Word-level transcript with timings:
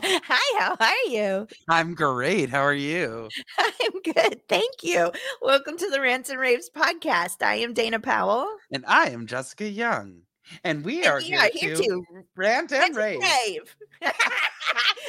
Hi, 0.04 0.58
how 0.60 0.76
are 0.78 1.10
you? 1.10 1.48
I'm 1.68 1.94
great. 1.94 2.50
How 2.50 2.60
are 2.60 2.74
you? 2.74 3.32
I'm 3.58 4.02
good, 4.02 4.40
thank 4.48 4.82
you. 4.82 5.12
Welcome 5.40 5.76
to 5.78 5.90
the 5.90 6.00
Rants 6.00 6.30
and 6.30 6.40
Raves 6.40 6.70
podcast. 6.70 7.42
I 7.42 7.56
am 7.56 7.74
Dana 7.74 7.98
Powell. 8.00 8.48
And 8.70 8.84
I 8.86 9.08
am 9.10 9.26
Jessica 9.26 9.68
Young. 9.68 10.22
And 10.64 10.84
we 10.84 11.04
And 11.04 11.06
are 11.06 11.20
we 11.20 11.24
here, 11.24 11.38
are 11.38 11.50
here 11.52 11.76
to 11.76 11.82
to 11.82 12.04
rant 12.36 12.72
and 12.72 12.96
rave. 12.96 13.20
rave. 13.20 13.76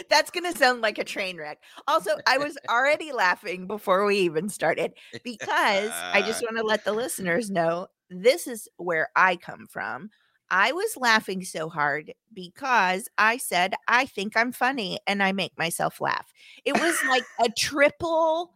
That's 0.09 0.31
going 0.31 0.51
to 0.51 0.57
sound 0.57 0.81
like 0.81 0.97
a 0.97 1.03
train 1.03 1.37
wreck. 1.37 1.59
Also, 1.87 2.11
I 2.25 2.37
was 2.37 2.57
already 2.69 3.11
laughing 3.11 3.67
before 3.67 4.05
we 4.05 4.17
even 4.19 4.49
started 4.49 4.93
because 5.23 6.03
I 6.13 6.21
just 6.21 6.41
want 6.43 6.57
to 6.57 6.63
let 6.63 6.83
the 6.85 6.93
listeners 6.93 7.49
know 7.49 7.87
this 8.09 8.47
is 8.47 8.67
where 8.77 9.09
I 9.15 9.35
come 9.35 9.67
from. 9.67 10.09
I 10.51 10.71
was 10.71 10.97
laughing 10.97 11.43
so 11.43 11.69
hard 11.69 12.13
because 12.33 13.07
I 13.17 13.37
said, 13.37 13.75
I 13.87 14.05
think 14.05 14.35
I'm 14.35 14.51
funny 14.51 14.99
and 15.07 15.21
I 15.21 15.31
make 15.31 15.57
myself 15.57 16.01
laugh. 16.01 16.33
It 16.65 16.73
was 16.73 16.97
like 17.07 17.23
a 17.39 17.49
triple 17.49 18.53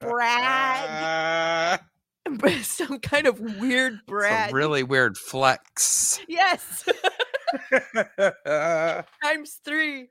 brag, 0.00 1.80
some 2.62 2.98
kind 3.00 3.26
of 3.26 3.40
weird 3.58 4.00
brag. 4.06 4.54
really 4.54 4.82
weird 4.82 5.16
flex. 5.16 6.20
yes. 6.28 6.88
times 9.22 9.60
three. 9.64 10.08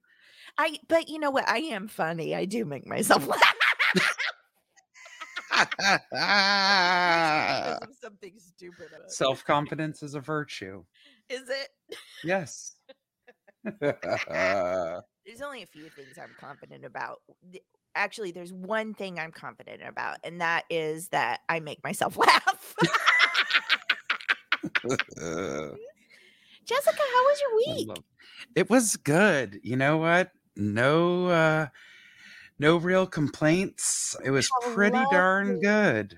I 0.57 0.77
but 0.87 1.09
you 1.09 1.19
know 1.19 1.31
what? 1.31 1.47
I 1.49 1.57
am 1.57 1.89
funny. 1.89 2.33
I 2.33 2.45
do 2.45 2.63
make 2.63 2.87
myself 2.87 3.27
laugh 3.27 3.53
something 8.01 8.33
stupid. 8.37 8.87
Self 9.07 9.45
confidence 9.45 10.03
is 10.03 10.15
a 10.15 10.19
virtue. 10.19 10.83
Is 11.29 11.49
it? 11.49 11.69
Yes. 12.23 12.75
There's 13.79 15.41
only 15.43 15.63
a 15.63 15.67
few 15.67 15.89
things 15.89 16.17
I'm 16.21 16.35
confident 16.39 16.85
about. 16.85 17.21
Actually, 17.95 18.31
there's 18.31 18.53
one 18.53 18.93
thing 18.93 19.19
I'm 19.19 19.31
confident 19.31 19.81
about, 19.87 20.17
and 20.23 20.39
that 20.41 20.65
is 20.69 21.07
that 21.09 21.39
I 21.49 21.59
make 21.61 21.83
myself 21.83 22.15
laugh. 22.17 22.75
Jessica, 26.65 27.01
how 27.13 27.23
was 27.23 27.41
your 27.41 27.75
week? 27.75 27.89
It 28.55 28.69
was 28.69 28.97
good. 28.97 29.59
You 29.63 29.77
know 29.77 29.97
what? 29.97 30.31
No 30.55 31.25
uh 31.27 31.67
no 32.59 32.77
real 32.77 33.07
complaints. 33.07 34.15
It 34.23 34.31
was 34.31 34.51
How 34.51 34.59
pretty 34.59 35.05
darn 35.05 35.57
good. 35.59 36.17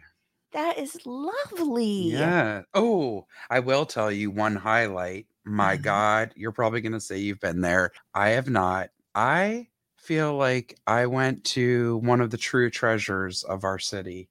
That 0.52 0.78
is 0.78 1.06
lovely. 1.06 1.98
Yeah. 1.98 2.64
Oh, 2.74 3.28
I 3.50 3.60
will 3.60 3.86
tell 3.86 4.12
you 4.12 4.30
one 4.32 4.56
highlight. 4.56 5.28
My 5.44 5.78
Mhm. 5.78 5.78
God, 5.78 6.34
you're 6.36 6.52
probably 6.52 6.82
going 6.82 6.92
to 6.94 7.00
say 7.00 7.18
you've 7.18 7.40
been 7.40 7.62
there. 7.62 7.92
I 8.14 8.30
have 8.30 8.50
not. 8.50 8.90
I 9.16 9.70
feel 9.98 10.36
like 10.36 10.80
I 10.86 11.08
went 11.08 11.44
to 11.46 11.98
one 11.98 12.22
of 12.22 12.30
the 12.30 12.38
true 12.38 12.70
treasures 12.70 13.44
of 13.44 13.64
our 13.64 13.80
city. 13.80 14.30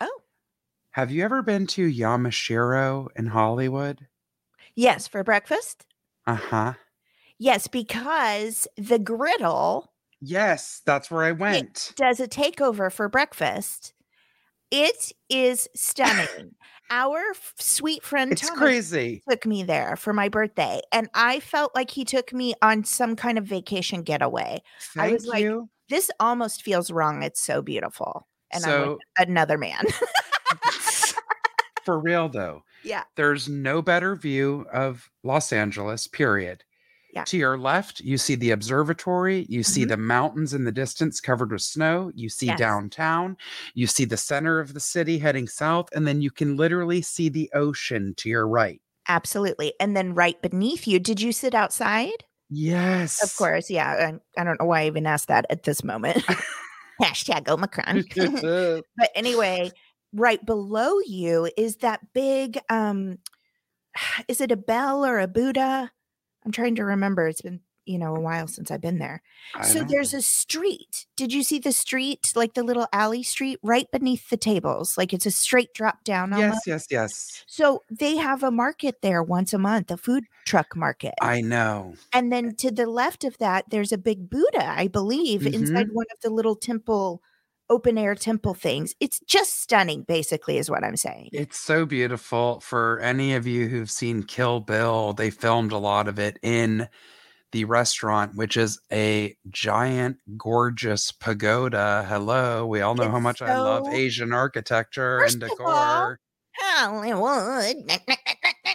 Oh, 0.00 0.22
Have 0.92 1.10
you 1.10 1.24
ever 1.24 1.42
been 1.42 1.66
to 1.66 1.90
Yamashiro 1.90 3.08
in 3.16 3.26
Hollywood? 3.26 4.06
yes, 4.74 5.06
for 5.06 5.22
breakfast. 5.22 5.86
Uh 6.26 6.34
huh. 6.36 6.74
Yes, 7.38 7.66
because 7.68 8.68
the 8.76 8.98
griddle 8.98 9.89
Yes, 10.20 10.82
that's 10.84 11.10
where 11.10 11.24
I 11.24 11.32
went. 11.32 11.92
does 11.96 12.20
a 12.20 12.28
takeover 12.28 12.92
for 12.92 13.08
breakfast. 13.08 13.94
It 14.70 15.12
is 15.28 15.68
stunning. 15.74 16.52
Our 16.92 17.20
sweet 17.58 18.02
friend 18.02 18.32
It's 18.32 18.40
Thomas 18.42 18.58
crazy. 18.58 19.22
took 19.30 19.46
me 19.46 19.62
there 19.62 19.94
for 19.96 20.12
my 20.12 20.28
birthday, 20.28 20.80
and 20.92 21.08
I 21.14 21.38
felt 21.38 21.72
like 21.74 21.90
he 21.90 22.04
took 22.04 22.32
me 22.32 22.54
on 22.62 22.82
some 22.82 23.14
kind 23.14 23.38
of 23.38 23.44
vacation 23.44 24.02
getaway. 24.02 24.60
I 24.96 25.00
Thank 25.02 25.12
was 25.12 25.26
like, 25.26 25.42
you. 25.42 25.68
This 25.88 26.10
almost 26.18 26.62
feels 26.62 26.90
wrong. 26.90 27.22
It's 27.22 27.40
so 27.40 27.62
beautiful. 27.62 28.26
And 28.52 28.64
I'm 28.64 28.70
So- 28.70 28.98
another 29.18 29.56
man. 29.56 29.84
For 31.84 31.98
real 31.98 32.28
though, 32.28 32.62
yeah. 32.84 33.04
there's 33.16 33.48
no 33.48 33.80
better 33.82 34.14
view 34.14 34.66
of 34.72 35.08
Los 35.22 35.52
Angeles, 35.52 36.06
period. 36.06 36.62
Yeah. 37.12 37.24
To 37.24 37.36
your 37.36 37.58
left, 37.58 38.00
you 38.00 38.16
see 38.18 38.36
the 38.36 38.52
observatory, 38.52 39.46
you 39.48 39.62
see 39.64 39.84
Mhm. 39.84 39.88
the 39.88 39.96
mountains 39.96 40.54
in 40.54 40.64
the 40.64 40.72
distance 40.72 41.20
covered 41.20 41.50
with 41.50 41.62
snow, 41.62 42.12
you 42.14 42.28
see 42.28 42.46
Yes. 42.46 42.58
downtown, 42.58 43.36
you 43.74 43.86
see 43.88 44.04
the 44.04 44.16
center 44.16 44.60
of 44.60 44.74
the 44.74 44.80
city 44.80 45.18
heading 45.18 45.48
south, 45.48 45.88
and 45.92 46.06
then 46.06 46.20
you 46.20 46.30
can 46.30 46.56
literally 46.56 47.02
see 47.02 47.28
the 47.28 47.50
ocean 47.52 48.14
to 48.18 48.28
your 48.28 48.46
right. 48.46 48.80
Absolutely. 49.08 49.74
And 49.80 49.96
then 49.96 50.14
right 50.14 50.40
beneath 50.40 50.86
you, 50.86 51.00
did 51.00 51.20
you 51.20 51.32
sit 51.32 51.52
outside? 51.54 52.24
Yes. 52.48 53.22
Of 53.24 53.34
course. 53.36 53.70
Yeah. 53.70 54.12
I, 54.36 54.40
I 54.40 54.44
don't 54.44 54.60
know 54.60 54.66
why 54.66 54.82
I 54.82 54.86
even 54.86 55.06
asked 55.06 55.28
that 55.28 55.46
at 55.50 55.64
this 55.64 55.82
moment. 55.82 56.22
Hashtag 57.02 57.48
Omicron. 57.48 58.04
but 58.96 59.10
anyway, 59.16 59.70
right 60.12 60.44
below 60.44 60.98
you 61.06 61.48
is 61.56 61.76
that 61.76 62.00
big 62.12 62.58
um 62.68 63.18
is 64.28 64.40
it 64.40 64.52
a 64.52 64.56
bell 64.56 65.04
or 65.04 65.18
a 65.18 65.26
Buddha? 65.26 65.90
I'm 66.44 66.52
trying 66.52 66.74
to 66.76 66.84
remember. 66.84 67.28
It's 67.28 67.42
been, 67.42 67.60
you 67.86 67.98
know, 67.98 68.14
a 68.14 68.20
while 68.20 68.46
since 68.46 68.70
I've 68.70 68.80
been 68.80 68.98
there. 68.98 69.22
I 69.54 69.62
so 69.66 69.82
there's 69.84 70.12
know. 70.12 70.20
a 70.20 70.22
street. 70.22 71.06
Did 71.16 71.32
you 71.32 71.42
see 71.42 71.58
the 71.58 71.72
street, 71.72 72.32
like 72.34 72.54
the 72.54 72.62
little 72.62 72.86
alley 72.92 73.22
street 73.22 73.58
right 73.62 73.90
beneath 73.90 74.28
the 74.30 74.36
tables? 74.36 74.96
Like 74.96 75.12
it's 75.12 75.26
a 75.26 75.30
straight 75.30 75.74
drop 75.74 76.04
down 76.04 76.32
almost. 76.32 76.66
Yes, 76.66 76.86
yes, 76.90 77.10
yes. 77.12 77.44
So 77.46 77.82
they 77.90 78.16
have 78.16 78.42
a 78.42 78.50
market 78.50 79.02
there 79.02 79.22
once 79.22 79.52
a 79.52 79.58
month, 79.58 79.90
a 79.90 79.96
food 79.96 80.24
truck 80.46 80.76
market. 80.76 81.14
I 81.20 81.40
know. 81.40 81.94
and 82.12 82.32
then 82.32 82.54
to 82.56 82.70
the 82.70 82.86
left 82.86 83.24
of 83.24 83.36
that, 83.38 83.64
there's 83.70 83.92
a 83.92 83.98
big 83.98 84.30
Buddha, 84.30 84.66
I 84.70 84.88
believe, 84.88 85.46
inside 85.46 85.86
Mm-hmm. 85.86 85.94
one 85.94 86.06
of 86.12 86.20
the 86.22 86.30
little 86.30 86.56
temple, 86.56 87.22
open 87.70 87.96
air 87.96 88.14
temple 88.14 88.52
things. 88.54 88.94
It's 89.00 89.20
just 89.20 89.60
stunning, 89.62 90.02
basically, 90.02 90.58
is 90.58 90.68
what 90.68 90.84
I'm 90.84 90.96
saying. 90.96 91.30
It's 91.32 91.58
so 91.58 91.86
beautiful. 91.86 92.60
For 92.60 92.98
any 93.00 93.34
of 93.34 93.46
you 93.46 93.68
who've 93.68 93.90
seen 93.90 94.24
Kill 94.24 94.60
Bill, 94.60 95.14
they 95.14 95.30
filmed 95.30 95.72
a 95.72 95.78
lot 95.78 96.08
of 96.08 96.18
it 96.18 96.38
in 96.42 96.88
the 97.52 97.64
restaurant, 97.64 98.36
which 98.36 98.56
is 98.56 98.80
a 98.92 99.36
giant, 99.48 100.18
gorgeous 100.36 101.10
pagoda. 101.12 102.04
Hello. 102.08 102.66
We 102.66 102.80
all 102.80 102.94
know 102.94 103.08
how 103.08 103.16
It's 103.16 103.24
much 103.24 103.42
I 103.42 103.60
love 103.60 103.86
Asian 103.92 104.32
architecture 104.32 105.20
First 105.20 105.34
and 105.34 105.40
decor. 105.42 106.20
Hollywood. 106.58 107.76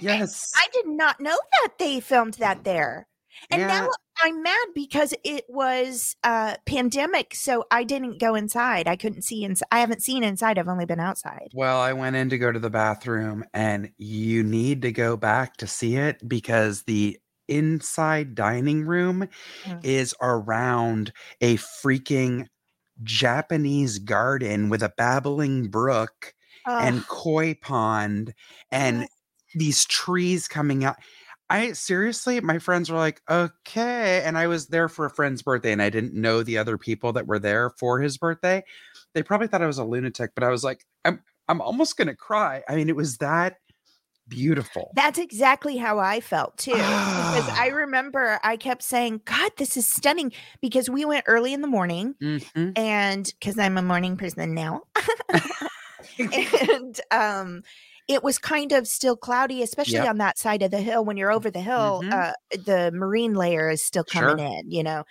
Yes. 0.02 0.52
I 0.56 0.68
did 0.74 0.88
not 0.88 1.22
know 1.22 1.38
that 1.62 1.80
they 1.80 2.02
filmed 2.02 2.34
that 2.36 2.66
there. 2.66 3.08
And 3.50 3.62
Yeah. 3.62 3.68
now 3.68 3.90
I'm 4.24 4.42
mad 4.44 4.68
because 4.74 5.14
it 5.24 5.46
was 5.50 6.16
uh 6.24 6.56
pandemic, 6.66 7.36
so 7.36 7.66
I 7.72 7.84
didn't 7.84 8.20
go 8.20 8.36
inside. 8.36 8.88
I 8.88 8.96
couldn't 8.96 9.24
see 9.24 9.44
inside. 9.44 9.68
I 9.72 9.80
haven't 9.80 10.02
seen 10.04 10.24
inside. 10.24 10.58
I've 10.58 10.68
only 10.68 10.86
been 10.86 11.00
outside. 11.00 11.54
Well, 11.54 11.80
I 11.80 11.94
went 11.94 12.16
in 12.16 12.30
to 12.30 12.38
go 12.38 12.52
to 12.52 12.60
the 12.60 12.70
bathroom, 12.70 13.46
and 13.54 13.92
you 13.98 14.44
need 14.44 14.82
to 14.82 14.92
go 14.92 15.16
back 15.16 15.58
to 15.58 15.68
see 15.68 15.96
it 15.96 16.28
because 16.28 16.84
the 16.84 17.20
inside 17.48 18.36
dining 18.36 18.86
room 18.86 19.28
Mm. 19.66 19.84
is 19.84 20.16
around 20.22 21.14
a 21.42 21.58
freaking 21.58 22.48
Japanese 23.04 24.00
garden 24.00 24.70
with 24.70 24.84
a 24.84 24.94
babbling 24.98 25.70
brook 25.70 26.34
and 26.80 27.00
Ugh, 27.02 27.06
koi 27.08 27.56
pond 27.56 28.34
and 28.72 28.98
What? 29.02 29.10
these 29.56 29.86
trees 29.86 30.48
coming 30.48 30.84
out. 30.86 30.98
I 31.50 31.74
seriously, 31.74 32.42
my 32.42 32.58
friends 32.60 32.90
were 32.90 32.98
like, 32.98 33.22
okay. 33.30 34.24
And 34.26 34.38
I 34.38 34.48
was 34.48 34.68
there 34.68 34.90
for 34.90 35.06
a 35.06 35.10
friend's 35.12 35.42
birthday 35.44 35.72
and 35.72 35.82
I 35.82 35.90
didn't 35.90 36.14
know 36.14 36.42
the 36.44 36.58
other 36.58 36.78
people 36.78 37.14
that 37.14 37.28
were 37.28 37.40
there 37.40 37.70
for 37.70 38.00
his 38.00 38.18
birthday. 38.18 38.64
They 39.14 39.22
probably 39.24 39.48
thought 39.48 39.62
I 39.62 39.68
was 39.68 39.78
a 39.78 39.84
lunatic, 39.84 40.32
but 40.34 40.44
I 40.44 40.50
was 40.50 40.64
like, 40.64 40.86
I'm 41.04 41.22
I'm 41.48 41.62
almost 41.62 41.98
gonna 41.98 42.16
cry. 42.16 42.64
I 42.68 42.76
mean, 42.76 42.90
it 42.90 42.96
was 42.96 43.18
that 43.20 43.58
beautiful. 44.28 44.92
That's 44.96 45.20
exactly 45.20 45.78
how 45.78 46.00
I 46.00 46.20
felt 46.20 46.58
too. 46.58 46.72
because 46.74 47.48
I 47.56 47.68
remember 47.74 48.40
I 48.44 48.58
kept 48.58 48.82
saying, 48.84 49.22
God, 49.26 49.52
this 49.58 49.78
is 49.78 49.86
stunning. 49.86 50.32
Because 50.62 50.90
we 50.90 51.06
went 51.06 51.26
early 51.28 51.54
in 51.54 51.62
the 51.62 51.68
morning 51.68 52.16
Mhm. 52.22 52.74
and 52.76 53.32
because 53.40 53.60
I'm 53.60 53.78
a 53.78 53.84
morning 53.84 54.18
person 54.18 54.54
now. 54.56 54.82
and 56.20 57.00
um 57.12 57.64
it 58.08 58.24
was 58.24 58.38
kind 58.38 58.72
of 58.72 58.88
still 58.88 59.16
cloudy, 59.18 59.62
especially 59.64 59.96
Yep. 59.96 60.10
on 60.10 60.18
that 60.20 60.38
side 60.38 60.62
of 60.62 60.72
the 60.72 60.80
hill. 60.82 61.04
When 61.06 61.18
you're 61.18 61.32
over 61.32 61.50
the 61.50 61.62
hill, 61.62 62.02
Mhm. 62.04 62.14
uh, 62.14 62.34
the 62.66 62.92
marine 62.94 63.34
layer 63.34 63.70
is 63.70 63.84
still 63.84 64.04
coming 64.04 64.38
Sure. 64.38 64.48
in, 64.60 64.72
you 64.72 64.84
know. 64.84 65.04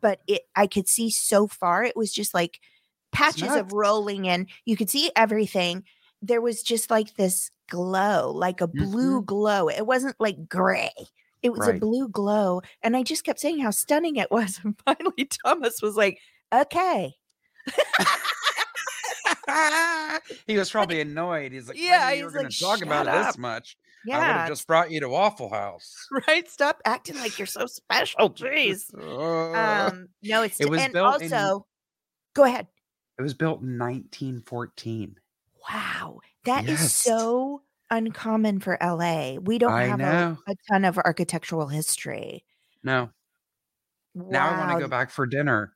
but 0.00 0.20
it 0.28 0.42
I 0.54 0.66
could 0.68 0.88
see 0.88 1.10
so 1.10 1.46
far. 1.48 1.82
It 1.84 1.96
was 1.96 2.12
just 2.12 2.32
like 2.34 2.60
patches 3.10 3.50
of 3.54 3.72
rolling 3.72 4.24
in. 4.26 4.46
You 4.64 4.76
could 4.76 4.88
see 4.88 5.10
everything. 5.16 5.84
There 6.22 6.40
was 6.40 6.62
just 6.62 6.88
like 6.90 7.14
this 7.16 7.50
glow, 7.68 8.30
like 8.30 8.60
a 8.60 8.68
blue 8.68 9.22
glow. 9.22 9.68
It 9.68 9.86
wasn't 9.86 10.16
like 10.20 10.48
gray. 10.48 10.92
It 11.42 11.50
was 11.52 11.66
a 11.66 11.70
Mm-hmm. 11.72 11.78
Blue 11.80 12.08
glow. 12.08 12.62
And 12.82 12.96
I 12.96 13.02
just 13.02 13.24
kept 13.24 13.40
saying 13.40 13.58
how 13.58 13.70
stunning 13.70 14.16
it 14.16 14.30
was. 14.30 14.60
And 14.64 14.78
finally 14.84 15.28
Thomas 15.44 15.82
was 15.82 15.96
like, 15.96 16.18
okay. 16.54 17.14
he 20.46 20.56
was 20.58 20.70
probably 20.70 21.00
annoyed. 21.00 21.52
He's 21.52 21.68
like, 21.68 21.78
Yeah, 21.80 22.10
you 22.12 22.24
were 22.24 22.30
going 22.30 22.44
like, 22.44 22.52
to 22.52 22.60
talk 22.60 22.82
about 22.82 23.06
it 23.06 23.12
up." 23.14 23.26
this 23.26 23.38
much. 23.38 23.76
Yeah. 24.04 24.16
I 24.16 24.18
would 24.18 24.26
have 24.36 24.48
just 24.48 24.66
brought 24.66 24.90
you 24.90 24.98
to 25.00 25.08
Waffle 25.08 25.48
House. 25.50 26.08
right. 26.28 26.48
Stop 26.50 26.80
acting 26.84 27.16
like 27.16 27.38
you're 27.38 27.46
so 27.46 27.66
special. 27.66 28.30
Jeez. 28.30 28.92
Uh, 28.94 29.88
Um, 29.92 30.08
no, 30.22 30.42
it's 30.42 30.60
It 30.60 30.68
was 30.68 30.80
and 30.82 30.92
built 30.92 31.22
in- 31.22 31.32
also 31.32 31.66
go 32.34 32.44
ahead. 32.44 32.66
it 33.18 33.22
was 33.22 33.34
built 33.34 33.60
in 33.62 33.78
1914. 33.78 35.16
Wow, 35.70 36.18
that 36.44 36.64
is 36.64 36.80
Yes. 36.80 36.96
so 36.96 37.62
uncommon 37.90 38.58
for 38.58 38.76
LA. 38.82 39.34
We 39.36 39.58
don't 39.58 39.72
I 39.72 39.84
have 39.84 40.00
a, 40.00 40.36
a 40.48 40.54
ton 40.68 40.84
of 40.84 40.98
architectural 40.98 41.68
history. 41.68 42.44
No, 42.82 43.10
now 44.16 44.48
I 44.48 44.58
want 44.58 44.72
to 44.72 44.84
go 44.84 44.88
back 44.88 45.10
for 45.10 45.26
dinner. 45.26 45.72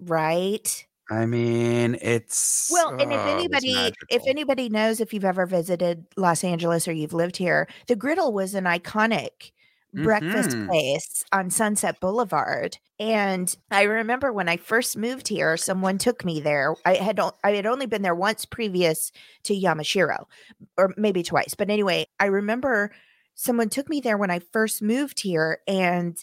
Right. 0.00 0.86
I 1.10 1.26
mean, 1.26 1.96
it's 2.00 2.68
Well, 2.68 2.94
and 2.98 3.12
if 3.12 3.26
oh, 3.26 3.26
anybody 3.26 3.96
if 4.08 4.22
anybody 4.26 4.68
knows 4.68 5.00
if 5.00 5.12
you've 5.12 5.24
ever 5.24 5.46
visited 5.46 6.06
Los 6.16 6.44
Angeles 6.44 6.86
or 6.86 6.92
you've 6.92 7.12
lived 7.14 7.36
here, 7.36 7.68
the 7.88 7.96
Griddle 7.96 8.32
was 8.32 8.54
an 8.54 8.64
iconic 8.64 9.52
breakfast 9.92 10.56
Mhm. 10.56 10.70
place 10.70 11.24
on 11.32 11.50
Sunset 11.50 11.98
Boulevard. 12.00 12.78
And 13.00 13.54
I 13.72 13.82
remember 13.82 14.32
when 14.32 14.48
I 14.48 14.56
first 14.56 14.96
moved 14.96 15.26
here, 15.28 15.56
someone 15.56 15.98
took 15.98 16.24
me 16.24 16.40
there. 16.40 16.76
I 16.84 16.94
had 16.96 17.18
o- 17.20 17.36
I 17.44 17.52
had 17.52 17.66
only 17.66 17.86
been 17.86 18.02
there 18.02 18.14
once 18.14 18.44
previous 18.44 19.10
to 19.44 19.54
Yamashiro, 19.54 20.26
or 20.76 20.94
maybe 20.96 21.22
twice. 21.22 21.54
But 21.54 21.70
anyway, 21.70 22.06
I 22.20 22.26
remember 22.26 22.92
someone 23.34 23.68
took 23.68 23.88
me 23.88 24.00
there 24.00 24.18
when 24.18 24.30
I 24.30 24.38
first 24.52 24.82
moved 24.82 25.20
here 25.20 25.60
and 25.66 26.16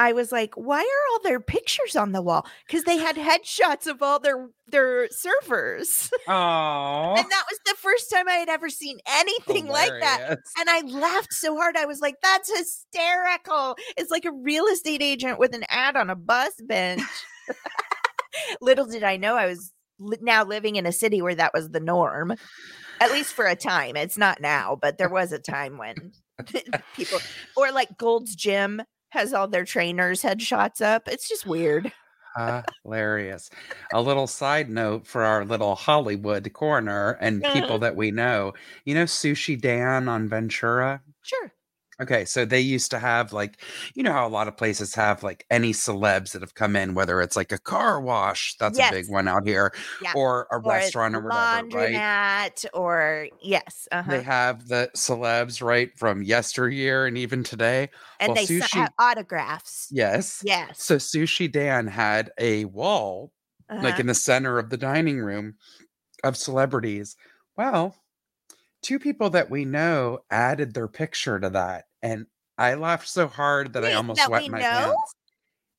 I 0.00 0.14
was 0.14 0.32
like, 0.32 0.54
why 0.54 0.78
are 0.78 1.12
all 1.12 1.20
their 1.22 1.40
pictures 1.40 1.94
on 1.94 2.12
the 2.12 2.22
wall? 2.22 2.46
Because 2.66 2.84
they 2.84 2.96
had 2.96 3.16
headshots 3.16 3.86
of 3.86 4.00
all 4.02 4.18
their 4.18 4.48
their 4.66 5.08
surfers. 5.08 6.10
Oh, 6.26 7.14
and 7.18 7.30
that 7.30 7.44
was 7.50 7.60
the 7.66 7.76
first 7.76 8.10
time 8.10 8.26
I 8.26 8.36
had 8.36 8.48
ever 8.48 8.70
seen 8.70 8.98
anything 9.06 9.68
like 9.68 9.92
that. 10.00 10.38
And 10.58 10.70
I 10.70 10.80
laughed 10.86 11.34
so 11.34 11.54
hard. 11.54 11.76
I 11.76 11.84
was 11.84 12.00
like, 12.00 12.14
that's 12.22 12.50
hysterical. 12.56 13.76
It's 13.98 14.10
like 14.10 14.24
a 14.24 14.32
real 14.32 14.64
estate 14.68 15.02
agent 15.02 15.38
with 15.38 15.54
an 15.54 15.64
ad 15.68 15.96
on 15.96 16.08
a 16.08 16.16
bus 16.16 16.54
bench. 16.66 17.02
Little 18.62 18.86
did 18.86 19.02
I 19.02 19.18
know 19.18 19.36
I 19.36 19.44
was 19.44 19.70
li- 19.98 20.16
now 20.22 20.44
living 20.44 20.76
in 20.76 20.86
a 20.86 20.92
city 20.92 21.20
where 21.20 21.34
that 21.34 21.52
was 21.52 21.68
the 21.68 21.80
norm, 21.80 22.32
at 23.00 23.12
least 23.12 23.34
for 23.34 23.46
a 23.46 23.54
time. 23.54 23.96
It's 23.96 24.16
not 24.16 24.40
now, 24.40 24.78
but 24.80 24.96
there 24.96 25.10
was 25.10 25.30
a 25.30 25.38
time 25.38 25.76
when 25.76 26.12
people, 26.96 27.18
or 27.54 27.70
like 27.70 27.98
Gold's 27.98 28.34
Gym 28.34 28.80
has 29.10 29.32
all 29.32 29.48
their 29.48 29.64
trainers' 29.64 30.22
headshots 30.22 30.80
up. 30.80 31.08
It's 31.08 31.28
just 31.28 31.46
weird. 31.46 31.92
Ah, 32.36 32.62
hilarious. 32.84 33.50
A 33.92 34.00
little 34.00 34.28
side 34.28 34.70
note 34.70 35.04
for 35.04 35.24
our 35.24 35.44
little 35.44 35.74
Hollywood 35.74 36.52
corner 36.52 37.18
and 37.20 37.42
people 37.42 37.70
uh-huh. 37.70 37.78
that 37.78 37.96
we 37.96 38.12
know. 38.12 38.52
You 38.84 38.94
know 38.94 39.02
Sushi 39.02 39.60
Dan 39.60 40.08
on 40.08 40.28
Ventura? 40.28 41.02
Sure. 41.22 41.52
Okay, 42.00 42.24
so 42.24 42.44
they 42.46 42.60
used 42.60 42.90
to 42.92 42.98
have 42.98 43.32
like, 43.32 43.60
you 43.94 44.02
know 44.02 44.12
how 44.12 44.26
a 44.26 44.28
lot 44.30 44.48
of 44.48 44.56
places 44.56 44.94
have 44.94 45.22
like 45.22 45.44
any 45.50 45.72
celebs 45.72 46.32
that 46.32 46.40
have 46.40 46.54
come 46.54 46.74
in, 46.74 46.94
whether 46.94 47.20
it's 47.20 47.36
like 47.36 47.52
a 47.52 47.58
car 47.58 48.00
wash, 48.00 48.56
that's 48.58 48.78
a 48.78 48.90
big 48.90 49.10
one 49.10 49.28
out 49.28 49.46
here, 49.46 49.72
Yeah. 50.02 50.12
or 50.16 50.46
a 50.50 50.56
Or 50.56 50.58
a 50.58 50.60
restaurant 50.62 51.14
or 51.14 51.20
whatever, 51.20 51.66
right? 51.76 52.64
or 52.72 53.28
yes. 53.42 53.86
Uh-huh. 53.92 54.10
They 54.10 54.22
have 54.22 54.68
the 54.68 54.90
celebs 54.96 55.62
right 55.62 55.90
from 55.98 56.22
yesteryear 56.22 57.04
and 57.06 57.18
even 57.18 57.44
today. 57.44 57.90
and 58.18 58.28
well, 58.32 58.36
they 58.36 58.46
sushi- 58.46 58.72
have 58.78 58.92
autographs. 58.98 59.88
Yes. 59.90 60.40
Yes. 60.44 60.82
So 60.82 60.96
Sushi 60.96 61.50
Dan 61.52 61.86
had 61.86 62.30
a 62.38 62.64
wall 62.66 63.32
like 63.70 63.84
Uh-huh. 63.94 64.00
in 64.00 64.06
the 64.06 64.14
center 64.14 64.58
of 64.58 64.70
the 64.70 64.76
dining 64.78 65.20
room 65.20 65.54
of 66.24 66.36
celebrities. 66.36 67.14
Well, 67.56 67.94
two 68.82 68.98
people 68.98 69.28
that 69.30 69.50
we 69.50 69.64
know 69.66 70.20
added 70.30 70.72
their 70.74 70.88
picture 70.88 71.38
to 71.38 71.50
that. 71.50 71.84
And 72.02 72.26
I 72.58 72.74
laughed 72.74 73.08
so 73.08 73.26
hard 73.26 73.72
that 73.72 73.84
I 73.84 73.94
almost 73.94 74.18
that 74.18 74.30
wet 74.30 74.48
my 74.50 74.60
know? 74.60 74.64
pants. 74.64 75.14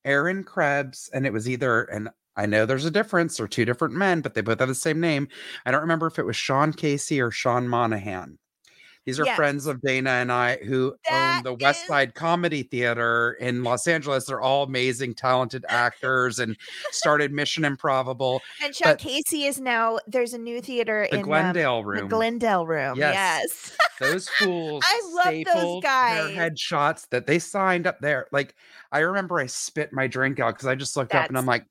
Aaron 0.04 0.42
Krebs, 0.42 1.08
and 1.12 1.26
it 1.26 1.32
was 1.32 1.48
either, 1.48 1.84
and 1.84 2.08
I 2.36 2.46
know 2.46 2.66
there's 2.66 2.84
a 2.84 2.90
difference, 2.90 3.38
or 3.38 3.46
two 3.46 3.64
different 3.64 3.94
men, 3.94 4.20
but 4.20 4.34
they 4.34 4.40
both 4.40 4.58
have 4.58 4.68
the 4.68 4.74
same 4.74 5.00
name. 5.00 5.28
I 5.64 5.70
don't 5.70 5.82
remember 5.82 6.06
if 6.06 6.18
it 6.18 6.26
was 6.26 6.36
Sean 6.36 6.72
Casey 6.72 7.20
or 7.20 7.30
Sean 7.30 7.68
Monahan. 7.68 8.38
These 9.04 9.18
are 9.18 9.24
Yes. 9.24 9.36
friends 9.36 9.66
of 9.66 9.80
Dana 9.80 10.10
and 10.10 10.30
I 10.30 10.58
who 10.58 10.94
That 11.10 11.38
own 11.38 11.42
the 11.42 11.54
West 11.54 11.82
is- 11.82 11.88
Side 11.88 12.14
Comedy 12.14 12.62
Theater 12.62 13.36
in 13.40 13.64
Los 13.64 13.86
Angeles. 13.88 14.26
They're 14.26 14.40
all 14.40 14.62
amazing, 14.62 15.14
talented 15.14 15.64
actors 15.68 16.38
and 16.38 16.56
started 16.92 17.32
Mission 17.32 17.64
Improbable, 17.64 18.40
and 18.62 18.74
Sean 18.74 18.92
but- 18.92 18.98
Casey 18.98 19.44
is 19.46 19.60
now 19.60 19.98
there's 20.06 20.34
a 20.34 20.38
new 20.38 20.60
theater 20.62 21.06
the 21.10 21.16
in 21.16 21.22
um, 21.22 21.26
Glendale 21.26 21.78
the 21.82 21.86
room. 21.88 22.08
Glendale 22.08 22.66
room. 22.66 22.96
Yes. 22.98 23.14
Yes. 23.14 23.76
those 23.98 24.28
fools 24.38 24.84
I 24.86 25.00
love 25.12 25.54
those 25.54 25.82
guys. 25.82 26.34
their 26.34 26.50
headshots 26.50 27.08
that 27.10 27.26
they 27.26 27.38
signed 27.38 27.86
up 27.86 27.98
there. 28.00 28.26
Like 28.32 28.54
I 28.92 29.00
remember 29.00 29.40
I 29.40 29.46
spit 29.46 29.92
my 29.92 30.06
drink 30.06 30.38
out 30.38 30.54
because 30.54 30.66
I 30.68 30.74
just 30.76 30.96
looked 30.96 31.14
up 31.14 31.28
and 31.28 31.36
I'm 31.36 31.46
like, 31.46 31.64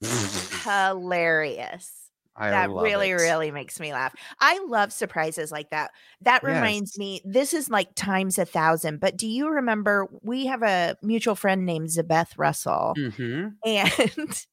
Hilarious. 0.63 2.00
I 2.42 2.50
that 2.52 2.70
really, 2.70 3.10
it. 3.12 3.14
really 3.16 3.52
makes 3.52 3.80
me 3.80 3.94
laugh. 3.94 4.14
I 4.40 4.60
love 4.68 4.92
surprises 4.94 5.52
like 5.52 5.70
that. 5.72 5.92
That 6.22 6.44
reminds 6.44 6.94
Yes. 6.94 6.98
me, 6.98 7.22
this 7.26 7.54
is 7.54 7.70
like 7.70 7.94
times 7.96 8.38
a 8.40 8.46
thousand. 8.46 9.00
But 9.00 9.18
do 9.18 9.28
you 9.28 9.50
remember 9.50 10.08
we 10.24 10.46
have 10.48 10.64
a 10.64 10.96
mutual 11.02 11.36
friend 11.36 11.66
named 11.66 11.90
Zabeth 11.90 12.38
Russell? 12.38 12.96
Mhm. 12.98 13.54
And 13.66 14.46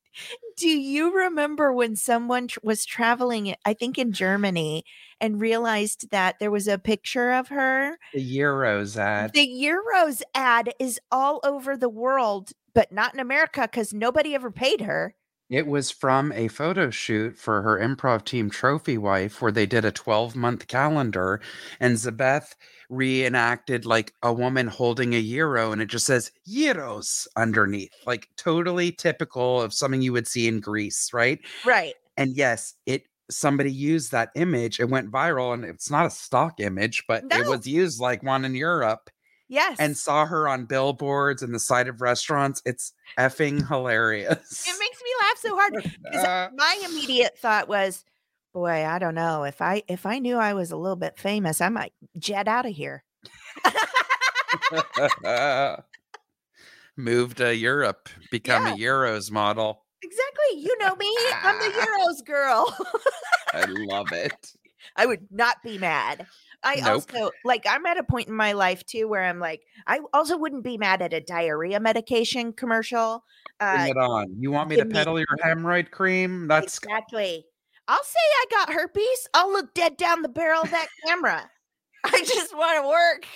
do 0.57 0.69
you 0.69 1.15
remember 1.17 1.73
when 1.73 1.95
someone 1.95 2.49
tr- 2.49 2.59
was 2.65 2.85
traveling, 2.85 3.55
I 3.65 3.73
think 3.75 3.99
in 3.99 4.13
Germany, 4.13 4.85
and 5.21 5.41
realized 5.41 6.11
that 6.11 6.41
there 6.41 6.51
was 6.51 6.67
a 6.67 6.79
picture 6.79 7.31
of 7.31 7.49
her? 7.49 7.97
The 8.13 8.39
Euros 8.39 8.97
ad. 8.97 9.33
The 9.33 9.47
Euros 9.47 10.23
ad 10.35 10.73
is 10.81 10.99
all 11.13 11.41
over 11.45 11.77
the 11.77 11.89
world, 11.89 12.51
but 12.75 12.91
not 12.91 13.15
in 13.15 13.21
America 13.21 13.63
because 13.63 13.93
nobody 13.93 14.35
ever 14.35 14.51
paid 14.51 14.81
her. 14.81 15.15
It 15.51 15.67
was 15.67 15.91
from 15.91 16.31
a 16.33 16.49
photo 16.49 16.91
shoot 16.91 17.39
for 17.39 17.63
her 17.63 17.79
improv 17.79 18.25
team 18.25 18.51
Trophy 18.51 18.99
Wife, 18.99 19.41
where 19.41 19.53
they 19.53 19.65
did 19.67 19.85
a 19.85 19.91
12 19.91 20.37
month 20.37 20.67
calendar, 20.67 21.41
and 21.81 21.97
Zabeth 21.97 22.55
reenacted 22.91 23.87
like 23.87 24.15
a 24.23 24.33
woman 24.33 24.67
holding 24.67 25.15
a 25.15 25.19
euro, 25.19 25.73
and 25.73 25.81
it 25.81 25.87
just 25.87 26.07
says 26.07 26.33
Euros 26.49 27.27
underneath, 27.37 27.93
like 28.07 28.29
totally 28.37 28.93
typical 28.93 29.63
of 29.63 29.73
something 29.73 30.03
you 30.03 30.13
would 30.13 30.27
see 30.27 30.49
in 30.49 30.61
Greece, 30.61 31.13
right? 31.13 31.41
Right. 31.65 31.95
And 32.17 32.37
yes, 32.37 32.75
it 32.85 33.05
somebody 33.31 33.73
used 33.73 34.13
that 34.13 34.31
image, 34.35 34.81
it 34.81 34.89
went 34.89 35.11
viral, 35.11 35.55
and 35.55 35.65
it's 35.65 35.91
not 35.91 36.07
a 36.07 36.11
stock 36.11 36.61
image, 36.61 37.05
but 37.07 37.25
it 37.31 37.47
was 37.47 37.67
used 37.67 38.01
like 38.01 38.23
one 38.23 38.45
in 38.45 38.55
Europe, 38.55 39.11
Yes. 39.49 39.77
and 39.81 39.97
saw 39.97 40.27
her 40.27 40.47
on 40.47 40.67
billboards 40.67 41.43
and 41.43 41.55
the 41.55 41.59
side 41.61 41.89
of 41.89 42.03
restaurants. 42.03 42.61
It's 42.67 42.93
effing 43.19 43.67
hilarious. 43.67 44.67
it 44.69 44.77
makes 44.79 45.03
me 45.03 45.11
laugh 45.21 45.39
so 45.39 45.57
hard. 45.57 45.75
Uh, 46.15 46.49
my 46.55 46.83
immediate 46.85 47.39
thought 47.39 47.67
was, 47.69 48.05
boy, 48.53 48.85
I 48.85 48.99
don't 48.99 49.15
know. 49.15 49.45
If 49.45 49.63
I 49.63 49.83
if 49.89 50.05
I 50.07 50.19
knew 50.19 50.37
I 50.37 50.55
was 50.55 50.71
a 50.71 50.77
little 50.77 50.97
bit 50.97 51.19
famous, 51.19 51.61
I 51.61 51.69
might 51.71 51.93
jet 52.19 52.49
out 52.49 52.67
of 52.67 52.73
here. 52.73 53.05
Move 56.97 57.37
to 57.37 57.55
Europe, 57.55 58.09
become 58.31 58.67
Yeah. 58.67 58.75
a 58.75 58.77
Euros 58.77 59.31
model. 59.31 59.85
Exactly. 60.03 60.61
You 60.61 60.77
know 60.79 60.95
me. 60.97 61.17
I'm 61.43 61.59
the 61.59 61.79
Euros 62.21 62.25
girl. 62.27 62.77
I 63.55 63.65
love 63.67 64.13
it. 64.13 64.53
I 64.97 65.07
would 65.07 65.27
not 65.31 65.63
be 65.63 65.79
mad. 65.79 66.27
I 66.65 66.77
Nope. 66.77 66.87
also 66.87 67.31
like 67.45 67.65
I'm 67.69 67.87
at 67.87 67.99
a 67.99 68.03
point 68.03 68.29
in 68.29 68.35
my 68.35 68.53
life 68.53 68.85
too 68.85 69.07
where 69.09 69.23
I'm 69.25 69.39
like 69.39 69.63
I 69.87 70.01
also 70.13 70.37
wouldn't 70.37 70.65
be 70.65 70.77
mad 70.77 71.01
at 71.03 71.13
a 71.13 71.21
diarrhea 71.21 71.79
medication 71.81 72.53
commercial. 72.53 73.25
Bring 73.61 73.71
Uh 73.71 73.87
it 73.91 73.97
on. 73.97 74.35
You 74.39 74.51
want 74.51 74.69
me 74.69 74.77
to 74.77 74.83
give 74.83 74.89
me- 74.89 74.95
peddle 74.95 75.19
your 75.19 75.27
hemorrhoid 75.45 75.91
cream? 75.91 76.49
That's 76.49 76.79
exactly. 76.79 77.45
I'll 77.87 78.03
say 78.05 78.19
I 78.19 78.45
got 78.51 78.73
herpes. 78.73 79.29
I'll 79.35 79.51
look 79.53 79.73
dead 79.75 79.97
down 79.97 80.23
the 80.23 80.29
barrel 80.29 80.63
of 80.63 80.71
that 80.73 80.89
camera. 81.07 81.49
I 82.05 82.23
just 82.23 82.55
want 82.57 82.83
to 82.83 82.89
work. 82.89 83.27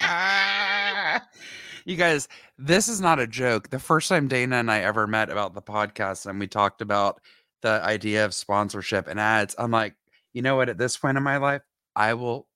You 1.84 1.96
guys, 1.96 2.28
this 2.58 2.86
is 2.86 3.00
not 3.00 3.18
a 3.18 3.26
joke. 3.26 3.70
The 3.70 3.78
first 3.78 4.10
time 4.10 4.28
Dana 4.28 4.56
and 4.56 4.70
I 4.70 4.80
ever 4.80 5.06
met 5.06 5.30
about 5.30 5.54
the 5.54 5.62
podcast 5.62 6.26
and 6.26 6.38
we 6.38 6.46
talked 6.46 6.82
about 6.82 7.18
the 7.62 7.80
idea 7.82 8.26
of 8.26 8.34
sponsorship 8.34 9.06
and 9.08 9.18
ads, 9.18 9.54
I'm 9.58 9.70
like, 9.70 9.94
you 10.34 10.42
know 10.42 10.56
what? 10.56 10.68
At 10.68 10.76
this 10.76 10.98
point 10.98 11.16
in 11.16 11.22
my 11.22 11.38
life, 11.38 11.62
I 11.96 12.14
will 12.14 12.48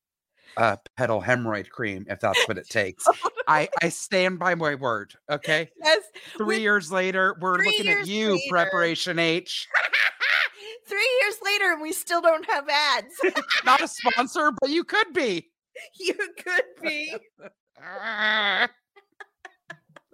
uh, 0.56 0.76
pedal 0.96 1.22
hemorrhoid 1.22 1.68
cream 1.70 2.06
if 2.08 2.20
that's 2.20 2.46
what 2.46 2.58
it 2.58 2.68
takes. 2.70 3.06
I 3.46 3.68
I 3.82 3.88
stand 3.88 4.38
by 4.38 4.54
my 4.54 4.74
word. 4.74 5.14
Okay. 5.30 5.70
Yes. 5.82 6.02
Three 6.36 6.60
years 6.60 6.92
later, 6.92 7.36
we're 7.40 7.58
looking 7.58 7.88
at 7.88 8.06
you, 8.06 8.32
later. 8.32 8.40
Preparation 8.50 9.18
H. 9.18 9.68
Three 10.88 11.20
years 11.22 11.36
later, 11.44 11.72
and 11.72 11.80
we 11.80 11.92
still 11.92 12.20
don't 12.20 12.44
have 12.50 12.68
ads. 12.68 13.14
Not 13.64 13.80
a 13.80 13.88
sponsor, 13.88 14.52
but 14.60 14.68
you 14.68 14.84
could 14.84 15.12
be. 15.14 15.50
you 15.98 16.14
could 16.14 16.64
be. 16.82 17.14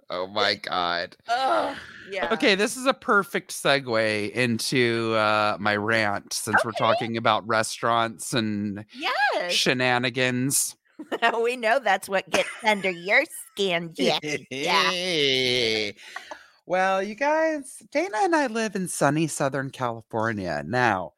Oh 0.09 0.27
my 0.27 0.55
god. 0.55 1.15
Oh, 1.27 1.75
yeah. 2.09 2.33
Okay, 2.33 2.55
this 2.55 2.75
is 2.77 2.85
a 2.85 2.93
perfect 2.93 3.51
segue 3.51 4.31
into 4.31 5.13
uh, 5.15 5.57
my 5.59 5.75
rant 5.75 6.33
since 6.33 6.63
we're 6.65 6.71
talking 6.71 7.17
about 7.17 7.47
restaurants 7.47 8.33
and 8.33 8.85
Yes. 8.93 9.53
shenanigans. 9.53 10.75
we 11.43 11.55
know 11.55 11.79
that's 11.79 12.09
what 12.09 12.29
gets 12.29 12.49
under 12.63 12.89
your 12.89 13.23
skin, 13.51 13.93
Jackie. 13.93 14.47
Yeah. 14.49 15.91
well, 16.65 17.01
you 17.01 17.15
guys, 17.15 17.81
Dana 17.91 18.17
and 18.21 18.35
I 18.35 18.47
live 18.47 18.75
in 18.75 18.87
sunny 18.87 19.27
Southern 19.27 19.69
California. 19.69 20.63
Now, 20.65 21.13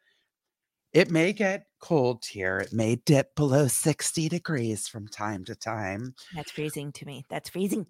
it 0.93 1.09
may 1.09 1.33
get 1.33 1.65
cold 1.79 2.25
here. 2.25 2.59
It 2.59 2.73
may 2.73 2.97
dip 2.97 3.33
below 3.35 3.67
60 3.67 4.29
degrees 4.29 4.87
from 4.87 5.07
time 5.07 5.45
to 5.45 5.55
time, 5.55 6.13
That's 6.35 6.51
freezing 6.51 6.91
to 6.93 7.05
me. 7.05 7.25
That's 7.29 7.49
freezing. 7.49 7.87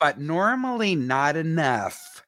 But 0.00 0.18
normally 0.20 0.94
not 0.94 1.36
enough 1.36 2.24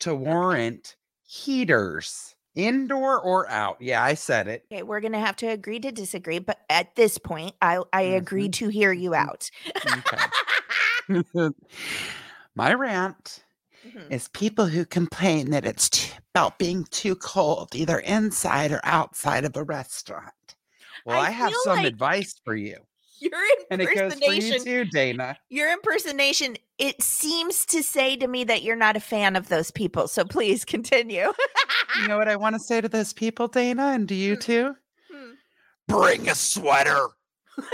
to 0.00 0.14
warrant 0.14 0.96
heaters, 1.24 2.36
indoor 2.54 3.20
or 3.20 3.48
out. 3.50 3.80
Yeah, 3.82 4.02
I 4.04 4.14
said 4.14 4.48
it. 4.48 4.66
Okay, 4.72 4.82
we're 4.82 5.00
gonna 5.00 5.20
have 5.20 5.36
to 5.36 5.46
agree 5.46 5.78
to 5.80 5.92
disagree, 5.92 6.40
but 6.40 6.58
at 6.68 6.96
this 6.96 7.18
point, 7.18 7.54
I 7.62 7.82
I 7.92 8.02
agree 8.02 8.48
to 8.50 8.68
hear 8.68 8.92
you 8.92 9.14
Mhm. 9.14 9.14
out. 9.14 9.50
Okay. 9.86 10.32
My 12.54 12.74
rant 12.74 13.44
Mhm. 13.82 14.10
is 14.10 14.28
people 14.28 14.66
who 14.66 14.86
complain 14.86 15.50
that 15.50 15.66
it's 15.66 15.90
t- 15.90 16.12
about 16.34 16.58
being 16.58 16.84
too 16.86 17.16
cold, 17.16 17.74
either 17.74 18.00
inside 18.00 18.72
or 18.72 18.80
outside 18.84 19.44
of 19.44 19.56
a 19.56 19.64
restaurant. 19.64 20.56
Well, 21.04 21.18
I 21.18 21.20
I, 21.20 21.30
have 21.30 21.56
some 21.56 21.84
like 21.84 21.86
advice 21.86 22.34
for 22.44 22.56
you. 22.56 22.86
Your 23.18 23.32
And 23.70 23.80
goes 23.80 23.88
for 23.88 23.94
you 23.98 24.04
impersonation, 24.12 24.64
too, 24.64 24.84
Dana. 24.86 25.38
your 25.48 25.72
impersonation, 25.72 26.56
it 26.78 27.02
seems 27.02 27.64
to 27.66 27.82
say 27.82 28.16
to 28.16 28.28
me 28.28 28.44
that 28.44 28.62
you're 28.62 28.76
not 28.76 28.96
a 28.96 29.00
fan 29.00 29.36
of 29.36 29.48
those 29.48 29.70
people. 29.70 30.08
So 30.08 30.24
please 30.24 30.64
continue. 30.64 31.32
You 32.00 32.08
know 32.08 32.18
what 32.18 32.28
I 32.28 32.36
want 32.36 32.54
to 32.54 32.60
say 32.60 32.80
to 32.80 32.88
those 32.88 33.12
people, 33.12 33.48
Dana, 33.48 33.86
and 33.88 34.08
to 34.08 34.14
you 34.14 34.36
Mm. 34.36 34.40
too? 34.40 34.76
Hmm. 35.10 35.32
Bring 35.88 36.28
a 36.28 36.34
sweater. 36.34 37.08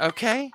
okay? 0.00 0.50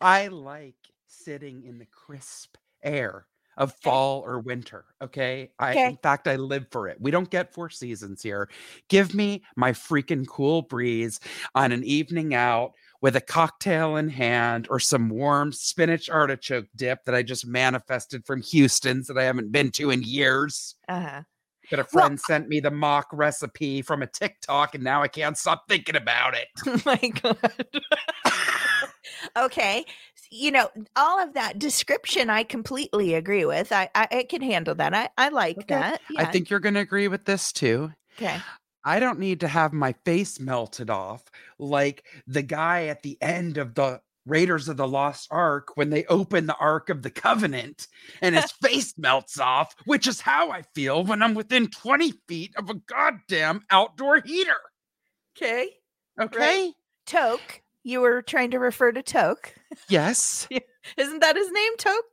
I 0.00 0.28
like 0.28 0.76
sitting 1.06 1.64
in 1.64 1.78
the 1.78 1.86
crisp 1.86 2.56
air 2.82 3.26
of 3.56 3.74
fall 3.82 4.20
or 4.20 4.40
winter. 4.40 4.84
Okay. 5.02 5.50
I 5.58 5.72
Okay. 5.72 5.86
in 5.86 5.96
fact 5.98 6.28
I 6.28 6.36
live 6.36 6.66
for 6.70 6.88
it. 6.88 7.00
We 7.00 7.10
don't 7.10 7.30
get 7.30 7.52
four 7.54 7.70
seasons 7.70 8.22
here. 8.22 8.48
Give 8.88 9.14
me 9.14 9.42
my 9.56 9.72
freaking 9.72 10.26
cool 10.26 10.62
breeze 10.62 11.20
on 11.54 11.72
an 11.72 11.84
evening 11.84 12.34
out 12.34 12.72
with 13.00 13.16
a 13.16 13.20
cocktail 13.20 13.96
in 13.96 14.08
hand 14.08 14.66
or 14.70 14.78
some 14.80 15.08
warm 15.08 15.52
spinach 15.52 16.08
artichoke 16.08 16.66
dip 16.76 17.04
that 17.04 17.14
I 17.14 17.22
just 17.22 17.46
manifested 17.46 18.24
from 18.24 18.42
Houston's 18.42 19.08
that 19.08 19.18
I 19.18 19.24
haven't 19.24 19.52
been 19.52 19.70
to 19.72 19.90
in 19.90 20.02
years. 20.02 20.76
Uh-huh. 20.88 21.22
That 21.70 21.80
a 21.80 21.84
Well, 21.92 22.08
friend 22.08 22.20
sent 22.20 22.48
me 22.48 22.60
the 22.60 22.70
mock 22.70 23.08
recipe 23.12 23.82
from 23.82 24.02
a 24.02 24.06
TikTok 24.06 24.74
and 24.74 24.84
now 24.84 25.02
I 25.02 25.08
can't 25.08 25.38
stop 25.38 25.64
thinking 25.68 25.96
about 25.96 26.34
it. 26.36 26.48
Oh 26.66 26.80
my 26.84 26.96
god. 27.22 27.66
okay. 29.36 29.84
You 30.34 30.50
know, 30.50 30.70
all 30.96 31.22
of 31.22 31.34
that 31.34 31.58
description 31.58 32.30
I 32.30 32.42
completely 32.42 33.12
agree 33.14 33.44
with. 33.44 33.70
I 33.70 33.90
I, 33.94 34.08
I 34.10 34.22
can 34.24 34.40
handle 34.40 34.74
that. 34.76 34.94
I, 34.94 35.10
I 35.18 35.28
like 35.28 35.58
Okay. 35.58 35.74
that. 35.74 36.00
I 36.16 36.24
think 36.24 36.48
you're 36.48 36.58
going 36.58 36.74
to 36.74 36.80
agree 36.80 37.08
with 37.08 37.26
this 37.26 37.52
too. 37.52 37.92
okay. 38.18 38.40
I 38.84 38.98
don't 38.98 39.18
need 39.18 39.40
to 39.40 39.48
have 39.48 39.72
my 39.72 39.94
face 40.04 40.40
melted 40.40 40.90
off 40.90 41.22
like 41.58 42.04
the 42.26 42.42
guy 42.42 42.86
at 42.86 43.02
the 43.02 43.16
end 43.20 43.58
of 43.58 43.74
the 43.74 44.00
Raiders 44.26 44.68
of 44.68 44.76
the 44.76 44.88
Lost 44.88 45.28
Ark 45.30 45.76
when 45.76 45.90
they 45.90 46.04
open 46.06 46.46
the 46.46 46.56
Ark 46.56 46.88
of 46.90 47.02
the 47.02 47.10
Covenant 47.10 47.86
and 48.20 48.34
his 48.34 48.50
face 48.62 48.94
melts 48.96 49.38
off, 49.38 49.74
which 49.84 50.06
is 50.06 50.20
how 50.20 50.50
I 50.50 50.62
feel 50.74 51.04
when 51.04 51.22
I'm 51.22 51.34
within 51.34 51.68
20 51.68 52.12
feet 52.26 52.54
of 52.56 52.70
a 52.70 52.74
goddamn 52.74 53.62
outdoor 53.70 54.20
heater. 54.20 54.56
Okay. 55.36 55.68
Okay. 56.20 56.72
Toke. 57.06 57.61
You 57.84 58.00
were 58.00 58.22
trying 58.22 58.50
to 58.52 58.58
refer 58.58 58.92
to 58.92 59.02
Toke. 59.02 59.54
Yes. 59.88 60.48
Isn't 60.96 61.20
that 61.20 61.36
his 61.36 61.50
name, 61.50 61.76
Toke? 61.78 62.04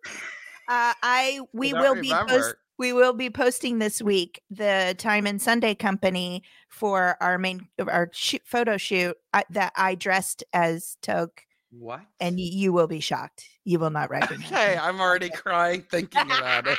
Uh, 0.67 0.93
I 1.01 1.41
we 1.53 1.71
don't 1.71 1.81
will 1.81 2.01
be 2.01 2.11
post, 2.11 2.55
we 2.77 2.93
will 2.93 3.13
be 3.13 3.29
posting 3.29 3.79
this 3.79 4.01
week 4.01 4.41
the 4.49 4.95
Time 4.97 5.25
and 5.27 5.41
Sunday 5.41 5.75
Company 5.75 6.43
for 6.69 7.17
our 7.21 7.37
main 7.37 7.67
our 7.79 8.09
shoot, 8.13 8.41
photo 8.45 8.77
shoot 8.77 9.17
uh, 9.33 9.41
that 9.49 9.73
I 9.75 9.95
dressed 9.95 10.43
as 10.53 10.97
Toke, 11.01 11.41
What? 11.71 12.01
and 12.19 12.35
y- 12.35 12.43
you 12.43 12.71
will 12.71 12.87
be 12.87 12.99
shocked. 12.99 13.45
You 13.65 13.79
will 13.79 13.89
not 13.89 14.09
recognize. 14.09 14.51
Okay, 14.51 14.73
me. 14.73 14.77
I'm 14.79 14.99
already 15.01 15.29
crying 15.35 15.81
thinking 15.89 16.21
about 16.21 16.67
it. 16.67 16.77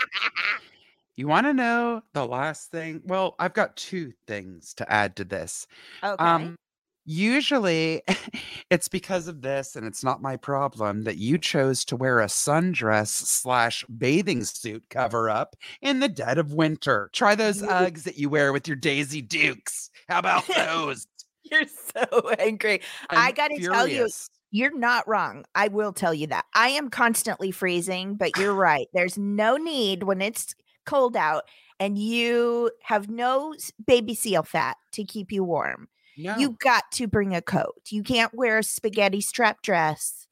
You 1.17 1.27
want 1.29 1.47
to 1.47 1.53
know 1.53 2.03
the 2.15 2.25
last 2.27 2.71
thing? 2.71 3.03
Well, 3.05 3.35
I've 3.39 3.53
got 3.55 3.77
two 3.77 4.13
things 4.27 4.73
to 4.75 4.91
add 4.91 5.17
to 5.17 5.25
this. 5.25 5.67
okay. 6.03 6.25
Um, 6.25 6.57
usually 7.05 8.03
it's 8.71 8.89
because 8.89 9.29
of 9.29 9.43
this, 9.43 9.77
and 9.77 9.87
it's 9.87 10.05
not 10.05 10.23
my 10.23 10.37
problem 10.37 11.03
that 11.03 11.17
you 11.17 11.39
chose 11.39 11.85
to 11.87 11.97
wear 11.97 12.21
a 12.21 12.27
sundress 12.27 13.09
slash 13.09 13.85
bathing 13.97 14.45
suit 14.45 14.85
cover 14.91 15.31
up 15.31 15.57
in 15.81 16.01
the 16.01 16.09
dead 16.09 16.39
of 16.39 16.53
winter. 16.53 17.11
Try 17.13 17.35
those 17.35 17.63
Uggs 17.63 18.05
that 18.05 18.19
you 18.19 18.29
wear 18.29 18.53
with 18.53 18.69
your 18.69 18.77
Daisy 18.77 19.23
Dukes. 19.23 19.91
How 20.09 20.19
about 20.19 20.47
those? 20.57 21.07
You're 21.43 21.65
so 21.67 22.31
angry. 22.39 22.81
I 23.09 23.29
I'm 23.29 23.35
gotta 23.35 23.59
tell 23.59 23.87
you. 23.87 24.09
You're 24.53 24.77
not 24.77 25.07
wrong. 25.07 25.45
I 25.55 25.69
will 25.69 25.93
tell 25.93 26.13
you 26.13 26.27
that. 26.29 26.45
I 26.55 26.71
am 26.71 26.91
constantly 26.91 27.53
freezing, 27.53 28.17
but 28.17 28.37
you're 28.37 28.55
right. 28.55 28.89
There's 28.93 29.17
no 29.17 29.57
need 29.57 30.03
when 30.03 30.21
it's 30.21 30.55
cold 30.87 31.17
out 31.17 31.45
and 31.79 31.97
you 31.97 32.71
have 32.83 33.09
no 33.09 33.55
baby 33.87 34.15
seal 34.15 34.43
fat 34.43 34.77
to 34.93 35.05
keep 35.05 35.33
you 35.33 35.45
warm. 35.45 35.89
No. 36.23 36.37
You 36.37 36.57
got 36.61 36.91
to 36.93 37.07
bring 37.07 37.35
a 37.35 37.43
coat. 37.43 37.83
You 37.91 38.03
can't 38.03 38.33
wear 38.35 38.59
a 38.59 38.63
spaghetti 38.63 39.21
strap 39.21 39.63
dress. 39.63 40.27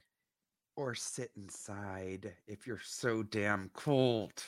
or 0.76 0.94
sit 0.94 1.30
inside 1.36 2.32
if 2.46 2.66
you're 2.66 2.80
so 2.84 3.22
damn 3.24 3.70
cold. 3.74 4.44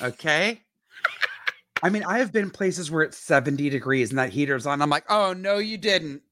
Okay? 0.00 0.62
I 1.82 1.90
mean, 1.90 2.04
I 2.04 2.18
have 2.18 2.32
been 2.32 2.50
places 2.50 2.90
where 2.90 3.02
it's 3.02 3.18
70 3.18 3.68
degrees 3.70 4.10
and 4.10 4.18
that 4.18 4.30
heater's 4.30 4.66
on. 4.66 4.80
I'm 4.80 4.90
like, 4.90 5.04
oh, 5.10 5.32
no, 5.34 5.58
you 5.58 5.76
didn't. 5.76 6.22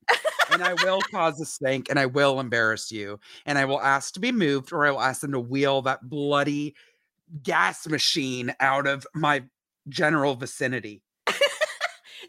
and 0.53 0.63
I 0.63 0.73
will 0.83 1.01
cause 1.11 1.41
a 1.41 1.45
stink 1.45 1.89
and 1.91 1.99
I 1.99 2.07
will 2.07 2.41
embarrass 2.41 2.91
you. 2.91 3.21
And 3.45 3.59
I 3.59 3.65
will 3.65 3.81
ask 3.81 4.15
to 4.15 4.21
be 4.21 4.33
moved 4.33 4.73
or 4.73 4.87
I 4.87 4.91
will 4.91 5.01
ask 5.01 5.21
them 5.21 5.33
to 5.33 5.41
wheel 5.41 5.83
that 5.83 6.09
bloody 6.09 6.75
gas 7.43 7.87
machine 7.87 8.55
out 8.59 8.87
of 8.87 9.07
my 9.15 9.45
general 9.89 10.35
vicinity. 10.35 11.03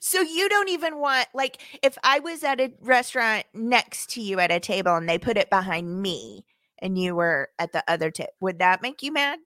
So 0.01 0.21
you 0.21 0.49
don't 0.49 0.69
even 0.69 0.99
want 0.99 1.27
like 1.33 1.79
if 1.83 1.97
I 2.03 2.19
was 2.19 2.43
at 2.43 2.59
a 2.61 2.73
restaurant 2.81 3.45
next 3.53 4.09
to 4.11 4.21
you 4.21 4.39
at 4.39 4.51
a 4.51 4.59
table 4.59 4.95
and 4.95 5.07
they 5.07 5.17
put 5.19 5.37
it 5.37 5.49
behind 5.49 6.01
me 6.01 6.45
and 6.79 6.97
you 6.97 7.15
were 7.15 7.49
at 7.59 7.71
the 7.73 7.83
other 7.87 8.11
tip, 8.11 8.31
would 8.39 8.59
that 8.59 8.81
make 8.81 9.01
you 9.03 9.11
mad? 9.11 9.39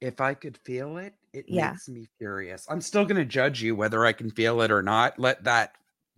If 0.00 0.20
I 0.20 0.34
could 0.34 0.58
feel 0.58 0.96
it, 0.98 1.14
it 1.32 1.48
Yeah. 1.48 1.76
makes 1.76 1.88
me 1.88 2.08
furious. 2.18 2.66
I'm 2.68 2.80
still 2.80 3.04
going 3.04 3.16
to 3.16 3.24
judge 3.24 3.62
you 3.62 3.74
whether 3.74 4.04
I 4.04 4.12
can 4.12 4.30
feel 4.30 4.60
it 4.62 4.70
or 4.70 4.82
not. 4.82 5.18
Let 5.18 5.44
that 5.44 5.76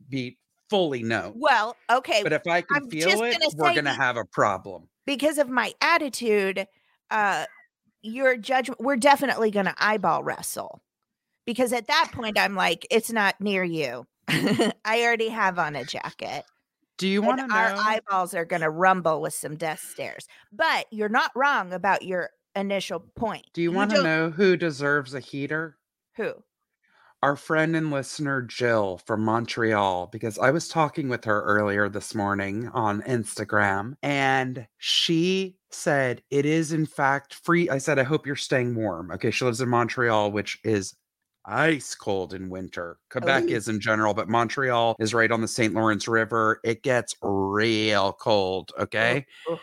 be 0.09 0.39
fully 0.71 1.03
known. 1.03 1.33
Well, 1.33 1.77
okay. 1.91 2.25
But 2.25 2.33
if 2.33 2.47
I 2.47 2.63
can 2.63 2.81
I'm 2.81 2.89
feel 2.91 3.23
it, 3.23 3.41
gonna 3.41 3.51
we're 3.51 3.71
going 3.73 3.85
to 3.87 3.95
have 3.95 4.17
a 4.17 4.25
problem. 4.25 4.89
because 5.07 5.39
of 5.39 5.49
my 5.49 5.73
attitude, 5.81 6.67
uh 7.11 7.47
your 8.03 8.37
judgment 8.37 8.81
we're 8.81 8.97
definitely 8.97 9.51
going 9.51 9.67
to 9.67 9.75
eyeball 9.79 10.25
wrestle. 10.25 10.83
Because 11.49 11.73
at 11.73 11.87
that 11.87 12.11
point 12.13 12.39
I'm 12.39 12.55
like 12.55 12.87
it's 12.91 13.11
not 13.11 13.41
near 13.41 13.65
you. 13.65 14.07
I 14.29 15.03
already 15.03 15.31
have 15.31 15.59
on 15.59 15.77
a 15.77 15.85
jacket. 15.85 16.45
Do 16.99 17.09
you 17.09 17.23
want 17.23 17.41
to 17.41 17.47
know? 17.47 17.55
our 17.55 17.75
eyeballs 17.75 18.35
are 18.35 18.45
going 18.45 18.61
to 18.61 18.69
rumble 18.69 19.23
with 19.23 19.33
some 19.33 19.57
death 19.57 19.81
stares. 19.81 20.29
But 20.53 20.85
you're 20.91 21.09
not 21.09 21.31
wrong 21.35 21.73
about 21.73 22.03
your 22.03 22.29
initial 22.55 23.01
point. 23.01 23.47
do 23.55 23.63
you 23.63 23.73
want 23.73 23.93
to 23.93 24.03
know 24.03 24.29
who 24.29 24.59
deserves 24.59 25.15
a 25.15 25.21
heater? 25.21 25.79
who? 26.17 26.35
Our 27.23 27.35
friend 27.35 27.75
and 27.75 27.91
listener 27.91 28.43
Jill 28.43 29.01
from 29.07 29.25
Montreal, 29.25 30.09
because 30.13 30.39
I 30.39 30.51
was 30.51 30.69
talking 30.69 31.09
with 31.09 31.25
her 31.25 31.43
earlier 31.45 31.89
this 31.89 32.15
morning 32.15 32.69
on 32.75 33.01
Instagram, 33.03 33.95
and 34.03 34.69
she 34.77 35.57
said 35.71 36.23
it 36.31 36.45
is 36.45 36.73
in 36.73 36.85
fact 36.85 37.33
free. 37.33 37.71
I 37.71 37.79
said, 37.79 37.99
I 37.99 38.03
hope 38.03 38.27
you're 38.27 38.37
staying 38.37 38.75
warm. 38.75 39.11
Okay, 39.13 39.31
she 39.31 39.47
lives 39.47 39.63
in 39.63 39.71
Montreal, 39.71 40.31
which 40.31 40.59
is 40.63 40.95
ice 41.49 41.95
cold 41.95 42.35
in 42.35 42.51
winter. 42.51 42.99
Quebec 43.11 43.45
Ooh. 43.45 43.49
is 43.49 43.69
in 43.69 43.81
general, 43.81 44.15
but 44.15 44.29
Montreal 44.29 44.97
is 44.99 45.15
right 45.15 45.31
on 45.31 45.41
the 45.41 45.49
St. 45.49 45.75
Lawrence 45.75 46.07
River. 46.07 46.61
It 46.65 46.83
gets 46.83 47.15
real 47.23 48.13
cold. 48.13 48.73
Oh, 48.77 48.83
okay. 48.83 49.27
oh. 49.49 49.59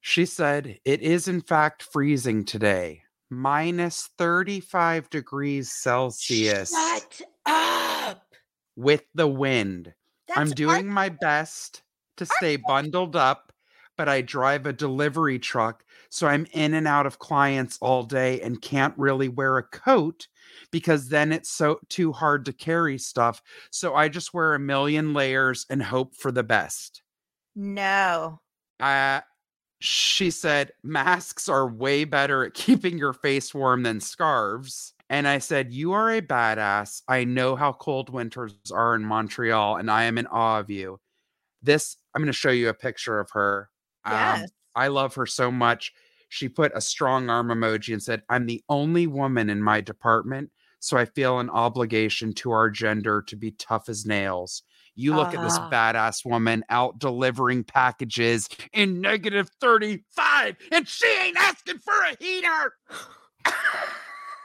She 0.00 0.26
said, 0.26 0.78
It 0.84 1.00
is 1.02 1.28
in 1.28 1.40
fact 1.40 1.82
freezing 1.82 2.44
today, 2.44 3.02
minus 3.30 4.10
35 4.18 5.10
degrees 5.10 5.72
Celsius 5.72 6.70
Shut 6.70 7.20
up. 7.46 8.34
with 8.76 9.02
the 9.14 9.26
wind. 9.26 9.92
I'm 10.36 10.48
That's 10.48 10.54
doing 10.56 10.88
my 10.88 11.08
best 11.08 11.82
to 12.18 12.26
stay 12.26 12.56
bundled 12.56 13.16
up, 13.16 13.52
but 13.96 14.08
I 14.08 14.20
drive 14.20 14.66
a 14.66 14.72
delivery 14.72 15.38
truck, 15.38 15.84
so 16.10 16.26
I'm 16.26 16.46
in 16.52 16.74
and 16.74 16.86
out 16.86 17.06
of 17.06 17.18
clients 17.18 17.78
all 17.80 18.02
day 18.02 18.40
and 18.40 18.60
can't 18.62 18.94
really 18.96 19.28
wear 19.28 19.58
a 19.58 19.62
coat 19.62 20.28
because 20.70 21.08
then 21.08 21.32
it's 21.32 21.50
so 21.50 21.80
too 21.88 22.12
hard 22.12 22.44
to 22.46 22.52
carry 22.52 22.98
stuff. 22.98 23.42
So 23.70 23.94
I 23.94 24.08
just 24.08 24.34
wear 24.34 24.54
a 24.54 24.58
million 24.58 25.14
layers 25.14 25.66
and 25.70 25.82
hope 25.82 26.14
for 26.14 26.32
the 26.32 26.44
best. 26.44 27.02
No. 27.54 28.40
Uh 28.78 29.20
she 29.80 30.30
said 30.30 30.72
masks 30.82 31.48
are 31.48 31.68
way 31.68 32.04
better 32.04 32.44
at 32.44 32.54
keeping 32.54 32.98
your 32.98 33.12
face 33.12 33.54
warm 33.54 33.82
than 33.82 34.00
scarves. 34.00 34.94
And 35.08 35.28
I 35.28 35.38
said, 35.38 35.72
You 35.72 35.92
are 35.92 36.10
a 36.10 36.22
badass. 36.22 37.02
I 37.08 37.24
know 37.24 37.56
how 37.56 37.72
cold 37.72 38.10
winters 38.10 38.54
are 38.72 38.94
in 38.94 39.04
Montreal, 39.04 39.76
and 39.76 39.90
I 39.90 40.04
am 40.04 40.18
in 40.18 40.26
awe 40.26 40.58
of 40.58 40.70
you. 40.70 40.98
This, 41.62 41.96
I'm 42.14 42.22
going 42.22 42.28
to 42.28 42.32
show 42.32 42.50
you 42.50 42.68
a 42.68 42.74
picture 42.74 43.20
of 43.20 43.30
her. 43.32 43.70
Um, 44.06 44.12
Yes. 44.14 44.50
I 44.74 44.88
love 44.88 45.14
her 45.16 45.26
so 45.26 45.50
much. 45.50 45.92
She 46.28 46.48
put 46.48 46.72
a 46.74 46.80
strong 46.80 47.28
arm 47.30 47.48
emoji 47.48 47.92
and 47.92 48.02
said, 48.02 48.22
I'm 48.28 48.46
the 48.46 48.62
only 48.68 49.06
woman 49.06 49.48
in 49.50 49.62
my 49.62 49.80
department, 49.80 50.50
so 50.80 50.96
I 50.96 51.04
feel 51.04 51.38
an 51.38 51.50
obligation 51.50 52.32
to 52.34 52.50
our 52.50 52.68
gender 52.70 53.22
to 53.22 53.36
be 53.36 53.52
tough 53.52 53.88
as 53.88 54.04
nails. 54.06 54.62
You 54.94 55.14
look 55.14 55.34
at 55.34 55.42
this 55.42 55.56
Ah. 55.58 55.68
badass 55.70 56.24
woman 56.24 56.64
out 56.68 56.98
delivering 56.98 57.64
packages 57.64 58.48
in 58.72 59.00
negative 59.00 59.50
35, 59.60 60.56
and 60.72 60.88
she 60.88 61.06
ain't 61.06 61.36
asking 61.36 61.78
for 61.78 61.92
a 62.10 62.16
heater. 62.18 62.72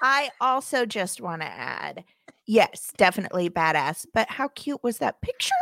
I 0.01 0.29
also 0.41 0.85
just 0.85 1.21
want 1.21 1.41
to 1.41 1.47
add, 1.47 2.03
yes, 2.47 2.91
definitely 2.97 3.49
badass. 3.49 4.05
But 4.13 4.29
how 4.29 4.47
cute 4.49 4.83
was 4.83 4.97
that 4.97 5.21
picture? 5.21 5.53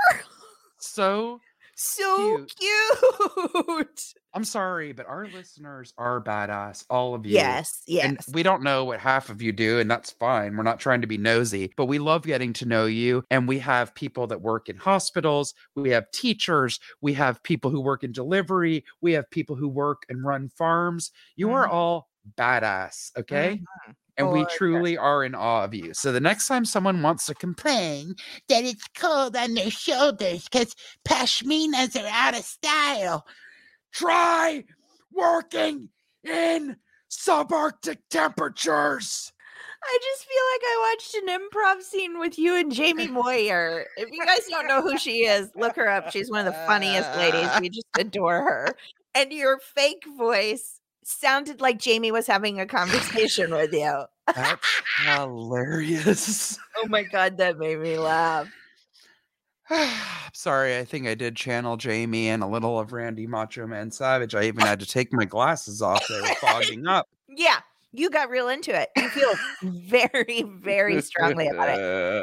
So 0.80 1.40
so 1.80 2.40
cute. 2.60 4.14
I'm 4.34 4.44
sorry, 4.44 4.92
but 4.94 5.08
our 5.08 5.28
listeners 5.28 5.94
are 5.98 6.22
badass. 6.24 6.86
All 6.90 7.16
of 7.16 7.26
you. 7.26 7.34
Yes, 7.36 7.82
yes. 7.88 8.06
And 8.06 8.20
we 8.32 8.44
don't 8.44 8.62
know 8.64 8.86
what 8.86 9.00
half 9.00 9.30
of 9.30 9.42
you 9.42 9.52
do, 9.52 9.80
and 9.80 9.90
that's 9.90 10.12
fine. 10.12 10.56
We're 10.56 10.64
not 10.64 10.80
trying 10.80 11.02
to 11.02 11.08
be 11.08 11.18
nosy, 11.18 11.72
but 11.76 11.86
we 11.86 11.98
love 12.00 12.24
getting 12.24 12.54
to 12.54 12.66
know 12.66 12.86
you. 12.86 13.24
And 13.32 13.48
we 13.48 13.60
have 13.60 13.96
people 13.96 14.28
that 14.28 14.42
work 14.42 14.70
in 14.70 14.78
hospitals, 14.78 15.54
we 15.76 15.90
have 15.90 16.12
teachers, 16.12 16.80
we 17.02 17.14
have 17.14 17.42
people 17.44 17.72
who 17.72 17.82
work 17.82 18.04
in 18.04 18.12
delivery, 18.12 18.84
we 19.02 19.14
have 19.14 19.30
people 19.32 19.56
who 19.56 19.68
work 19.68 20.04
and 20.10 20.24
run 20.24 20.50
farms. 20.50 21.12
You 21.36 21.52
are 21.52 21.68
Mhm. 21.68 21.72
all 21.72 22.10
badass, 22.38 23.12
okay? 23.18 23.62
And 24.20 24.32
we 24.32 24.44
For 24.44 24.50
sure. 24.50 24.58
truly 24.58 24.98
are 24.98 25.24
in 25.24 25.34
awe 25.34 25.64
of 25.64 25.74
you. 25.74 25.94
So 25.94 26.12
the 26.12 26.20
next 26.20 26.48
time 26.48 26.66
someone 26.66 27.02
wants 27.02 27.26
to 27.28 27.34
complain 27.34 28.16
that 28.50 28.66
it's 28.66 28.86
cold 28.98 29.36
on 29.36 29.54
their 29.54 29.72
shoulders 29.72 30.44
because 30.44 30.76
pashminas 31.08 31.96
are 31.96 32.08
out 32.08 32.38
of 32.38 32.44
style, 32.44 33.26
try 33.94 34.66
working 35.14 35.90
in 36.26 36.76
subarctic 37.10 38.00
temperatures. 38.10 39.32
I 39.82 40.00
just 40.02 40.26
feel 40.26 40.44
like 40.54 40.62
I 40.66 40.92
watched 40.92 41.16
an 41.16 41.40
improv 41.40 41.82
scene 41.82 42.20
with 42.20 42.38
you 42.38 42.58
and 42.58 42.72
Jamie 42.72 43.08
Moyer. 43.08 43.86
If 43.96 44.10
you 44.12 44.26
guys 44.26 44.46
don't 44.50 44.68
know 44.68 44.82
who 44.82 44.98
she 44.98 45.26
is, 45.26 45.50
look 45.56 45.78
her 45.78 45.90
up. 45.90 46.12
She's 46.12 46.30
one 46.30 46.46
of 46.46 46.54
the 46.54 46.60
funniest 46.68 47.10
ladies. 47.16 47.50
We 47.62 47.70
just 47.70 47.88
adore 47.98 48.42
her. 48.42 48.76
And 49.16 49.32
your 49.32 49.60
fake 49.60 50.04
voice 50.18 50.79
sounded 51.04 51.62
like 51.62 51.80
Jamie 51.80 52.12
was 52.12 52.28
having 52.28 52.60
a 52.60 52.66
conversation 52.66 53.52
with 53.52 53.74
you. 53.74 54.04
That's 54.36 54.66
hilarious. 55.06 56.58
Oh 56.82 56.88
my 56.88 57.04
god, 57.04 57.36
that 57.40 57.58
made 57.58 57.80
me 57.80 57.98
laugh. 57.98 58.48
Sorry, 60.34 60.78
I 60.78 60.86
think 60.86 61.08
I 61.08 61.14
did 61.14 61.36
channel 61.36 61.76
Jamie 61.76 62.30
and 62.30 62.42
a 62.42 62.48
little 62.48 62.80
of 62.80 62.94
Randy 62.94 63.28
Macho 63.28 63.68
Man 63.68 63.92
Savage. 63.92 64.34
I 64.34 64.44
even 64.44 64.62
had 64.62 64.80
to 64.80 64.86
take 64.86 65.12
my 65.12 65.26
glasses 65.26 65.82
off. 65.82 66.08
They 66.08 66.22
were 66.22 66.28
fogging 66.36 66.88
up. 66.88 67.08
Yeah, 67.36 67.60
you 67.92 68.10
got 68.10 68.30
real 68.30 68.50
into 68.50 68.72
it. 68.80 68.90
You 68.96 69.10
feel 69.10 69.34
very, 69.64 70.44
very 70.44 71.02
strongly 71.02 71.48
about 71.48 71.70
it. 71.70 71.80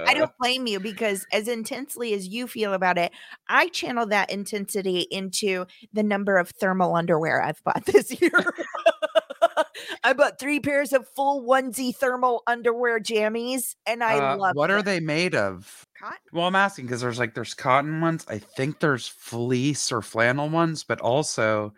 I 0.09 0.15
don't 0.19 0.33
blame 0.39 0.67
you 0.67 0.79
because 0.81 1.27
as 1.33 1.49
intensely 1.49 2.15
as 2.15 2.29
you 2.29 2.47
feel 2.47 2.73
about 2.75 2.99
it, 2.99 3.13
I 3.49 3.69
channel 3.69 4.07
that 4.07 4.31
intensity 4.31 5.01
into 5.11 5.67
the 5.93 6.03
number 6.03 6.37
of 6.39 6.51
thermal 6.51 6.95
underwear 6.95 7.43
I've 7.43 7.63
bought 7.65 7.85
this 7.87 8.21
year. 8.21 8.31
I 10.05 10.13
bought 10.13 10.39
three 10.39 10.61
pairs 10.61 10.93
of 10.93 11.09
full 11.09 11.43
onesie 11.43 11.95
thermal 11.95 12.43
underwear 12.47 13.01
jammies, 13.01 13.75
and 13.87 14.03
I 14.05 14.17
Uh, 14.35 14.37
love 14.37 14.57
what 14.57 14.71
are 14.71 14.83
they 14.83 15.01
made 15.01 15.35
of? 15.35 15.87
Cotton? 15.99 16.19
Well, 16.33 16.47
I'm 16.47 16.55
asking 16.57 16.87
because 16.87 17.01
there's 17.01 17.19
like 17.19 17.35
there's 17.35 17.55
cotton 17.55 18.01
ones. 18.01 18.25
I 18.29 18.39
think 18.39 18.79
there's 18.81 19.09
fleece 19.09 19.91
or 19.91 20.03
flannel 20.03 20.49
ones, 20.49 20.85
but 20.85 21.01
also 21.01 21.75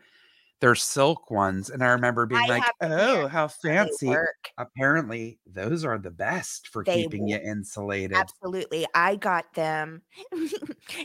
there's 0.61 0.83
silk 0.83 1.31
ones. 1.31 1.71
And 1.71 1.83
I 1.83 1.88
remember 1.88 2.27
being 2.27 2.42
I 2.42 2.47
like, 2.47 2.64
"Oh, 2.81 3.29
how 3.29 3.49
fancy!" 3.49 4.12
Apparently, 4.57 5.38
those 5.47 5.85
are 5.85 5.99
the 5.99 6.11
best 6.11 6.68
for 6.68 6.83
They 6.85 7.03
keeping 7.05 7.29
you 7.29 7.37
insulated. 7.37 8.16
Absolutely. 8.16 8.87
I 8.94 9.16
got 9.16 9.53
them. 9.55 10.03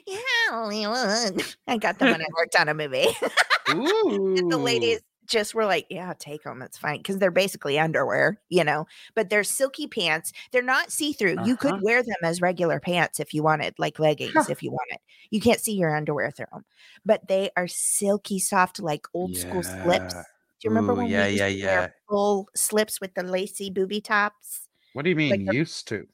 yeah, 0.08 0.18
Hollywood. 0.50 1.44
I 1.68 1.78
got 1.78 2.00
them 2.00 2.12
when 2.12 2.22
I 2.22 2.26
worked 2.36 2.56
on 2.56 2.70
a 2.70 2.74
movie. 2.74 3.08
Ooh, 3.70 4.36
And 4.40 4.52
the 4.52 4.58
ladies 4.58 5.02
just 5.28 5.54
were 5.56 5.66
like, 5.66 5.86
yeah, 5.90 6.14
take 6.18 6.44
them. 6.44 6.62
It's 6.62 6.78
fine. 6.78 7.02
Cause 7.04 7.18
they're 7.18 7.32
basically 7.32 7.80
underwear, 7.80 8.40
you 8.50 8.64
know, 8.64 8.86
but 9.16 9.30
they're 9.30 9.44
silky 9.44 9.88
pants. 9.88 10.32
They're 10.52 10.62
not 10.62 10.92
see 10.92 11.14
through. 11.14 11.38
You 11.46 11.56
could 11.58 11.72
Uh-huh. 11.74 11.82
wear 11.84 12.04
them 12.04 12.16
as 12.24 12.42
regular 12.42 12.80
pants 12.80 13.20
if 13.20 13.34
you 13.34 13.44
wanted, 13.44 13.74
like 13.78 14.00
leggings 14.00 14.50
if 14.50 14.62
you 14.64 14.72
wanted. 14.72 14.98
You 15.30 15.40
can't 15.42 15.60
see 15.60 15.74
your 15.74 15.96
underwear 15.96 16.32
through 16.32 16.48
them, 16.52 16.66
but 17.06 17.28
they 17.28 17.50
are 17.56 17.68
silky 17.68 18.40
soft, 18.40 18.80
like 18.80 19.06
old 19.14 19.36
school 19.36 19.64
slips. 19.64 20.14
Do 20.14 20.20
you 20.64 20.70
remember 20.70 20.94
Ooh, 20.94 20.98
when 20.98 21.08
yeah, 21.08 21.26
we 21.26 21.32
used 21.34 21.40
yeah, 21.40 21.48
to 21.50 21.66
wear 21.66 21.82
yeah. 21.82 21.88
full 22.10 22.50
slips 22.56 23.02
with 23.02 23.14
the 23.16 23.24
lacy 23.24 23.70
booby 23.70 24.02
tops? 24.02 24.68
What 24.94 25.04
do 25.04 25.10
you 25.10 25.16
mean 25.16 25.32
Like 25.32 25.46
the- 25.46 25.56
used 25.56 25.88
to? 25.90 26.08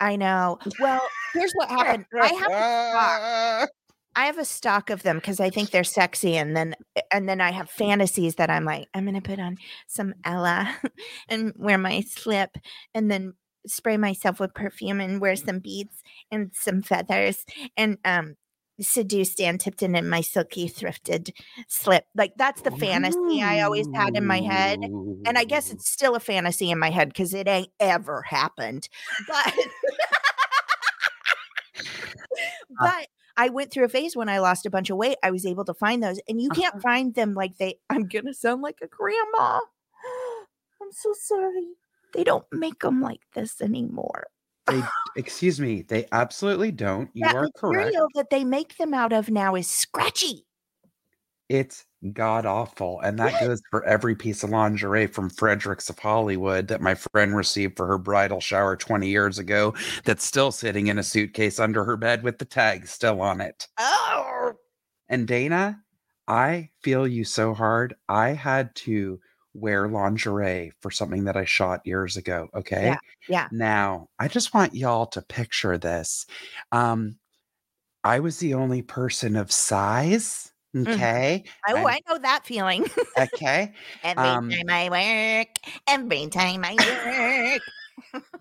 I 0.00 0.16
know. 0.16 0.58
Well, 0.80 1.00
here's 1.32 1.52
what 1.52 1.68
happened. 1.68 2.06
I 2.20 2.26
have 2.28 2.50
a 2.50 3.60
stock. 3.60 3.70
I 4.14 4.26
have 4.26 4.38
a 4.38 4.44
stock 4.44 4.90
of 4.90 5.02
them 5.02 5.16
because 5.16 5.40
I 5.40 5.50
think 5.50 5.70
they're 5.70 5.84
sexy, 5.84 6.36
and 6.36 6.56
then 6.56 6.74
and 7.10 7.28
then 7.28 7.40
I 7.40 7.50
have 7.50 7.70
fantasies 7.70 8.36
that 8.36 8.50
I'm 8.50 8.64
like, 8.64 8.88
I'm 8.94 9.04
gonna 9.04 9.20
put 9.20 9.38
on 9.38 9.56
some 9.86 10.14
Ella 10.24 10.76
and 11.28 11.52
wear 11.56 11.78
my 11.78 12.00
slip, 12.00 12.56
and 12.94 13.10
then 13.10 13.34
spray 13.66 13.96
myself 13.96 14.40
with 14.40 14.54
perfume 14.54 15.00
and 15.00 15.20
wear 15.20 15.36
some 15.36 15.60
beads 15.60 16.02
and 16.30 16.50
some 16.54 16.82
feathers, 16.82 17.44
and 17.76 17.98
um 18.04 18.36
seduce 18.80 19.34
Dan 19.34 19.58
Tipton 19.58 19.94
in 19.94 20.08
my 20.08 20.20
silky 20.20 20.68
thrifted 20.68 21.30
slip. 21.68 22.04
Like 22.14 22.32
that's 22.36 22.62
the 22.62 22.70
fantasy 22.70 23.42
I 23.42 23.60
always 23.60 23.86
had 23.94 24.16
in 24.16 24.26
my 24.26 24.40
head. 24.40 24.80
And 24.82 25.38
I 25.38 25.44
guess 25.44 25.70
it's 25.70 25.90
still 25.90 26.14
a 26.14 26.20
fantasy 26.20 26.70
in 26.70 26.78
my 26.78 26.90
head 26.90 27.08
because 27.08 27.34
it 27.34 27.48
ain't 27.48 27.70
ever 27.78 28.22
happened. 28.22 28.88
But 29.28 29.54
but 32.80 33.06
I 33.36 33.48
went 33.48 33.70
through 33.72 33.84
a 33.84 33.88
phase 33.88 34.16
when 34.16 34.28
I 34.28 34.38
lost 34.38 34.66
a 34.66 34.70
bunch 34.70 34.90
of 34.90 34.96
weight. 34.96 35.18
I 35.22 35.30
was 35.30 35.46
able 35.46 35.64
to 35.66 35.74
find 35.74 36.02
those, 36.02 36.20
and 36.28 36.40
you 36.40 36.50
can't 36.50 36.74
Uh-huh. 36.74 36.80
find 36.82 37.14
them 37.14 37.34
like 37.34 37.56
they. 37.58 37.78
I'm 37.90 38.08
gonna 38.08 38.34
sound 38.34 38.62
like 38.62 38.78
a 38.82 38.86
grandma. 38.86 39.60
I'm 40.82 40.92
so 40.92 41.12
sorry. 41.14 41.74
They 42.12 42.24
don't 42.24 42.44
make 42.52 42.80
them 42.80 43.00
like 43.00 43.22
this 43.34 43.60
anymore. 43.60 44.26
They, 44.66 44.82
excuse 45.16 45.60
me, 45.60 45.82
they 45.82 46.06
absolutely 46.12 46.72
don't. 46.72 47.10
You 47.14 47.24
that 47.24 47.34
are 47.36 47.48
correct. 47.56 47.60
The 47.60 47.68
material 47.68 48.08
that 48.14 48.30
they 48.30 48.44
make 48.44 48.76
them 48.76 48.94
out 48.94 49.12
of 49.12 49.28
now 49.30 49.54
is 49.54 49.68
scratchy. 49.68 50.46
It's 51.48 51.86
god 52.12 52.46
awful. 52.46 53.00
And 53.00 53.18
that 53.18 53.40
goes 53.40 53.62
for 53.70 53.84
every 53.84 54.14
piece 54.14 54.42
of 54.42 54.50
lingerie 54.50 55.06
from 55.06 55.30
Fredericks 55.30 55.88
of 55.88 55.98
Hollywood 55.98 56.68
that 56.68 56.80
my 56.80 56.94
friend 56.94 57.36
received 57.36 57.76
for 57.76 57.86
her 57.86 57.98
bridal 57.98 58.40
shower 58.40 58.76
20 58.76 59.08
years 59.08 59.38
ago 59.38 59.74
that's 60.04 60.24
still 60.24 60.50
sitting 60.50 60.88
in 60.88 60.98
a 60.98 61.02
suitcase 61.02 61.60
under 61.60 61.84
her 61.84 61.96
bed 61.96 62.22
with 62.22 62.38
the 62.38 62.44
tag 62.44 62.86
still 62.86 63.20
on 63.20 63.40
it. 63.40 63.68
Oh, 63.78 64.52
And 65.08 65.26
Dana, 65.26 65.80
I 66.26 66.70
feel 66.82 67.06
you 67.06 67.24
so 67.24 67.54
hard. 67.54 67.94
I 68.08 68.30
had 68.30 68.74
to 68.76 69.20
wear 69.54 69.88
lingerie 69.88 70.72
for 70.80 70.90
something 70.90 71.24
that 71.24 71.36
I 71.36 71.44
shot 71.44 71.86
years 71.86 72.16
ago. 72.16 72.48
Okay. 72.54 72.86
yeah. 73.28 73.48
Now, 73.52 74.08
I 74.18 74.28
just 74.28 74.54
want 74.54 74.74
y'all 74.74 75.06
to 75.06 75.22
picture 75.22 75.78
this. 75.78 76.26
Um, 76.72 77.18
I 78.04 78.20
was 78.20 78.38
the 78.38 78.54
only 78.54 78.82
person 78.82 79.36
of 79.36 79.52
size. 79.52 80.51
Okay. 80.74 81.44
oh, 81.68 81.76
I'm- 81.76 81.86
I 81.86 82.00
know 82.08 82.18
that 82.18 82.46
feeling. 82.46 82.86
Okay. 83.18 83.72
every 84.02 84.22
Um, 84.28 84.50
time 84.50 84.70
I 84.70 84.88
work, 85.44 85.48
every 85.86 86.26
time 86.28 86.62
I 86.64 87.60
work. 88.14 88.22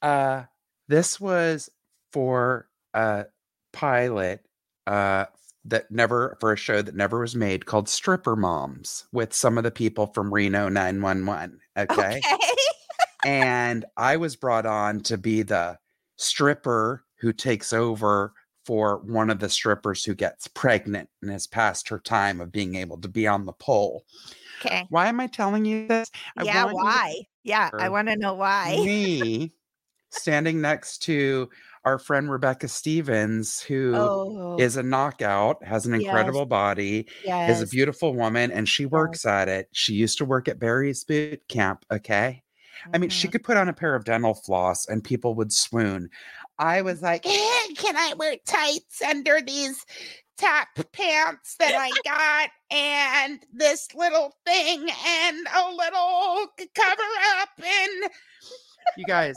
Uh, 0.00 0.44
this 0.86 1.18
was 1.20 1.68
for 2.12 2.68
a 2.94 3.24
pilot 3.72 4.44
uh, 4.86 5.24
that 5.64 5.90
never, 5.90 6.36
for 6.40 6.52
a 6.52 6.56
show 6.56 6.80
that 6.80 6.94
never 6.94 7.18
was 7.18 7.34
made 7.34 7.66
called 7.66 7.88
Stripper 7.88 8.36
Moms 8.36 9.06
with 9.12 9.32
some 9.34 9.58
of 9.58 9.64
the 9.64 9.72
people 9.72 10.06
from 10.06 10.32
Reno 10.32 10.68
911. 10.68 11.58
Okay. 11.76 12.20
Okay. 12.24 12.36
and 13.24 13.84
I 13.96 14.16
was 14.18 14.36
brought 14.36 14.66
on 14.66 15.00
to 15.00 15.18
be 15.18 15.42
the 15.42 15.78
stripper 16.16 17.04
who 17.20 17.32
takes 17.32 17.72
over 17.72 18.32
for 18.68 18.98
one 18.98 19.30
of 19.30 19.38
the 19.38 19.48
strippers 19.48 20.04
who 20.04 20.14
gets 20.14 20.46
pregnant 20.46 21.08
and 21.22 21.30
has 21.30 21.46
passed 21.46 21.88
her 21.88 21.98
time 21.98 22.38
of 22.38 22.52
being 22.52 22.74
able 22.74 23.00
to 23.00 23.08
be 23.08 23.26
on 23.26 23.46
the 23.46 23.52
pole. 23.54 24.04
Okay. 24.60 24.84
Why 24.90 25.06
am 25.06 25.20
I 25.20 25.26
telling 25.26 25.64
you 25.64 25.88
this? 25.88 26.10
I 26.36 26.42
yeah. 26.42 26.66
want 26.66 26.76
you 26.76 26.80
to 26.82 26.84
Why? 26.84 27.14
Yeah. 27.44 27.70
I 27.72 27.88
want 27.88 28.08
to 28.08 28.16
know 28.16 28.34
why. 28.34 28.76
me 28.76 29.54
standing 30.10 30.60
next 30.60 30.98
to 31.04 31.48
our 31.86 31.98
friend 31.98 32.30
Rebecca 32.30 32.68
Stevens, 32.68 33.62
who 33.62 34.56
is 34.58 34.76
Oh. 34.76 34.80
a 34.80 34.82
knockout, 34.82 35.64
has 35.64 35.86
an 35.86 35.94
Yes. 35.94 36.02
incredible 36.02 36.44
body, 36.44 37.08
is 37.24 37.62
a 37.62 37.66
beautiful 37.68 38.14
woman, 38.14 38.52
and 38.52 38.68
she 38.68 38.84
works 38.84 39.24
at 39.24 39.48
it. 39.48 39.70
She 39.72 39.94
used 39.94 40.18
to 40.18 40.26
work 40.26 40.46
at 40.46 40.58
Barry's 40.58 41.04
Boot 41.04 41.40
Camp. 41.48 41.86
Okay. 41.90 42.42
I 42.94 42.98
mean, 42.98 43.10
she 43.10 43.26
Mhm. 43.26 43.32
could 43.32 43.42
put 43.42 43.56
on 43.56 43.68
a 43.68 43.72
pair 43.72 43.96
of 43.96 44.04
dental 44.04 44.34
floss 44.34 44.86
and 44.86 45.02
people 45.02 45.34
would 45.34 45.52
swoon. 45.52 46.10
I 46.58 46.82
was 46.82 47.02
like, 47.02 47.24
"Eh, 47.26 47.74
can 47.76 47.96
I 47.96 48.14
wear 48.16 48.36
tights 48.46 49.00
under 49.02 49.40
these 49.40 49.84
top 50.36 50.68
pants 50.92 51.56
that 51.58 51.74
I 51.74 51.90
got 52.04 52.50
and 52.70 53.40
this 53.52 53.92
little 53.94 54.32
thing 54.46 54.88
and 54.88 55.46
a 55.54 55.70
little 55.70 56.46
cover 56.74 57.02
up 57.40 57.48
and 57.58 58.10
you 58.96 59.04
guys 59.04 59.34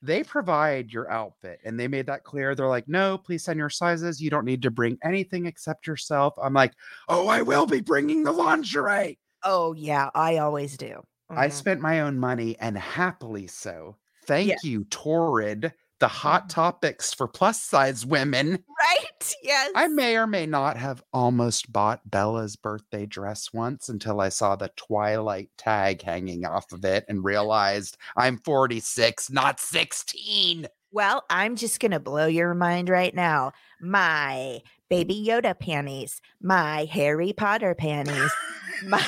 they 0.00 0.22
provide 0.22 0.92
your 0.92 1.10
outfit 1.10 1.58
and 1.64 1.78
they 1.78 1.88
made 1.88 2.06
that 2.06 2.22
clear 2.22 2.54
they're 2.54 2.68
like 2.68 2.86
no 2.86 3.18
please 3.18 3.42
send 3.42 3.58
your 3.58 3.68
sizes 3.68 4.20
you 4.22 4.30
don't 4.30 4.44
need 4.44 4.62
to 4.62 4.70
bring 4.70 4.96
anything 5.02 5.46
except 5.46 5.88
yourself 5.88 6.34
i'm 6.40 6.54
like 6.54 6.72
oh 7.08 7.26
i 7.26 7.42
will 7.42 7.66
be 7.66 7.80
bringing 7.80 8.22
the 8.22 8.30
lingerie 8.32 9.18
Oh 9.44 9.72
yeah. 9.72 10.10
I 10.16 10.38
always 10.38 10.76
do. 10.76 11.00
I 11.30 11.46
Mhm. 11.48 11.52
spent 11.52 11.80
my 11.80 12.00
own 12.00 12.18
money 12.18 12.56
and 12.58 12.76
happily 12.76 13.46
so. 13.46 13.96
Thank 14.26 14.48
Yeah. 14.48 14.56
you, 14.64 14.84
Torrid, 14.86 15.72
the 16.00 16.08
hot 16.08 16.44
Mhm. 16.44 16.50
topics 16.50 17.12
for 17.12 17.26
plus 17.26 17.60
size 17.60 18.06
women. 18.06 18.64
Right. 18.82 19.34
Yes. 19.42 19.72
I 19.74 19.88
may 19.88 20.16
or 20.16 20.26
may 20.26 20.46
not 20.46 20.76
have 20.76 21.02
almost 21.12 21.72
bought 21.72 22.08
Bella's 22.08 22.54
birthday 22.56 23.04
dress 23.06 23.52
once 23.52 23.88
until 23.88 24.20
I 24.20 24.28
saw 24.28 24.54
the 24.56 24.70
Twilight 24.76 25.50
tag 25.58 26.02
hanging 26.02 26.46
off 26.46 26.70
of 26.72 26.84
it 26.84 27.04
and 27.08 27.24
realized 27.24 27.96
I'm 28.16 28.38
46, 28.38 29.30
not 29.30 29.58
16. 29.60 30.68
Well, 30.92 31.24
I'm 31.28 31.56
just 31.56 31.80
going 31.80 31.90
to 31.90 32.00
blow 32.00 32.26
your 32.26 32.54
mind 32.54 32.88
right 32.88 33.14
now. 33.14 33.52
My 33.80 34.62
baby 34.88 35.22
Yoda 35.26 35.58
panties, 35.58 36.22
my 36.40 36.84
Harry 36.86 37.32
Potter 37.32 37.74
panties, 37.74 38.32
my 38.86 39.04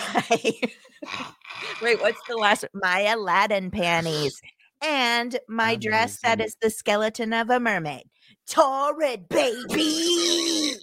Wait, 1.82 2.00
what's 2.02 2.20
the 2.28 2.36
last? 2.36 2.66
My 2.74 3.00
Aladdin 3.02 3.70
panties 3.72 4.42
and 4.82 5.38
my 5.48 5.76
dress 5.76 6.20
that 6.22 6.40
is 6.40 6.56
the 6.60 6.70
skeleton 6.70 7.32
of 7.32 7.50
a 7.50 7.60
mermaid. 7.60 8.04
Torrid 8.48 9.28
baby. 9.28 10.74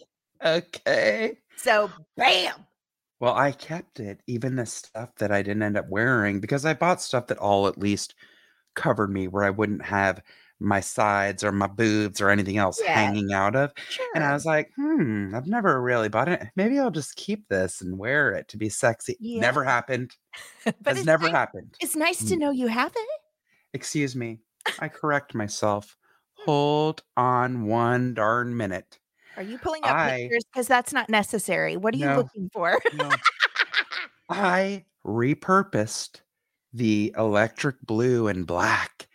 Okay. 0.44 1.38
So, 1.58 1.92
bam. 2.16 2.54
Well, 3.20 3.34
I 3.34 3.52
kept 3.52 4.00
it, 4.00 4.22
even 4.28 4.56
the 4.56 4.66
stuff 4.68 5.16
that 5.16 5.32
I 5.32 5.42
didn't 5.42 5.64
end 5.64 5.78
up 5.78 5.90
wearing, 5.90 6.40
because 6.40 6.66
I 6.66 6.74
bought 6.76 7.02
stuff 7.02 7.28
that 7.28 7.40
all 7.40 7.68
at 7.68 7.78
least 7.80 8.14
covered 8.76 9.12
me 9.12 9.28
where 9.28 9.44
I 9.44 9.50
wouldn't 9.50 9.84
have 9.84 10.22
my 10.60 10.80
sides 10.80 11.44
or 11.44 11.52
my 11.52 11.68
boobs 11.68 12.22
or 12.22 12.30
anything 12.30 12.58
else 12.58 12.80
Yeah. 12.84 12.94
hanging 12.94 13.32
out 13.34 13.56
of. 13.56 13.72
Sure. 13.90 14.06
And 14.16 14.24
I 14.24 14.34
was 14.34 14.46
like, 14.46 14.72
hmm, 14.76 15.34
I've 15.36 15.48
never 15.48 15.82
really 15.82 16.10
bought 16.10 16.30
it. 16.30 16.44
Maybe 16.56 16.80
I'll 16.80 16.92
just 16.92 17.16
keep 17.16 17.48
this 17.48 17.82
and 17.82 17.98
wear 17.98 18.32
it 18.34 18.48
to 18.50 18.58
be 18.58 18.70
sexy. 18.70 19.18
Never 19.20 19.64
happened. 19.64 20.16
but 20.66 20.76
Has 20.86 20.98
it's 21.00 21.06
never 21.08 21.24
nice, 21.24 21.32
happened. 21.32 21.74
it's 21.80 21.96
nice 21.96 22.24
to 22.26 22.36
Mm. 22.36 22.40
know 22.40 22.52
you 22.52 22.68
have 22.68 22.92
it. 22.96 23.17
Excuse 23.78 24.16
me. 24.16 24.40
I 24.80 24.88
correct 24.88 25.36
myself. 25.36 25.96
Hold 26.46 27.04
on 27.16 27.68
one 27.68 28.16
darn 28.16 28.58
minute. 28.58 28.98
Are 29.36 29.44
you 29.44 29.60
pulling 29.60 29.84
up 29.84 29.92
I- 29.92 30.18
pictures? 30.22 30.46
Because 30.52 30.68
that's 30.68 30.94
not 30.94 31.12
necessary. 31.12 31.78
What 31.78 31.94
are 31.94 31.98
you 31.98 32.12
looking 32.12 32.50
for? 32.52 32.80
No. 32.96 33.12
I 34.32 34.86
repurposed 35.06 36.22
the 36.74 37.14
electric 37.16 37.80
blue 37.86 38.30
and 38.30 38.48
black. 38.48 39.08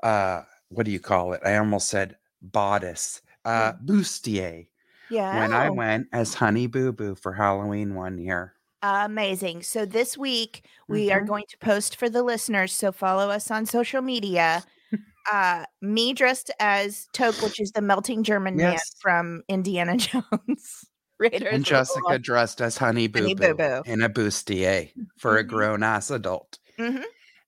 Uh, 0.00 0.42
what 0.68 0.86
do 0.86 0.92
you 0.92 1.00
call 1.00 1.32
it? 1.32 1.40
I 1.44 1.56
almost 1.56 1.88
said 1.88 2.16
bodice. 2.40 3.20
Uh, 3.44 3.72
bustier. 3.84 4.68
yeah. 5.10 5.40
When 5.40 5.52
I 5.52 5.70
went 5.70 6.06
as 6.12 6.34
Honey 6.34 6.68
Boo 6.68 6.92
Boo 6.92 7.16
for 7.16 7.32
Halloween 7.32 7.96
one 7.96 8.16
year. 8.18 8.54
Amazing. 8.82 9.62
So 9.62 9.84
this 9.86 10.16
week 10.18 10.64
we 10.88 11.10
are 11.10 11.20
Mhm. 11.22 11.26
going 11.26 11.44
to 11.48 11.58
post 11.58 11.96
for 11.96 12.08
the 12.08 12.22
listeners. 12.22 12.72
So 12.72 12.92
follow 12.92 13.30
us 13.30 13.50
on 13.50 13.66
social 13.66 14.02
media. 14.02 14.62
Uh, 15.32 15.64
me 15.82 16.12
dressed 16.12 16.52
as 16.60 17.08
Toke, 17.12 17.42
which 17.42 17.58
is 17.60 17.72
the 17.72 17.80
melting 17.82 18.22
German 18.22 18.56
man 18.56 18.78
from 19.00 19.42
Indiana 19.48 19.96
Jones. 19.96 20.86
Raiders 21.18 21.52
And 21.52 21.64
Jessica 21.64 22.18
dressed 22.18 22.60
as 22.60 22.76
Honey 22.76 23.08
Boo 23.08 23.34
Boo 23.34 23.82
in 23.86 24.02
a 24.02 24.08
bustier 24.08 24.92
for 25.16 25.36
a 25.38 25.44
Mhm. 25.44 25.48
grown 25.48 25.82
ass 25.82 26.10
adult. 26.10 26.58
Mhm. 26.78 27.02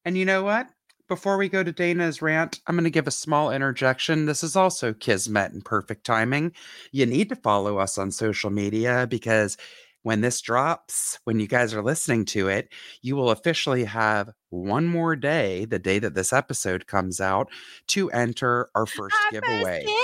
And 0.04 0.16
you 0.18 0.24
know 0.24 0.42
what? 0.42 0.68
Before 1.06 1.36
we 1.38 1.48
go 1.48 1.62
to 1.62 1.70
Dana's 1.72 2.20
rant, 2.20 2.60
I'm 2.66 2.74
going 2.74 2.84
to 2.84 2.90
give 2.90 3.06
a 3.06 3.10
small 3.12 3.50
interjection. 3.52 4.26
This 4.26 4.42
is 4.42 4.56
also 4.56 4.92
Kismet 4.92 5.52
and 5.52 5.64
perfect 5.64 6.04
timing. 6.04 6.52
You 6.92 7.06
need 7.06 7.28
to 7.28 7.36
follow 7.36 7.78
us 7.78 7.96
on 7.98 8.10
social 8.10 8.50
media 8.50 9.06
because 9.08 9.56
when 10.02 10.20
this 10.20 10.40
drops, 10.40 11.18
when 11.24 11.40
you 11.40 11.46
guys 11.46 11.74
are 11.74 11.82
listening 11.82 12.24
to 12.26 12.48
it, 12.48 12.68
you 13.02 13.16
will 13.16 13.30
officially 13.30 13.84
have 13.84 14.30
one 14.50 14.86
more 14.86 15.16
day, 15.16 15.64
the 15.64 15.78
day 15.78 15.98
that 15.98 16.14
this 16.14 16.32
episode 16.32 16.86
comes 16.86 17.20
out, 17.20 17.48
to 17.88 18.10
enter 18.10 18.70
our 18.74 18.86
first 18.86 19.14
Our 19.14 19.32
first 19.32 19.32
giveaway. 19.32 19.80
giveaway. 19.80 19.94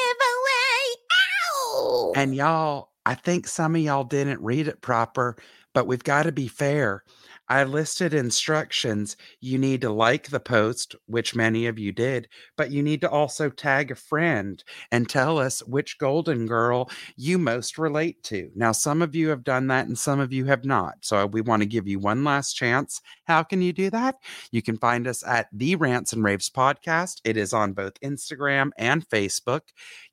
Ow! 1.52 2.12
And 2.16 2.34
y'all, 2.34 2.90
I 3.06 3.14
think 3.14 3.46
some 3.46 3.74
of 3.76 3.82
y'all 3.82 4.04
didn't 4.04 4.40
read 4.42 4.68
it 4.68 4.80
proper, 4.80 5.36
but 5.72 5.86
we've 5.86 6.04
got 6.04 6.24
to 6.24 6.32
be 6.32 6.48
fair. 6.48 7.02
I 7.48 7.64
listed 7.64 8.14
instructions. 8.14 9.16
You 9.40 9.58
need 9.58 9.82
to 9.82 9.90
like 9.90 10.28
the 10.28 10.40
post, 10.40 10.96
which 11.06 11.34
many 11.34 11.66
of 11.66 11.78
you 11.78 11.92
did, 11.92 12.28
but 12.56 12.70
you 12.70 12.82
need 12.82 13.02
to 13.02 13.10
also 13.10 13.50
tag 13.50 13.90
a 13.90 13.94
friend 13.94 14.64
and 14.90 15.08
tell 15.08 15.38
us 15.38 15.60
which 15.64 15.98
Golden 15.98 16.46
Girl 16.46 16.90
you 17.16 17.36
most 17.36 17.76
relate 17.76 18.22
to. 18.24 18.50
Now, 18.54 18.72
some 18.72 19.02
of 19.02 19.14
you 19.14 19.28
have 19.28 19.44
done 19.44 19.66
that 19.66 19.86
and 19.86 19.98
some 19.98 20.20
of 20.20 20.32
you 20.32 20.46
have 20.46 20.64
not. 20.64 20.94
So 21.02 21.18
uh, 21.18 21.26
we 21.26 21.42
want 21.42 21.60
to 21.60 21.68
give 21.68 21.86
you 21.86 21.98
one 21.98 22.24
last 22.24 22.54
chance. 22.54 23.02
How 23.24 23.42
can 23.42 23.60
you 23.60 23.74
do 23.74 23.90
that? 23.90 24.16
You 24.50 24.62
can 24.62 24.78
find 24.78 25.06
us 25.06 25.22
at 25.26 25.48
the 25.52 25.76
Rants 25.76 26.14
and 26.14 26.24
Raves 26.24 26.48
podcast. 26.48 27.20
It 27.24 27.36
is 27.36 27.52
on 27.52 27.74
both 27.74 28.00
Instagram 28.00 28.70
and 28.78 29.06
Facebook. 29.06 29.60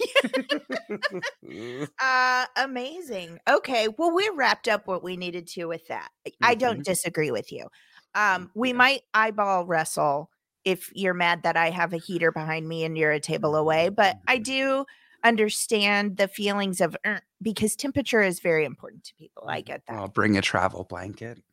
uh 2.01 2.45
amazing. 2.57 3.39
Okay. 3.49 3.87
Well, 3.97 4.13
we 4.13 4.29
wrapped 4.35 4.67
up 4.67 4.87
what 4.87 5.03
we 5.03 5.17
needed 5.17 5.47
to 5.47 5.65
with 5.65 5.87
that. 5.87 6.09
I- 6.25 6.31
I 6.51 6.55
don't 6.55 6.79
Mhm. 6.79 6.83
disagree 6.83 7.31
with 7.31 7.51
you. 7.51 7.67
Um, 8.15 8.51
we 8.55 8.69
Yeah. 8.69 8.75
might 8.75 9.01
eyeball 9.13 9.65
wrestle 9.65 10.29
if 10.67 10.91
you're 10.95 11.13
mad 11.15 11.43
that 11.43 11.57
I 11.57 11.71
have 11.71 11.93
a 11.93 11.97
heater 11.97 12.31
behind 12.31 12.67
me 12.67 12.83
and 12.85 12.97
you're 12.97 13.11
a 13.11 13.19
table 13.21 13.55
away, 13.55 13.89
but 13.89 14.17
I 14.27 14.37
Mhm. 14.37 14.43
do 14.43 14.85
understand 15.23 16.17
the 16.17 16.27
feelings 16.27 16.81
of 16.81 16.97
"Er," 17.05 17.21
because 17.41 17.75
temperature 17.75 18.21
is 18.21 18.39
very 18.41 18.65
important 18.65 19.05
to 19.05 19.15
people. 19.15 19.49
I 19.49 19.61
get 19.61 19.83
that. 19.87 19.97
I'll 19.97 20.07
bring 20.07 20.37
a 20.37 20.41
travel 20.41 20.85
blanket. 20.85 21.43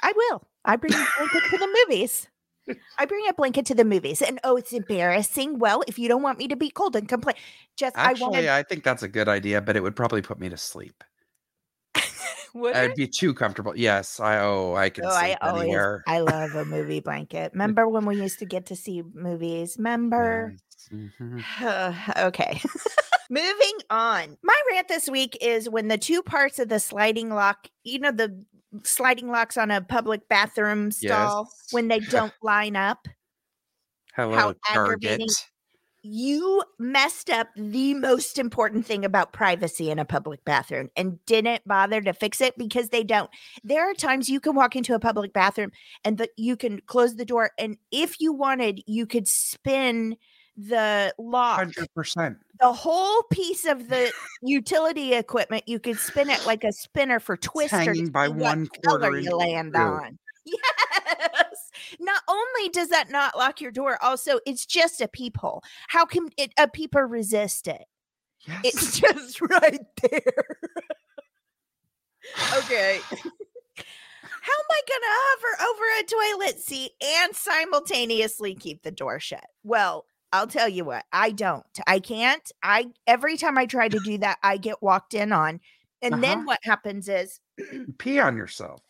I 0.00 0.12
will. 0.14 0.48
I 0.64 0.76
bring 0.76 0.94
a 0.94 1.06
blanket 1.16 1.44
to 1.50 1.58
the 1.58 1.68
movies. 1.86 2.28
I 2.98 3.06
bring 3.06 3.28
a 3.28 3.34
blanket 3.34 3.66
to 3.66 3.76
the 3.76 3.84
movies, 3.86 4.22
and 4.22 4.40
oh, 4.44 4.56
it's 4.56 4.72
embarrassing. 4.72 5.58
Well, 5.58 5.84
if 5.88 5.98
you 5.98 6.08
don't 6.08 6.22
want 6.22 6.38
me 6.38 6.48
to 6.48 6.56
be 6.56 6.70
cold 6.70 6.96
and 6.96 7.08
complain, 7.08 7.36
just 7.76 7.96
I 8.04 8.14
Actually, 8.14 8.16
wanted. 8.16 8.50
I 8.50 8.62
think 8.62 8.84
that's 8.84 9.02
a 9.02 9.08
good 9.08 9.28
idea, 9.28 9.60
but 9.62 9.76
it 9.76 9.82
would 9.82 9.96
probably 9.96 10.22
put 10.22 10.38
me 10.38 10.48
to 10.50 10.56
sleep. 10.56 11.02
Would 12.56 12.74
I'd 12.74 12.90
it? 12.90 12.96
be 12.96 13.06
too 13.06 13.34
comfortable. 13.34 13.76
Yes, 13.76 14.18
I 14.20 14.38
oh 14.40 14.74
I 14.74 14.90
can 14.90 15.04
Oh, 15.04 15.08
I 15.10 15.36
always, 15.42 15.62
anywhere. 15.64 16.02
I 16.06 16.20
love 16.20 16.54
a 16.54 16.64
movie 16.64 17.00
blanket. 17.00 17.52
Remember 17.52 17.86
when 17.88 18.06
we 18.06 18.16
used 18.16 18.38
to 18.40 18.46
get 18.46 18.66
to 18.66 18.76
see 18.76 19.02
movies? 19.14 19.76
Remember? 19.78 20.54
Yes, 20.90 21.12
mhm. 21.20 22.16
okay. 22.26 22.60
Moving 23.30 23.78
on. 23.90 24.38
My 24.42 24.58
rant 24.70 24.88
this 24.88 25.08
week 25.08 25.36
is 25.40 25.68
when 25.68 25.88
the 25.88 25.98
two 25.98 26.22
parts 26.22 26.58
of 26.58 26.68
the 26.68 26.78
sliding 26.78 27.28
lock, 27.30 27.68
you 27.82 27.98
know, 27.98 28.12
the 28.12 28.44
sliding 28.84 29.28
locks 29.30 29.56
on 29.56 29.70
a 29.70 29.80
public 29.80 30.28
bathroom 30.28 30.90
stall, 30.92 31.48
Yes. 31.50 31.68
when 31.72 31.88
they 31.88 31.98
don't 32.10 32.32
line 32.42 32.76
up, 32.76 33.06
Hello, 34.14 34.54
aggravating. 34.68 35.26
Target. 35.28 35.46
You 36.06 36.62
messed 36.78 37.30
up 37.30 37.48
the 37.56 37.94
most 37.94 38.38
important 38.38 38.86
thing 38.86 39.04
about 39.04 39.32
privacy 39.32 39.90
in 39.90 39.98
a 39.98 40.04
public 40.04 40.44
bathroom 40.44 40.88
and 40.96 41.24
didn't 41.26 41.66
bother 41.66 42.00
to 42.00 42.12
fix 42.12 42.40
it 42.40 42.56
because 42.56 42.90
they 42.90 43.02
don't. 43.02 43.30
There 43.64 43.90
are 43.90 43.94
times 43.94 44.28
you 44.28 44.40
can 44.40 44.54
walk 44.54 44.76
into 44.76 44.94
a 44.94 45.00
public 45.00 45.32
bathroom 45.32 45.72
and 46.04 46.18
the, 46.18 46.28
you 46.36 46.56
can 46.56 46.80
close 46.86 47.16
the 47.16 47.24
door, 47.24 47.50
and 47.58 47.76
if 47.90 48.20
you 48.20 48.32
wanted, 48.32 48.82
you 48.86 49.06
could 49.06 49.26
spin 49.26 50.16
the 50.56 51.14
lock 51.18 51.58
Hundred 51.58 51.92
percent. 51.94 52.38
the 52.60 52.72
whole 52.72 53.22
piece 53.24 53.66
of 53.66 53.88
the 53.88 54.10
utility 54.40 55.12
equipment 55.12 55.62
you 55.66 55.78
could 55.78 55.98
spin 55.98 56.30
it 56.30 56.46
like 56.46 56.64
a 56.64 56.72
spinner 56.72 57.20
for 57.20 57.36
twister 57.36 57.76
to 57.76 57.84
hanging 57.84 58.08
by 58.08 58.26
one 58.26 58.66
quarter 58.66 59.18
you 59.18 59.36
land 59.36 59.76
on 59.76 60.18
yes 60.46 61.45
not 62.00 62.22
only 62.28 62.68
does 62.70 62.88
that 62.88 63.10
not 63.10 63.36
lock 63.36 63.60
your 63.60 63.70
door 63.70 63.98
also 64.02 64.38
it's 64.46 64.66
just 64.66 65.00
a 65.00 65.08
peephole. 65.08 65.62
How 65.88 66.04
can 66.06 66.28
it 66.36 66.52
a 66.58 66.68
peeper 66.68 67.06
resist 67.06 67.66
it? 67.68 67.84
Yes. 68.46 68.60
it's 68.64 69.00
just 69.00 69.40
right 69.40 69.80
there. 70.02 70.46
Okay. 72.58 73.00
How 73.08 74.52
am 74.52 74.66
i 74.70 74.80
going 74.88 75.00
to 75.02 75.16
hover 75.18 75.70
over 75.70 75.84
a 75.98 76.04
toilet 76.44 76.60
seat 76.60 76.92
and 77.04 77.34
simultaneously 77.34 78.54
keep 78.54 78.82
the 78.82 78.90
door 78.90 79.18
shut? 79.20 79.44
Well 79.64 80.06
i'll 80.32 80.46
tell 80.46 80.68
you 80.68 80.84
what 80.84 81.04
i 81.12 81.30
don't. 81.30 81.64
I 81.86 81.98
can't. 82.00 82.50
I 82.62 82.86
every 83.06 83.36
time 83.36 83.56
i 83.58 83.66
try 83.66 83.88
to 83.88 83.98
do 84.00 84.18
that 84.18 84.38
i 84.42 84.56
get 84.56 84.82
walked 84.82 85.14
in 85.14 85.32
on. 85.32 85.60
And 86.02 86.22
then 86.22 86.38
Uh-huh. 86.38 86.44
what 86.46 86.58
happens 86.62 87.08
is 87.08 87.40
Pee 87.98 88.20
on 88.20 88.36
yourself. 88.36 88.80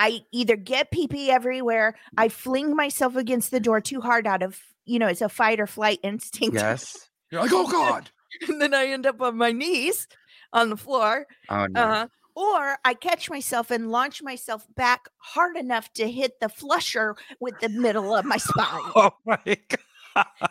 I 0.00 0.22
either 0.32 0.56
get 0.56 0.90
pee 0.90 1.06
pee 1.06 1.30
everywhere, 1.30 1.94
I 2.16 2.30
fling 2.30 2.74
myself 2.74 3.16
against 3.16 3.50
the 3.50 3.60
door 3.60 3.82
too 3.82 4.00
hard 4.00 4.26
out 4.26 4.42
of, 4.42 4.58
you 4.86 4.98
know, 4.98 5.06
it's 5.06 5.20
a 5.20 5.28
fight 5.28 5.60
or 5.60 5.66
flight 5.66 6.00
instinct. 6.02 6.54
Yes. 6.54 7.10
You're 7.30 7.42
like, 7.42 7.52
oh 7.52 7.70
God. 7.70 8.10
and 8.48 8.62
then 8.62 8.72
I 8.72 8.86
end 8.86 9.06
up 9.06 9.20
on 9.20 9.36
my 9.36 9.52
knees 9.52 10.08
on 10.54 10.70
the 10.70 10.76
floor. 10.78 11.26
Oh 11.50 11.66
no. 11.66 11.80
Uh, 11.80 12.06
or 12.34 12.78
I 12.82 12.94
catch 12.94 13.28
myself 13.28 13.70
and 13.70 13.90
launch 13.90 14.22
myself 14.22 14.66
back 14.74 15.08
hard 15.18 15.58
enough 15.58 15.92
to 15.94 16.10
hit 16.10 16.40
the 16.40 16.48
flusher 16.48 17.14
with 17.38 17.60
the 17.60 17.68
middle 17.68 18.16
of 18.16 18.24
my 18.24 18.36
spine. 18.38 18.92
Oh 18.96 19.10
my 19.26 19.38
God. 19.44 19.80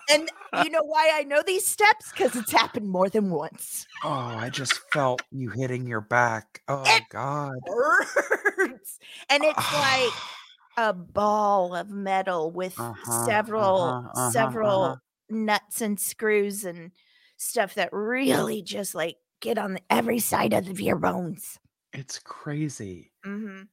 And 0.09 0.29
you 0.51 0.69
know 0.69 0.83
why 0.83 1.11
I 1.13 1.23
know 1.23 1.43
these 1.45 1.65
steps? 1.65 2.11
Because 2.11 2.35
it's 2.35 2.51
happened 2.51 2.89
more 2.89 3.09
than 3.09 3.29
once. 3.29 3.87
Oh, 4.03 4.09
I 4.37 4.49
just 4.49 4.79
felt 4.91 5.23
you 5.31 5.49
hitting 5.51 5.85
your 5.87 6.01
back. 6.01 6.61
Oh 6.67 6.83
It- 6.85 7.03
God. 7.09 7.55
Hurts. 7.65 8.99
And 9.29 9.43
it's 9.43 9.71
like 9.71 10.23
a 10.77 10.93
ball 10.93 11.75
of 11.75 11.89
metal 11.89 12.51
with 12.51 12.73
Uh-huh, 12.77 13.11
several 13.25 13.99
uh-huh, 14.05 14.09
uh-huh, 14.19 14.31
several 14.31 14.83
uh-huh. 14.83 14.95
nuts 15.29 15.81
and 15.81 15.99
screws 15.99 16.65
and 16.65 16.91
stuff 17.37 17.75
that 17.75 17.89
really 17.93 18.61
just 18.61 18.95
like 18.95 19.17
get 19.41 19.57
on 19.57 19.73
the, 19.75 19.81
every 19.89 20.19
side 20.19 20.53
of 20.53 20.79
your 20.81 20.97
bones. 20.97 21.59
It's 21.93 22.17
crazy. 22.19 23.11
hmm 23.23 23.63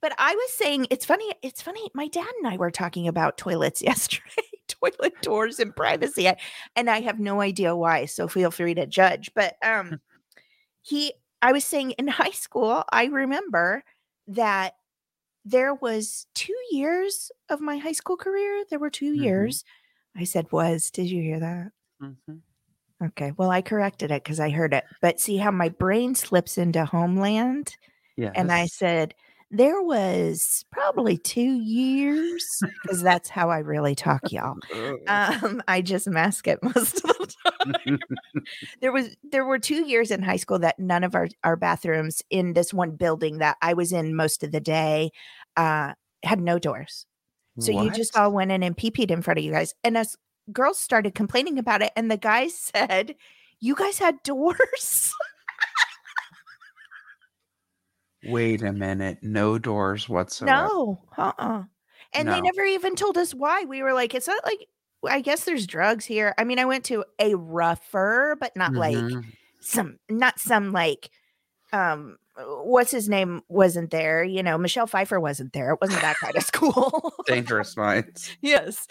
But 0.00 0.12
I 0.18 0.34
was 0.34 0.52
saying 0.52 0.86
it's 0.90 1.04
funny. 1.04 1.32
It's 1.42 1.62
funny. 1.62 1.90
My 1.94 2.08
dad 2.08 2.26
and 2.38 2.48
I 2.48 2.56
were 2.56 2.70
talking 2.70 3.08
about 3.08 3.38
toilets 3.38 3.82
yesterday, 3.90 4.45
toilet 4.90 5.14
doors 5.22 5.60
and 5.60 5.74
privacy, 5.74 6.28
I- 6.28 6.36
and 6.74 6.88
I 6.90 7.00
have 7.00 7.18
no 7.18 7.40
idea 7.40 7.74
why. 7.76 8.06
So 8.06 8.28
feel 8.28 8.50
free 8.50 8.74
to 8.74 8.86
judge. 8.86 9.30
But 9.34 9.56
um, 9.62 10.00
he, 10.82 11.12
I 11.42 11.52
was 11.52 11.64
saying 11.64 11.92
in 11.92 12.08
high 12.08 12.30
school, 12.30 12.84
I 12.92 13.06
remember 13.06 13.82
that 14.28 14.74
there 15.44 15.74
was 15.74 16.26
two 16.34 16.56
years 16.72 17.30
of 17.48 17.60
my 17.60 17.76
high 17.78 17.92
school 17.92 18.16
career. 18.16 18.64
There 18.68 18.78
were 18.80 18.90
2 18.90 19.12
Mhm. 19.12 19.22
years. 19.22 19.64
I 20.16 20.24
said 20.24 20.50
was. 20.50 20.90
Did 20.90 21.10
you 21.10 21.22
hear 21.22 21.38
that? 21.40 21.72
Mhm. 22.02 22.40
Okay. 23.04 23.32
Well, 23.36 23.50
I 23.50 23.60
corrected 23.62 24.10
it 24.10 24.24
because 24.24 24.40
I 24.40 24.50
heard 24.50 24.72
it. 24.72 24.84
But 25.02 25.20
see 25.20 25.36
how 25.36 25.50
my 25.50 25.68
brain 25.68 26.14
slips 26.14 26.56
into 26.58 26.84
homeland? 26.84 27.76
Yes. 28.16 28.32
And 28.34 28.50
I 28.50 28.66
said, 28.66 29.14
there 29.50 29.80
was 29.82 30.64
probably 30.72 31.16
two 31.16 31.40
years 31.40 32.62
because 32.82 33.02
that's 33.02 33.28
how 33.28 33.50
I 33.50 33.58
really 33.58 33.94
talk, 33.94 34.32
y'all. 34.32 34.56
Um, 35.06 35.62
I 35.68 35.82
just 35.82 36.08
mask 36.08 36.48
it 36.48 36.58
most 36.74 37.04
of 37.04 37.10
the 37.18 37.34
time. 37.44 37.98
there 38.80 38.92
was 38.92 39.16
there 39.22 39.44
were 39.44 39.58
two 39.58 39.86
years 39.86 40.10
in 40.10 40.22
high 40.22 40.36
school 40.36 40.58
that 40.60 40.78
none 40.78 41.04
of 41.04 41.14
our, 41.14 41.28
our 41.44 41.56
bathrooms 41.56 42.22
in 42.30 42.54
this 42.54 42.74
one 42.74 42.92
building 42.92 43.38
that 43.38 43.56
I 43.62 43.74
was 43.74 43.92
in 43.92 44.16
most 44.16 44.42
of 44.42 44.52
the 44.52 44.60
day 44.60 45.10
uh 45.56 45.92
had 46.22 46.40
no 46.40 46.58
doors. 46.58 47.06
So 47.58 47.72
you 47.72 47.90
just 47.90 48.16
all 48.16 48.32
went 48.32 48.52
in 48.52 48.62
and 48.62 48.76
pee 48.76 48.90
peed 48.90 49.10
in 49.10 49.22
front 49.22 49.38
of 49.38 49.44
you 49.44 49.52
guys. 49.52 49.72
And 49.82 49.96
us 49.96 50.14
girls 50.52 50.78
started 50.78 51.14
complaining 51.14 51.58
about 51.58 51.82
it, 51.82 51.92
and 51.96 52.10
the 52.10 52.16
guys 52.16 52.54
said, 52.54 53.14
You 53.60 53.74
guys 53.74 53.98
had 53.98 54.22
doors? 54.22 55.12
Wait 58.32 58.62
a 58.62 58.72
minute. 58.72 59.18
No 59.22 59.58
doors 59.58 60.08
whatsoever. 60.08 60.68
No, 60.68 61.02
uh-uh. 61.16 61.64
And 62.12 62.28
they 62.28 62.40
never 62.40 62.62
even 62.64 62.94
told 62.96 63.18
us 63.18 63.34
why. 63.34 63.64
We 63.64 63.82
were 63.82 63.92
like, 63.92 64.14
it's 64.14 64.26
not 64.28 64.44
like 64.44 64.66
I 65.06 65.20
guess 65.20 65.44
there's 65.44 65.66
drugs 65.66 66.04
here. 66.04 66.34
I 66.38 66.44
mean, 66.44 66.58
I 66.58 66.64
went 66.64 66.84
to 66.86 67.04
a 67.18 67.34
rougher, 67.34 68.36
but 68.40 68.56
not 68.56 68.74
like 68.74 68.96
Mhm. 68.96 69.24
some 69.60 69.98
not 70.08 70.38
some 70.38 70.72
like 70.72 71.10
um 71.72 72.16
what's 72.36 72.90
his 72.90 73.08
name 73.08 73.42
wasn't 73.48 73.90
there, 73.90 74.22
you 74.22 74.42
know, 74.42 74.58
Michelle 74.58 74.86
Pfeiffer 74.86 75.18
wasn't 75.18 75.52
there. 75.52 75.72
It 75.72 75.78
wasn't 75.80 76.02
that 76.02 76.16
kind 76.22 76.36
of 76.36 76.42
school. 76.44 77.12
Dangerous 77.26 77.76
minds. 77.76 78.36
yes. 78.42 78.86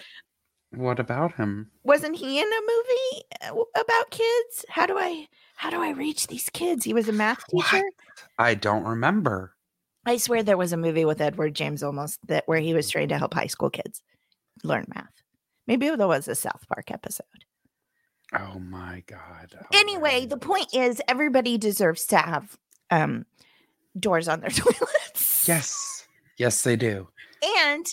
What 0.76 1.00
about 1.00 1.36
him? 1.36 1.72
Wasn't 1.84 2.16
he 2.18 2.40
in 2.40 2.46
a 2.48 2.62
movie 2.62 3.24
uh, 3.60 3.82
about 3.82 4.10
kids? 4.12 4.66
How 4.70 4.86
do 4.86 4.98
I 4.98 5.28
how 5.56 5.70
do 5.70 5.82
I 5.82 5.92
reach 5.92 6.28
these 6.28 6.50
kids? 6.50 6.84
He 6.84 6.94
was 6.94 7.08
a 7.08 7.14
math 7.14 7.44
What? 7.52 7.66
teacher. 7.70 7.84
I 8.38 8.56
don't 8.56 8.84
remember. 8.84 9.56
I 10.06 10.18
swear 10.18 10.44
there 10.44 10.58
was 10.58 10.74
a 10.74 10.78
movie 10.78 11.06
with 11.06 11.22
Edward 11.22 11.56
James 11.56 11.82
Olmos 11.82 12.18
that 12.28 12.44
where 12.48 12.60
he 12.60 12.74
was 12.74 12.90
trying 12.90 13.08
to 13.10 13.18
help 13.18 13.34
high 13.34 13.48
school 13.48 13.70
kids 13.70 14.02
learn 14.64 14.86
math. 14.94 15.10
Maybe 15.68 15.90
there 15.90 16.08
was 16.08 16.28
a 16.28 16.36
South 16.36 16.66
Park 16.68 16.92
episode. 16.92 17.26
Oh 18.38 18.60
my 18.60 19.04
God. 19.08 19.56
All 19.58 19.68
Anyway, 19.74 20.26
the 20.26 20.36
right. 20.36 20.42
point 20.42 20.68
is 20.74 21.02
everybody 21.08 21.58
deserves 21.58 22.06
to 22.08 22.18
have 22.18 22.58
um 22.92 23.26
doors 24.00 24.28
on 24.28 24.42
their 24.42 24.50
toilets. 24.52 25.48
Yes. 25.48 26.08
Yes, 26.38 26.62
they 26.64 26.76
do. 26.76 27.08
And 27.68 27.86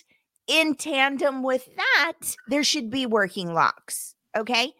in 0.46 0.74
tandem 0.74 1.42
with 1.42 1.68
that, 1.76 2.35
there 2.48 2.64
should 2.64 2.90
be 2.90 3.07
working 3.07 3.52
locks. 3.55 4.14
Okay. 4.37 4.72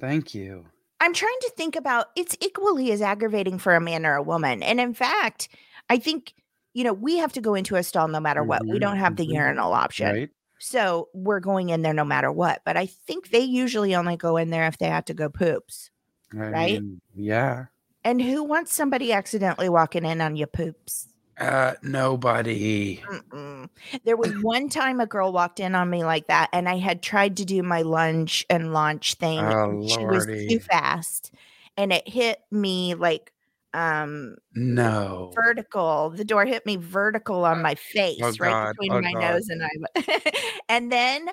Thank 0.00 0.34
you. 0.34 0.66
I'm 1.00 1.14
trying 1.14 1.38
to 1.42 1.52
think 1.56 1.76
about 1.76 2.06
it's 2.16 2.36
equally 2.40 2.90
as 2.92 3.00
aggravating 3.02 3.58
for 3.58 3.74
a 3.74 3.80
man 3.80 4.04
or 4.04 4.14
a 4.16 4.22
woman. 4.22 4.62
And 4.62 4.80
in 4.80 4.94
fact, 4.94 5.48
I 5.88 5.98
think, 5.98 6.34
you 6.74 6.84
know, 6.84 6.92
we 6.92 7.18
have 7.18 7.32
to 7.34 7.40
go 7.40 7.54
into 7.54 7.76
a 7.76 7.82
stall 7.82 8.08
no 8.08 8.20
matter 8.20 8.42
what. 8.42 8.62
We 8.66 8.78
Mhm, 8.78 8.80
don't 8.80 8.96
have 8.96 9.16
the 9.16 9.26
mhm. 9.26 9.34
urinal 9.34 9.72
option. 9.72 10.08
Right? 10.08 10.30
So 10.58 11.08
we're 11.14 11.38
going 11.40 11.68
in 11.70 11.82
there 11.82 11.94
no 11.94 12.04
matter 12.04 12.32
what. 12.32 12.62
But 12.64 12.76
I 12.76 12.86
think 12.86 13.30
they 13.30 13.40
usually 13.40 13.94
only 13.94 14.16
go 14.16 14.36
in 14.36 14.50
there 14.50 14.66
if 14.66 14.78
they 14.78 14.88
have 14.88 15.04
to 15.06 15.14
go 15.14 15.28
poops. 15.28 15.90
I 16.34 16.36
Right? 16.36 16.82
mean, 16.82 17.00
yeah. 17.14 17.66
And 18.04 18.20
who 18.20 18.42
wants 18.42 18.74
somebody 18.74 19.12
accidentally 19.12 19.68
walking 19.68 20.04
in 20.04 20.20
on 20.20 20.34
your 20.36 20.46
poops? 20.48 21.08
Uh, 21.38 21.74
nobody. 21.82 23.00
Mm-mm. 23.10 23.68
There 24.04 24.16
was 24.16 24.32
one 24.42 24.68
time 24.68 25.00
a 25.00 25.06
girl 25.06 25.32
walked 25.32 25.60
in 25.60 25.74
on 25.74 25.88
me 25.88 26.04
like 26.04 26.26
that, 26.26 26.48
and 26.52 26.68
I 26.68 26.78
had 26.78 27.02
tried 27.02 27.36
to 27.38 27.44
do 27.44 27.62
my 27.62 27.82
lunge 27.82 28.44
and 28.50 28.72
launch 28.72 29.14
thing. 29.14 29.38
Oh, 29.38 29.70
and 29.70 29.90
she 29.90 30.04
was 30.04 30.26
too 30.48 30.58
fast, 30.60 31.32
and 31.76 31.92
it 31.92 32.08
hit 32.08 32.40
me 32.50 32.94
like 32.94 33.32
um 33.74 34.36
No. 34.54 35.30
vertical. 35.34 36.10
The 36.10 36.24
door 36.24 36.44
hit 36.44 36.66
me 36.66 36.76
vertical 36.76 37.44
on 37.44 37.62
my 37.62 37.74
face, 37.76 38.20
right 38.40 38.50
God. 38.50 38.74
between 38.76 38.92
Oh, 38.92 39.00
my 39.00 39.12
God. 39.12 39.34
nose 39.34 39.48
and 39.48 39.62
I. 39.62 40.30
and 40.68 40.90
then 40.90 41.28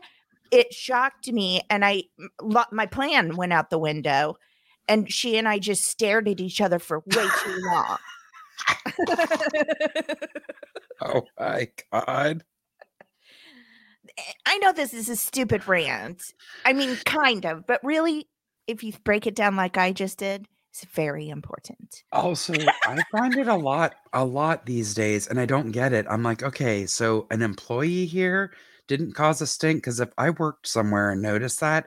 it 0.51 0.73
shocked 0.73 1.31
me, 1.31 1.61
and 1.69 1.83
I 1.83 2.03
my 2.71 2.85
plan 2.85 3.35
went 3.35 3.53
out 3.53 3.71
the 3.71 3.79
window, 3.79 4.37
and 4.87 5.11
she 5.11 5.37
and 5.37 5.47
I 5.47 5.57
just 5.57 5.85
stared 5.85 6.27
at 6.27 6.39
each 6.39 6.61
other 6.61 6.77
for 6.77 6.99
way 6.99 7.25
too 7.25 7.55
long. 7.73 7.97
Oh 11.01 11.23
my 11.39 11.67
God. 11.91 12.43
Eh, 14.17 14.21
I 14.45 14.57
know 14.59 14.71
this 14.71 14.93
is 14.93 15.09
a 15.09 15.15
stupid 15.15 15.67
rant. 15.67 16.33
I 16.63 16.73
mean, 16.73 16.95
kind 17.05 17.45
of, 17.45 17.67
but 17.67 17.83
really, 17.83 18.27
if 18.67 18.83
you 18.83 18.93
break 19.03 19.27
it 19.27 19.35
down 19.35 19.55
like 19.55 19.77
I 19.77 19.91
just 19.91 20.19
did, 20.19 20.47
it's 20.71 20.85
very 20.93 21.29
important. 21.29 22.03
Oh, 22.11 22.29
also, 22.29 22.53
I 22.85 23.01
find 23.11 23.37
it 23.37 23.47
a 23.47 23.55
lot, 23.55 23.95
a 24.13 24.25
lot 24.25 24.65
these 24.65 24.93
days, 24.93 25.27
and 25.27 25.39
I 25.39 25.45
don't 25.45 25.71
get 25.71 25.93
it. 25.93 26.05
I'm 26.09 26.23
like, 26.23 26.43
okay, 26.43 26.85
so 26.85 27.27
an 27.31 27.41
employee 27.41 28.05
here 28.05 28.51
didn't 28.87 29.13
cause 29.13 29.41
a 29.41 29.47
stink 29.47 29.77
because 29.77 29.99
if 29.99 30.09
I 30.17 30.31
worked 30.31 30.67
somewhere 30.67 31.11
and 31.11 31.21
noticed 31.21 31.59
that, 31.61 31.85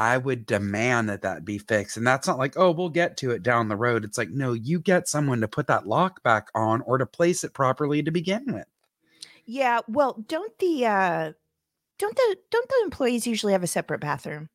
I 0.00 0.16
would 0.16 0.46
demand 0.46 1.10
that 1.10 1.20
that 1.20 1.44
be 1.44 1.58
fixed. 1.58 1.98
And 1.98 2.06
that's 2.06 2.26
not 2.26 2.38
like, 2.38 2.56
oh, 2.56 2.70
we'll 2.70 2.88
get 2.88 3.18
to 3.18 3.32
it 3.32 3.42
down 3.42 3.68
the 3.68 3.76
road. 3.76 4.02
It's 4.02 4.16
like, 4.16 4.30
no, 4.30 4.54
you 4.54 4.80
get 4.80 5.06
someone 5.06 5.42
to 5.42 5.46
put 5.46 5.66
that 5.66 5.86
lock 5.86 6.22
back 6.22 6.48
on 6.54 6.80
or 6.86 6.96
to 6.96 7.04
place 7.04 7.44
it 7.44 7.52
properly 7.52 8.02
to 8.02 8.10
begin 8.10 8.46
with. 8.46 8.64
Yeah, 9.44 9.80
well, 9.88 10.24
don't 10.26 10.58
the 10.58 10.86
uh 10.86 11.32
don't 11.98 12.16
the 12.16 12.36
don't 12.50 12.68
the 12.70 12.80
employees 12.82 13.26
usually 13.26 13.52
have 13.52 13.62
a 13.62 13.66
separate 13.66 14.00
bathroom? 14.00 14.48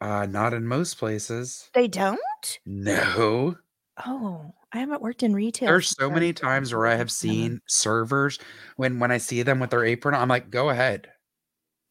Uh, 0.00 0.26
not 0.26 0.52
in 0.52 0.66
most 0.66 0.98
places. 0.98 1.70
They 1.72 1.86
don't? 1.86 2.18
No. 2.66 3.56
Oh, 4.04 4.52
I 4.72 4.78
haven't 4.78 5.00
worked 5.00 5.22
in 5.22 5.32
retail. 5.32 5.68
There's 5.68 5.90
so 5.90 6.10
many 6.10 6.32
times 6.32 6.74
where 6.74 6.88
I 6.88 6.96
have 6.96 7.12
seen 7.12 7.60
servers 7.68 8.40
when 8.74 8.98
when 8.98 9.12
I 9.12 9.18
see 9.18 9.42
them 9.42 9.60
with 9.60 9.70
their 9.70 9.84
apron, 9.84 10.16
I'm 10.16 10.28
like, 10.28 10.50
go 10.50 10.70
ahead. 10.70 11.06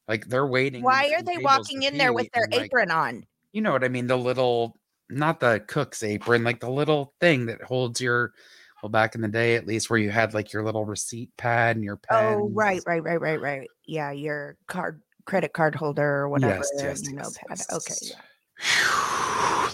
Like 0.09 0.25
they're 0.25 0.47
waiting. 0.47 0.83
Why 0.83 1.13
are 1.15 1.21
they 1.21 1.37
walking 1.37 1.83
in 1.83 1.97
there 1.97 2.11
with 2.11 2.27
their 2.33 2.43
and, 2.45 2.53
like, 2.53 2.65
apron 2.65 2.91
on? 2.91 3.25
You 3.53 3.61
know 3.61 3.71
what 3.71 3.83
I 3.85 3.89
mean? 3.89 4.07
The 4.07 4.17
little, 4.17 4.75
not 5.09 5.39
the 5.39 5.63
cook's 5.67 6.01
apron, 6.03 6.43
like 6.43 6.59
the 6.59 6.69
little 6.69 7.13
thing 7.21 7.45
that 7.45 7.61
holds 7.61 8.01
your. 8.01 8.33
Well, 8.81 8.89
back 8.89 9.13
in 9.13 9.19
the 9.21 9.27
day, 9.27 9.55
at 9.55 9.67
least, 9.67 9.89
where 9.89 9.99
you 9.99 10.09
had 10.09 10.33
like 10.33 10.51
your 10.53 10.63
little 10.63 10.85
receipt 10.85 11.29
pad 11.37 11.75
and 11.75 11.83
your 11.85 11.97
pen. 11.97 12.37
Oh, 12.39 12.49
right, 12.53 12.81
right, 12.87 13.03
right, 13.03 13.19
right, 13.19 13.39
right. 13.39 13.67
Yeah, 13.85 14.11
your 14.11 14.55
card 14.67 15.01
credit 15.25 15.51
card 15.53 15.75
holder 15.75 16.01
or 16.03 16.29
whatever. 16.29 16.63
Yes, 16.75 16.77
yes, 16.77 17.03
you 17.03 17.13
know, 17.13 17.23
yes, 17.23 17.37
pad. 17.37 17.45
yes, 17.57 17.67
Okay, 17.73 17.93
yeah. 18.01 18.15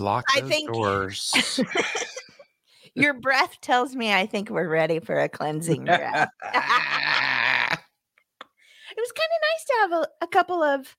Lock 0.03 0.25
I 0.35 0.41
those 0.41 0.49
think- 0.49 0.73
doors. 0.73 1.61
Your 2.97 3.13
breath 3.13 3.57
tells 3.61 3.93
me 3.93 4.13
I 4.13 4.25
think 4.25 4.49
we're 4.49 4.69
ready 4.69 4.99
for 4.99 5.19
a 5.19 5.27
cleansing 5.37 5.83
breath. 5.83 6.29
it 6.43 6.49
was 8.97 9.11
kind 9.11 9.31
of 9.31 9.41
nice 9.43 9.64
to 9.64 9.64
have 9.81 9.91
a, 9.91 10.07
a 10.21 10.27
couple 10.27 10.61
of 10.63 10.95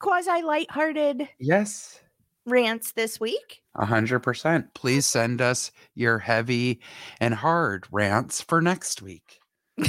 quasi 0.00 0.42
lighthearted 0.42 1.28
yes. 1.38 2.00
rants 2.46 2.92
this 2.92 3.18
week. 3.18 3.62
A 3.74 3.84
hundred 3.86 4.20
percent. 4.20 4.74
Please 4.74 5.06
send 5.06 5.40
us 5.40 5.70
your 5.94 6.18
heavy 6.18 6.80
and 7.20 7.34
hard 7.34 7.86
rants 7.90 8.42
for 8.42 8.60
next 8.60 9.02
week. 9.02 9.40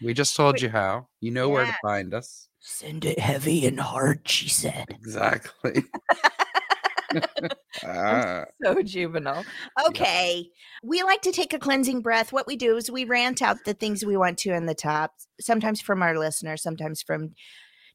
We 0.00 0.14
just 0.14 0.36
told 0.36 0.54
Wait. 0.54 0.62
you 0.62 0.68
how. 0.68 1.08
You 1.20 1.32
know 1.32 1.48
where 1.48 1.66
to 1.66 1.76
find 1.82 2.14
us. 2.14 2.48
Send 2.60 3.04
it 3.04 3.18
heavy 3.18 3.66
and 3.66 3.80
hard, 3.80 4.28
she 4.28 4.48
said. 4.48 4.86
Exactly. 4.90 5.84
Ah, 7.82 8.46
So 8.62 8.82
juvenile. 8.82 9.46
Okay. 9.88 10.50
We 10.82 11.02
like 11.02 11.22
to 11.22 11.32
take 11.32 11.52
a 11.52 11.58
cleansing 11.58 12.00
breath. 12.02 12.32
What 12.32 12.46
we 12.46 12.56
do 12.56 12.76
is 12.76 12.90
we 12.90 13.04
rant 13.04 13.42
out 13.42 13.64
the 13.64 13.74
things 13.74 14.04
we 14.04 14.16
want 14.16 14.38
to 14.38 14.54
in 14.54 14.66
the 14.66 14.74
top, 14.74 15.14
sometimes 15.40 15.80
from 15.80 16.02
our 16.02 16.18
listeners, 16.18 16.62
sometimes 16.62 17.02
from 17.02 17.34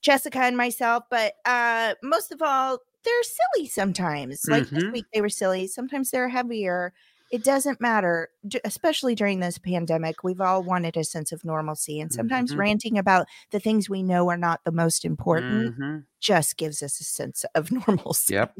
Jessica 0.01 0.39
and 0.39 0.57
myself, 0.57 1.03
but 1.09 1.33
uh 1.45 1.95
most 2.03 2.31
of 2.31 2.41
all, 2.41 2.79
they're 3.05 3.23
silly 3.23 3.67
sometimes. 3.67 4.47
Like 4.49 4.65
this 4.73 4.83
Mhm. 4.83 4.93
week 4.93 5.07
they 5.13 5.21
were 5.21 5.29
silly, 5.29 5.67
sometimes 5.67 6.11
they're 6.11 6.29
heavier. 6.29 6.93
It 7.33 7.43
doesn't 7.43 7.81
matter, 7.81 8.29
especially 8.63 9.15
during 9.15 9.41
this 9.41 9.57
pandemic. 9.59 10.23
We've 10.23 10.41
all 10.41 10.63
wanted 10.63 10.97
a 10.97 11.03
sense 11.03 11.33
of 11.33 11.43
normalcy, 11.45 11.99
and 11.99 12.13
sometimes 12.13 12.55
Mhm. 12.55 12.57
ranting 12.57 12.97
about 12.97 13.27
the 13.51 13.59
things 13.59 13.89
we 13.89 14.03
know 14.03 14.29
are 14.29 14.37
not 14.37 14.63
the 14.65 14.71
most 14.71 15.05
important 15.05 15.73
mhm. 15.77 16.05
just 16.21 16.57
gives 16.57 16.83
us 16.83 17.01
a 17.01 17.05
sense 17.05 17.45
of 17.55 17.71
normalcy 17.87 18.35
Yep. 18.35 18.55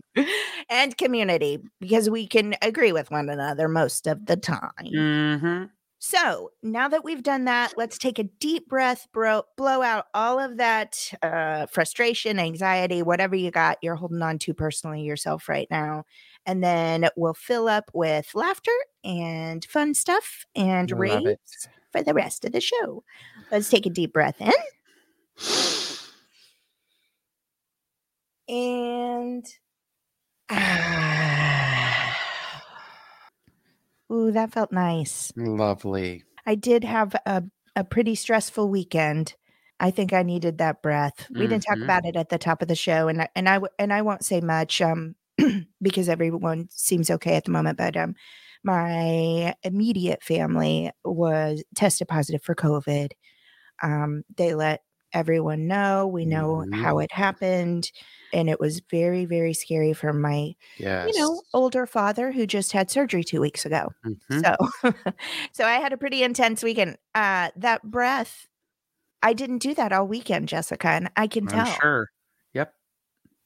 and 0.70 0.98
community 0.98 1.60
because 1.80 2.10
we 2.10 2.28
can 2.28 2.56
agree 2.62 2.92
with 2.92 3.12
one 3.12 3.30
another 3.30 3.68
most 3.70 4.08
of 4.08 4.26
the 4.26 4.38
time. 4.38 4.92
Mhm. 4.92 5.74
So 6.00 6.52
now 6.62 6.90
that 6.90 7.06
we've 7.06 7.24
done 7.24 7.46
that, 7.46 7.74
let's 7.78 7.98
take 7.98 8.20
a 8.20 8.24
deep 8.26 8.68
breath, 8.68 9.08
bro, 9.14 9.44
blow 9.56 9.82
out 9.82 10.08
all 10.14 10.38
of 10.38 10.58
that 10.58 11.12
uh, 11.22 11.66
frustration, 11.68 12.40
anxiety, 12.40 13.02
whatever 13.02 13.36
you 13.36 13.52
got 13.52 13.78
you're 13.82 13.96
holding 13.96 14.22
on 14.22 14.38
to 14.40 14.54
personally 14.54 15.04
yourself 15.04 15.48
right 15.48 15.68
now. 15.72 16.04
And 16.46 16.64
then 16.64 17.10
we'll 17.16 17.34
fill 17.34 17.68
up 17.68 17.90
with 17.94 18.36
laughter 18.36 18.72
and 19.04 19.64
fun 19.66 19.94
stuff 19.94 20.46
and 20.56 20.92
raves 20.92 21.68
for 21.92 22.04
the 22.04 22.14
rest 22.14 22.46
of 22.46 22.52
the 22.52 22.62
show. 22.62 23.04
Let's 23.52 23.70
take 23.70 23.86
a 23.86 23.90
deep 23.90 24.14
breath 24.14 24.42
in 24.42 24.52
and 28.48 29.46
ah. 30.50 32.20
Ooh, 34.12 34.32
that 34.32 34.52
felt 34.54 34.72
nice. 34.72 35.34
Lovely. 35.36 36.24
I 36.46 36.56
did 36.56 36.84
have 36.84 37.16
a, 37.26 37.44
a 37.76 37.84
pretty 37.84 38.16
stressful 38.16 38.70
weekend. 38.70 39.36
I 39.80 39.92
think 39.92 40.14
I 40.14 40.24
needed 40.24 40.58
that 40.60 40.82
breath. 40.82 41.30
We 41.36 41.48
didn't 41.48 41.64
talk 41.66 41.80
Mhm. 41.80 41.84
about 41.84 42.06
it 42.06 42.16
at 42.16 42.30
the 42.30 42.38
top 42.38 42.62
of 42.62 42.68
the 42.68 42.76
show, 42.76 43.08
and 43.08 43.22
I, 43.24 43.30
and 43.36 43.50
I 43.50 43.60
and 43.80 43.92
I 43.94 44.02
won't 44.02 44.24
say 44.26 44.40
much 44.42 44.82
um 44.82 45.16
because 45.82 46.10
everyone 46.10 46.68
seems 46.72 47.10
okay 47.12 47.36
at 47.36 47.46
the 47.46 47.52
moment. 47.52 47.78
But 47.78 47.98
um, 47.98 48.16
my 48.64 49.56
immediate 49.64 50.24
family 50.24 50.92
was 51.04 51.64
tested 51.76 52.08
positive 52.08 52.44
for 52.44 52.56
COVID. 52.56 53.12
Um, 53.82 54.24
they 54.38 54.56
let 54.56 54.84
everyone 55.14 55.68
know. 55.68 56.08
We 56.08 56.26
know 56.26 56.66
Mhm. 56.66 56.72
how 56.72 57.00
it 57.00 57.12
happened, 57.12 57.92
and 58.34 58.50
it 58.50 58.60
was 58.60 58.82
very 58.92 59.26
very 59.26 59.54
scary 59.54 59.94
for 59.94 60.14
my 60.14 60.54
Yes. 60.78 61.14
you 61.14 61.20
know 61.20 61.42
older 61.54 61.86
father 61.86 62.32
who 62.32 62.48
just 62.48 62.72
had 62.72 62.90
surgery 62.92 63.24
two 63.24 63.42
weeks 63.42 63.66
ago. 63.66 63.94
Mhm. 64.04 64.46
So, 64.46 64.56
so 65.54 65.66
I 65.66 65.74
had 65.76 65.94
a 65.94 65.98
pretty 65.98 66.24
intense 66.24 66.64
weekend. 66.64 66.98
Uh, 67.16 67.52
that 67.58 67.84
breath, 67.84 68.48
I 69.24 69.34
didn't 69.34 69.60
do 69.60 69.74
that 69.76 69.94
all 69.94 70.08
weekend, 70.08 70.50
Jessica, 70.50 70.90
and 70.90 71.12
I 71.18 71.28
can 71.28 71.48
I'm 71.48 71.64
tell. 71.64 71.82
sure. 71.82 72.10
Yep. 72.54 72.74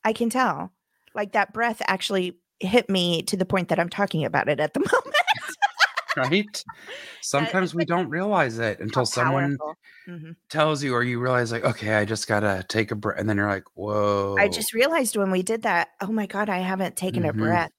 I 0.03 0.13
can 0.13 0.29
tell. 0.31 0.71
Like 1.17 1.33
that 1.33 1.51
breath 1.51 1.81
actually 1.87 2.37
hit 2.61 2.89
me 2.89 3.23
to 3.23 3.35
the 3.35 3.45
point 3.45 3.67
that 3.69 3.79
I'm 3.79 3.89
talking 3.89 4.23
about 4.23 4.47
it 4.47 4.59
at 4.61 4.73
the 4.73 4.79
moment. 4.91 5.15
Right. 6.15 6.63
Sometimes 7.21 7.75
we 7.75 7.85
don't 7.85 8.09
realize 8.09 8.57
it 8.59 8.79
until 8.79 9.05
someone. 9.05 9.57
Mhm. 10.07 10.35
tells 10.49 10.81
you, 10.81 10.93
or 10.93 11.03
you 11.03 11.19
realize, 11.19 11.51
like, 11.51 11.65
okay, 11.65 11.95
I 11.95 12.05
just 12.05 12.27
gotta 12.29 12.63
take 12.69 12.91
a 12.91 12.95
breath, 12.95 13.19
and 13.19 13.29
then 13.29 13.35
you're 13.35 13.49
like, 13.49 13.65
whoa. 13.73 14.37
I 14.39 14.47
just 14.47 14.73
realized 14.73 15.17
when 15.17 15.31
we 15.31 15.43
did 15.43 15.63
that. 15.63 15.89
Oh 15.99 16.07
my 16.13 16.25
god, 16.27 16.47
I 16.49 16.59
haven't 16.59 16.95
taken 16.95 17.23
Mhm. 17.23 17.29
a 17.29 17.33
breath. 17.33 17.71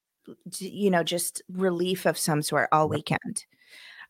You 0.59 0.91
know, 0.91 1.03
just 1.03 1.41
relief 1.51 2.05
of 2.05 2.19
some 2.19 2.43
sort 2.43 2.69
all 2.71 2.87
weekend. 2.89 3.47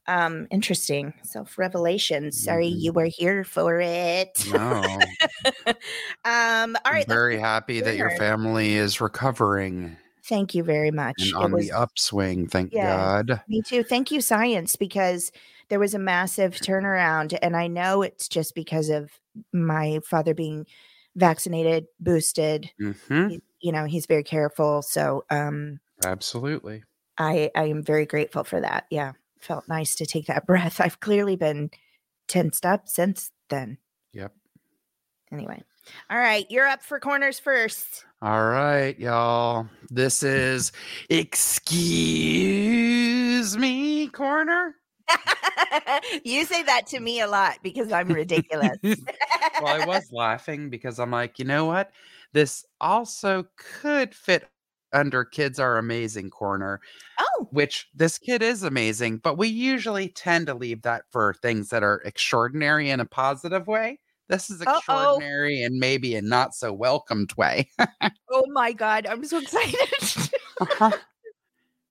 Um, 0.08 0.48
interesting. 0.50 1.14
Self 1.22 1.58
revelation. 1.58 2.32
Sorry, 2.32 2.68
Mhm. 2.68 2.80
you 2.80 2.92
were 2.92 3.04
here 3.06 3.44
for 3.44 3.80
it. 3.80 4.44
no. 4.50 5.16
um, 6.24 6.76
all 6.84 6.92
right, 6.92 7.02
I'm 7.02 7.08
very 7.08 7.38
happy 7.38 7.80
that 7.80 7.96
your 7.96 8.10
family 8.10 8.74
is 8.74 9.00
recovering 9.00 9.96
Thank 10.24 10.54
you 10.54 10.62
very 10.62 10.90
much. 10.90 11.22
and 11.22 11.34
on 11.34 11.52
was 11.52 11.68
the 11.68 11.72
upswing. 11.72 12.48
Thank 12.48 12.72
Yeah. 12.72 13.20
God. 13.22 13.40
me 13.48 13.62
too. 13.62 13.82
Thank 13.82 14.10
you, 14.10 14.20
science, 14.20 14.76
because 14.76 15.32
there 15.68 15.78
was 15.78 15.94
a 15.94 15.98
massive 15.98 16.54
turnaround. 16.54 17.38
And 17.40 17.56
I 17.56 17.66
know 17.66 18.02
it's 18.02 18.28
just 18.28 18.54
because 18.54 18.88
of 18.90 19.10
my 19.52 20.00
father 20.04 20.34
being 20.34 20.66
vaccinated, 21.16 21.86
boosted. 22.00 22.70
hmm 22.78 23.28
He- 23.28 23.42
you 23.60 23.72
know, 23.72 23.84
he's 23.86 24.06
very 24.06 24.22
careful. 24.22 24.82
So 24.82 25.24
um 25.30 25.80
Absolutely. 26.04 26.84
I 27.18 27.50
I 27.54 27.64
am 27.64 27.82
very 27.82 28.06
grateful 28.06 28.44
for 28.44 28.60
that. 28.60 28.86
Yeah. 28.90 29.12
Felt 29.40 29.68
nice 29.68 29.94
to 29.96 30.06
take 30.06 30.26
that 30.26 30.46
breath. 30.48 30.80
I've 30.80 31.00
clearly 31.00 31.36
been 31.36 31.70
tensed 32.26 32.66
up 32.66 32.88
since 32.88 33.30
then. 33.48 33.78
Yep. 34.12 34.32
Anyway. 35.32 35.62
All 36.10 36.18
right, 36.18 36.46
you're 36.50 36.66
up 36.66 36.82
for 36.82 37.00
corners 37.00 37.38
first. 37.38 38.04
All 38.20 38.46
right, 38.46 38.98
y'all. 38.98 39.68
This 39.90 40.22
is 40.22 40.72
Excuse 41.08 41.76
Me 43.56 44.08
Corner. 44.08 44.74
you 46.24 46.44
say 46.44 46.62
that 46.64 46.86
to 46.88 47.00
me 47.00 47.20
a 47.20 47.26
lot 47.26 47.58
because 47.62 47.90
I'm 47.92 48.08
ridiculous. 48.08 48.76
well, 48.82 48.96
I 49.66 49.86
was 49.86 50.12
laughing 50.12 50.68
because 50.70 50.98
I'm 50.98 51.10
like, 51.10 51.38
you 51.38 51.44
know 51.44 51.64
what? 51.66 51.92
This 52.32 52.64
also 52.80 53.46
could 53.56 54.14
fit 54.14 54.46
under 54.92 55.24
Kids 55.24 55.58
Are 55.58 55.78
Amazing 55.78 56.30
Corner, 56.30 56.80
oh, 57.18 57.48
which 57.50 57.86
this 57.94 58.18
kid 58.18 58.42
is 58.42 58.62
amazing, 58.62 59.18
but 59.18 59.36
we 59.38 59.48
usually 59.48 60.08
tend 60.08 60.46
to 60.46 60.54
leave 60.54 60.82
that 60.82 61.02
for 61.10 61.34
things 61.42 61.68
that 61.70 61.82
are 61.82 62.00
extraordinary 62.04 62.90
in 62.90 63.00
a 63.00 63.04
positive 63.06 63.66
way. 63.66 63.98
This 64.28 64.50
is 64.50 64.60
Uh-oh. 64.60 64.76
extraordinary 64.76 65.62
and 65.62 65.78
maybe 65.78 66.14
a 66.14 66.22
not 66.22 66.54
so 66.54 66.72
welcomed 66.72 67.32
way. 67.36 67.70
oh 68.30 68.44
my 68.52 68.72
god, 68.72 69.06
I'm 69.06 69.24
so 69.24 69.38
excited. 69.38 70.30
Uh-huh. 70.60 70.90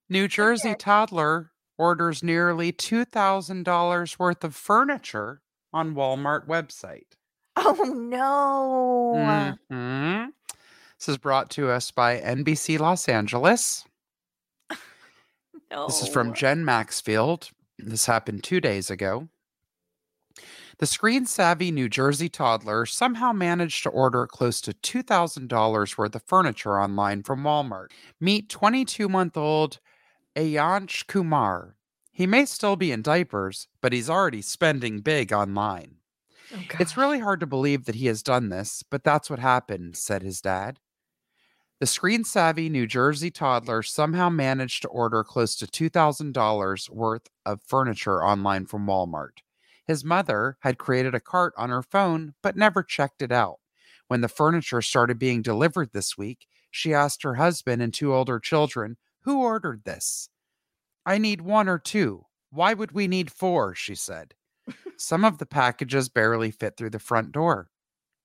New 0.08 0.28
Jersey 0.28 0.74
toddler 0.78 1.50
orders 1.78 2.22
nearly 2.22 2.72
$2,000 2.72 4.18
worth 4.18 4.44
of 4.44 4.54
furniture 4.54 5.40
on 5.72 5.94
Walmart 5.94 6.46
website. 6.46 7.06
oh 7.56 7.74
no. 7.84 9.56
Mhm. 9.70 10.28
This 10.98 11.08
is 11.08 11.18
brought 11.18 11.50
to 11.50 11.70
us 11.70 11.90
by 11.90 12.20
NBC 12.20 12.78
Los 12.78 13.08
Angeles. 13.08 13.84
No. 15.70 15.86
This 15.86 16.02
is 16.02 16.08
from 16.08 16.32
Jen 16.34 16.64
Maxfield. 16.64 17.50
This 17.78 18.06
happened 18.06 18.42
two 18.42 18.60
days 18.60 18.90
ago. 18.90 19.28
The 20.78 20.86
screen 20.86 21.26
savvy 21.26 21.70
New 21.70 21.88
Jersey 21.88 22.28
toddler 22.28 22.86
somehow 22.86 23.32
managed 23.32 23.82
to 23.82 23.90
order 23.90 24.26
close 24.26 24.60
to 24.62 24.72
$2,000 24.72 25.98
worth 25.98 26.14
of 26.14 26.22
furniture 26.22 26.80
online 26.80 27.22
from 27.22 27.42
Walmart. 27.42 27.88
Meet 28.20 28.48
22 28.48 29.08
month 29.08 29.36
old 29.36 29.80
Ayansh 30.36 31.06
Kumar. 31.06 31.76
He 32.12 32.26
may 32.26 32.44
still 32.44 32.76
be 32.76 32.90
in 32.92 33.02
diapers, 33.02 33.68
but 33.80 33.92
he's 33.92 34.08
already 34.10 34.42
spending 34.42 35.00
big 35.00 35.32
online. 35.32 35.96
Oh, 36.54 36.58
It's 36.80 36.96
really 36.96 37.18
hard 37.20 37.40
to 37.40 37.46
believe 37.46 37.84
that 37.84 37.96
he 37.96 38.06
has 38.06 38.22
done 38.22 38.48
this, 38.48 38.82
but 38.88 39.04
that's 39.04 39.28
what 39.28 39.38
happened, 39.38 39.96
said 39.96 40.22
his 40.22 40.40
dad. 40.40 40.80
The 41.80 41.86
screen 41.86 42.24
savvy 42.24 42.68
New 42.68 42.88
Jersey 42.88 43.30
toddler 43.30 43.84
somehow 43.84 44.28
managed 44.30 44.82
to 44.82 44.88
order 44.88 45.22
close 45.22 45.54
to 45.56 45.66
$2,000 45.66 46.90
worth 46.90 47.28
of 47.46 47.62
furniture 47.62 48.24
online 48.24 48.66
from 48.66 48.86
Walmart. 48.86 49.42
His 49.86 50.04
mother 50.04 50.56
had 50.60 50.76
created 50.76 51.14
a 51.14 51.20
cart 51.20 51.54
on 51.56 51.70
her 51.70 51.84
phone, 51.84 52.34
but 52.42 52.56
never 52.56 52.82
checked 52.82 53.22
it 53.22 53.30
out. 53.30 53.60
When 54.08 54.22
the 54.22 54.28
furniture 54.28 54.82
started 54.82 55.20
being 55.20 55.40
delivered 55.40 55.92
this 55.92 56.18
week, 56.18 56.48
she 56.68 56.92
asked 56.92 57.22
her 57.22 57.36
husband 57.36 57.80
and 57.80 57.94
two 57.94 58.12
older 58.12 58.40
children, 58.40 58.96
Who 59.20 59.40
ordered 59.40 59.84
this? 59.84 60.30
I 61.06 61.18
need 61.18 61.42
one 61.42 61.68
or 61.68 61.78
two. 61.78 62.26
Why 62.50 62.74
would 62.74 62.90
we 62.92 63.06
need 63.06 63.30
four? 63.30 63.76
She 63.76 63.94
said. 63.94 64.34
Some 64.96 65.24
of 65.24 65.38
the 65.38 65.46
packages 65.46 66.08
barely 66.08 66.50
fit 66.50 66.76
through 66.76 66.90
the 66.90 66.98
front 66.98 67.30
door. 67.30 67.70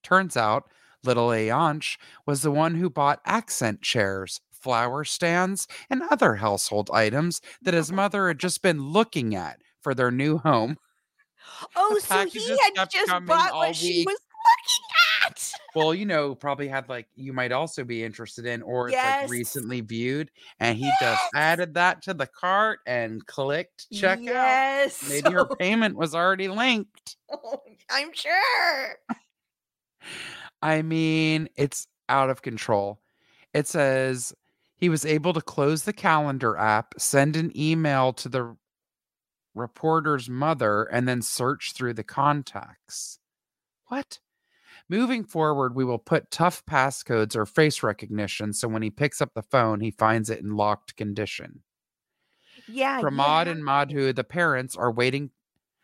Turns 0.02 0.36
out, 0.36 0.70
little 1.04 1.30
Ayansh 1.30 1.98
was 2.26 2.42
the 2.42 2.52
one 2.52 2.76
who 2.76 2.90
bought 2.90 3.22
accent 3.26 3.82
chairs, 3.82 4.42
flower 4.52 5.04
stands, 5.04 5.68
and 5.90 6.02
other 6.10 6.36
household 6.36 6.90
items 6.94 7.42
that 7.62 7.74
his 7.74 7.90
uh-huh. 7.90 7.96
mother 7.98 8.28
had 8.28 8.40
just 8.40 8.62
been 8.62 8.82
looking 8.92 9.36
at 9.36 9.62
for 9.82 9.94
their 9.94 10.12
new 10.12 10.38
home. 10.38 10.78
Oh, 11.76 12.00
so 12.00 12.26
he 12.26 12.58
had 12.76 12.90
just 12.90 13.12
bought 13.26 13.54
what 13.54 13.76
she 13.76 14.04
was 14.08 14.18
looking 14.18 14.86
at. 15.26 15.52
Well, 15.76 15.94
you 15.94 16.06
know, 16.06 16.36
probably 16.36 16.68
had 16.68 16.90
like 16.90 17.08
you 17.16 17.32
might 17.32 17.52
also 17.52 17.84
be 17.84 18.04
interested 18.04 18.46
in, 18.46 18.62
or 18.62 18.88
it's 18.88 18.94
Yes. 18.94 19.22
like 19.24 19.30
recently 19.30 19.82
viewed, 19.82 20.32
and 20.60 20.78
he 20.78 20.92
just 21.00 21.22
added 21.36 21.74
that 21.76 22.02
to 22.04 22.14
the 22.14 22.28
cart 22.28 22.80
and 22.88 23.26
clicked 23.28 23.88
check 23.92 24.20
out. 24.20 24.24
yes. 24.26 25.08
Maybe 25.08 25.32
her 25.32 25.46
payment 25.60 25.96
was 25.96 26.16
already 26.16 26.48
linked. 26.48 27.18
Oh, 27.32 27.62
I'm 27.90 28.12
sure. 28.14 28.98
I 30.64 30.82
mean, 30.82 31.50
it's 31.58 31.88
out 32.08 32.30
of 32.30 32.42
control. 32.42 33.02
It 33.54 33.68
says 33.68 34.34
he 34.78 34.88
was 34.88 35.06
able 35.06 35.34
to 35.34 35.42
close 35.42 35.84
the 35.84 35.92
calendar 35.92 36.56
app, 36.56 36.94
send 36.98 37.36
an 37.36 37.52
email 37.54 38.14
to 38.14 38.30
the 38.30 38.56
reporter's 39.54 40.30
mother, 40.30 40.84
and 40.84 41.06
then 41.06 41.22
search 41.22 41.74
through 41.74 41.96
the 41.96 42.04
contacts. 42.04 43.20
What? 43.88 44.20
Moving 44.88 45.26
forward, 45.26 45.76
we 45.76 45.84
will 45.84 46.00
put 46.00 46.32
tough 46.32 46.66
passcodes 46.66 47.36
or 47.36 47.46
face 47.46 47.84
recognition 47.84 48.54
so 48.54 48.70
when 48.70 48.82
he 48.82 48.90
picks 48.90 49.22
up 49.22 49.34
the 49.34 49.44
phone, 49.44 49.82
he 49.82 49.92
finds 49.92 50.30
it 50.30 50.40
in 50.40 50.56
locked 50.56 50.96
condition. 50.96 51.64
Yeah. 52.70 53.02
Pramod 53.02 53.48
yeah. 53.48 53.52
and 53.52 53.66
Madhu, 53.66 54.14
the 54.14 54.24
parents, 54.24 54.78
are 54.78 54.92
waiting 54.92 55.32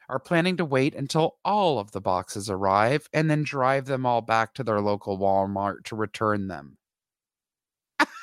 are 0.10 0.20
planning 0.20 0.58
to 0.58 0.66
wait 0.66 0.96
until 0.96 1.38
all 1.46 1.80
of 1.80 1.92
the 1.92 2.02
boxes 2.02 2.50
arrive 2.50 3.08
and 3.14 3.30
then 3.30 3.44
drive 3.44 3.86
them 3.86 4.06
all 4.06 4.22
back 4.22 4.54
to 4.56 4.64
their 4.64 4.82
local 4.82 5.18
Walmart 5.18 5.84
to 5.86 5.96
return 5.96 6.48
them. 6.48 6.78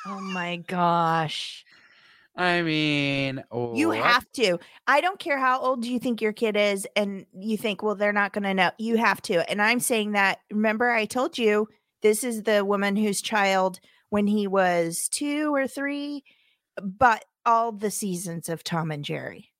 Oh 0.05 0.21
my 0.21 0.57
gosh. 0.57 1.65
I 2.37 2.61
mean, 2.61 3.37
You 3.37 3.47
oh, 3.51 3.89
what? 3.89 3.99
have 3.99 4.31
to. 4.33 4.59
I 4.87 5.01
don't 5.01 5.19
care 5.19 5.39
how 5.39 5.59
old 5.61 5.87
you 5.87 5.99
think 5.99 6.21
your 6.21 6.35
kid 6.35 6.55
is, 6.55 6.87
and 6.95 7.25
you 7.33 7.57
think, 7.57 7.83
well, 7.83 7.95
they're 7.95 8.13
not 8.13 8.35
going 8.35 8.43
to 8.45 8.53
know. 8.53 8.73
You 8.79 8.99
have 8.99 9.23
to. 9.23 9.49
And 9.51 9.63
I'm 9.63 9.81
saying 9.81 10.13
that. 10.13 10.41
Remember, 10.51 10.91
I 10.91 11.07
told 11.07 11.39
you 11.39 11.69
this 12.03 12.23
is 12.23 12.43
the 12.43 12.63
woman 12.63 12.95
whose 12.97 13.23
child, 13.23 13.81
when 14.11 14.27
he 14.27 14.47
was 14.47 15.09
two 15.09 15.55
or 15.55 15.67
three, 15.67 16.25
but 16.83 17.25
all 17.47 17.73
the 17.73 17.91
seasons 17.91 18.51
of 18.51 18.63
Tom 18.63 18.91
and 18.91 19.03
Jerry, 19.03 19.51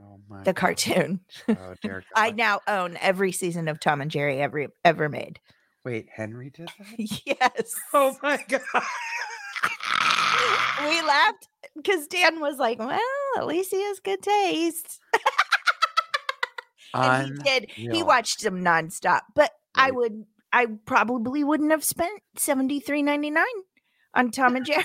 Oh 0.00 0.18
my 0.28 0.42
the 0.42 0.54
cartoon. 0.54 1.20
Oh 1.48 1.74
dear 1.82 2.04
I 2.16 2.32
now 2.32 2.60
own 2.66 2.96
every 3.00 3.30
season 3.32 3.68
of 3.68 3.78
Tom 3.80 4.00
and 4.00 4.10
Jerry 4.10 4.40
ever 4.40 4.66
ever 4.84 5.08
made. 5.08 5.40
Wait, 5.84 6.08
Henry 6.14 6.50
did 6.50 6.68
that? 6.68 6.86
Oh 6.98 7.04
yes. 7.26 7.74
Oh 7.92 8.16
my 8.22 8.42
god. 8.48 8.62
we 10.88 11.02
laughed 11.02 11.48
because 11.76 12.06
Dan 12.06 12.40
was 12.40 12.58
like, 12.58 12.78
"Well, 12.78 12.98
at 13.36 13.46
least 13.46 13.70
he 13.70 13.82
has 13.82 14.00
good 14.00 14.22
taste." 14.22 14.98
and 16.94 17.38
he 17.38 17.44
did. 17.44 17.70
He 17.70 18.02
watched 18.02 18.42
them 18.42 18.64
nonstop. 18.64 19.20
But 19.34 19.50
I 19.74 19.90
would, 19.90 20.24
I 20.52 20.66
probably 20.86 21.44
wouldn't 21.44 21.70
have 21.70 21.84
spent 21.84 22.20
seventy 22.36 22.80
three 22.80 23.02
ninety 23.02 23.30
nine 23.30 23.44
on 24.14 24.30
Tom 24.30 24.56
and 24.56 24.64
Jerry, 24.64 24.84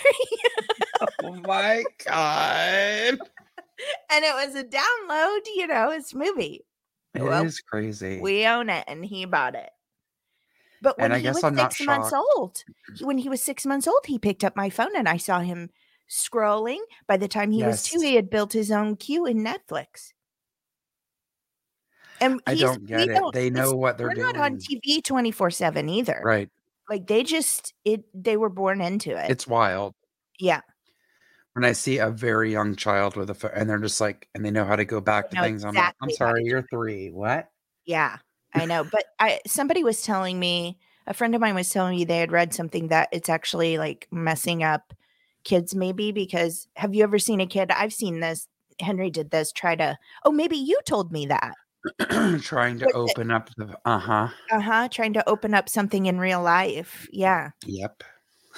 Oh 1.24 1.34
my 1.45 1.84
god. 2.05 3.20
And 4.11 4.25
it 4.25 4.34
was 4.34 4.55
a 4.55 4.63
download. 4.63 5.39
You 5.55 5.67
know, 5.67 5.91
it's 5.91 6.13
a 6.13 6.17
movie. 6.17 6.65
It 7.13 7.21
is 7.21 7.23
Well, 7.27 7.49
crazy. 7.69 8.19
We 8.21 8.45
own 8.45 8.69
it, 8.69 8.84
and 8.88 9.03
he 9.05 9.25
bought 9.25 9.55
it. 9.55 9.69
But 10.82 10.97
when 10.97 11.11
he 11.11 11.21
guess 11.21 11.36
was 11.36 11.43
I'm 11.43 11.55
not 11.55 11.73
six 11.73 11.86
months 11.88 12.13
old, 12.13 12.63
when 13.01 13.17
he 13.17 13.27
was 13.30 13.41
six 13.41 13.65
months 13.65 13.88
old, 13.88 14.05
he 14.05 14.17
picked 14.19 14.43
up 14.43 14.55
my 14.55 14.69
phone, 14.69 14.95
and 14.95 15.09
I 15.09 15.17
saw 15.17 15.39
him 15.39 15.69
scrolling. 16.09 16.80
By 17.07 17.17
the 17.17 17.27
time 17.27 17.51
he 17.51 17.63
was 17.63 17.84
two, 17.84 17.99
he 17.99 18.15
had 18.15 18.30
built 18.30 18.53
his 18.53 18.71
own 18.71 18.95
queue 18.95 19.25
in 19.25 19.43
Netflix. 19.43 20.13
And 22.21 22.41
I 22.45 22.55
don't 22.55 22.86
get 22.86 23.01
it. 23.01 23.13
don't- 23.15 23.34
They 23.34 23.49
know 23.49 23.71
what 23.71 23.97
they're 23.97 24.07
We're 24.09 24.15
doing. 24.15 24.25
not 24.34 24.38
on 24.38 24.57
TV 24.57 25.01
twenty 25.03 25.32
four 25.32 25.49
seven 25.51 25.88
either. 25.89 26.21
Right. 26.23 26.49
Like 26.89 27.07
they 27.07 27.23
just 27.23 27.73
it. 27.86 28.03
They 28.13 28.36
were 28.38 28.49
born 28.49 28.82
into 28.82 29.11
it. 29.11 29.30
It's 29.32 29.47
wild. 29.47 29.95
yeah. 30.39 30.61
When 31.60 31.66
I 31.70 31.74
see 31.74 31.97
a 31.97 32.10
very 32.10 32.53
young 32.53 32.78
child 32.78 33.18
with 33.18 33.30
a 33.30 33.34
phone 33.34 33.51
and 33.53 33.70
they're 33.70 33.80
just 33.80 33.99
like, 33.99 34.30
and 34.34 34.45
they 34.45 34.49
know 34.49 34.64
how 34.64 34.78
to 34.78 34.86
go 34.86 35.01
back 35.01 35.30
to 35.32 35.41
things. 35.41 35.66
I'm 35.66 35.76
like, 35.76 35.93
I'm 36.01 36.07
exactly 36.07 36.14
sorry, 36.14 36.43
you're 36.45 36.62
three. 36.62 37.10
What? 37.12 37.49
Yeah, 37.84 38.16
I 38.53 38.66
know. 38.66 38.86
But 38.89 39.03
I 39.20 39.41
somebody 39.45 39.84
was 39.84 40.01
telling 40.01 40.39
me, 40.39 40.80
a 41.05 41.14
friend 41.14 41.36
of 41.36 41.41
mine 41.41 41.55
was 41.55 41.70
telling 41.70 41.97
me 41.97 42.05
they 42.05 42.20
had 42.20 42.32
read 42.32 42.53
something 42.53 42.88
that 42.88 43.10
it's 43.12 43.28
actually 43.28 43.78
like 43.78 44.07
messing 44.10 44.64
up 44.64 44.93
kids 45.43 45.76
maybe 45.76 46.14
because 46.14 46.70
have 46.78 46.95
you 46.95 47.03
ever 47.03 47.20
seen 47.20 47.41
a 47.41 47.45
kid? 47.45 47.72
I've 47.72 47.91
seen 47.91 48.22
this. 48.22 48.47
Henry 48.80 49.10
did 49.10 49.30
this. 49.30 49.51
Try 49.51 49.76
to. 49.76 49.97
Oh, 50.24 50.32
maybe 50.32 50.55
you 50.55 50.80
told 50.86 51.12
me 51.12 51.26
that. 51.26 51.55
Trying 52.41 52.80
to 52.80 52.86
But 52.86 52.93
the- 52.93 52.99
open 52.99 53.32
up 53.32 53.49
the. 53.57 53.78
Uh 53.84 53.99
huh. 53.99 54.30
Uh 54.49 54.62
huh. 54.62 54.88
Trying 54.89 55.12
to 55.12 55.28
open 55.28 55.53
up 55.53 55.68
something 55.68 56.05
in 56.05 56.20
real 56.22 56.41
life. 56.41 57.05
Yeah, 57.12 57.49
Yep. 57.66 58.03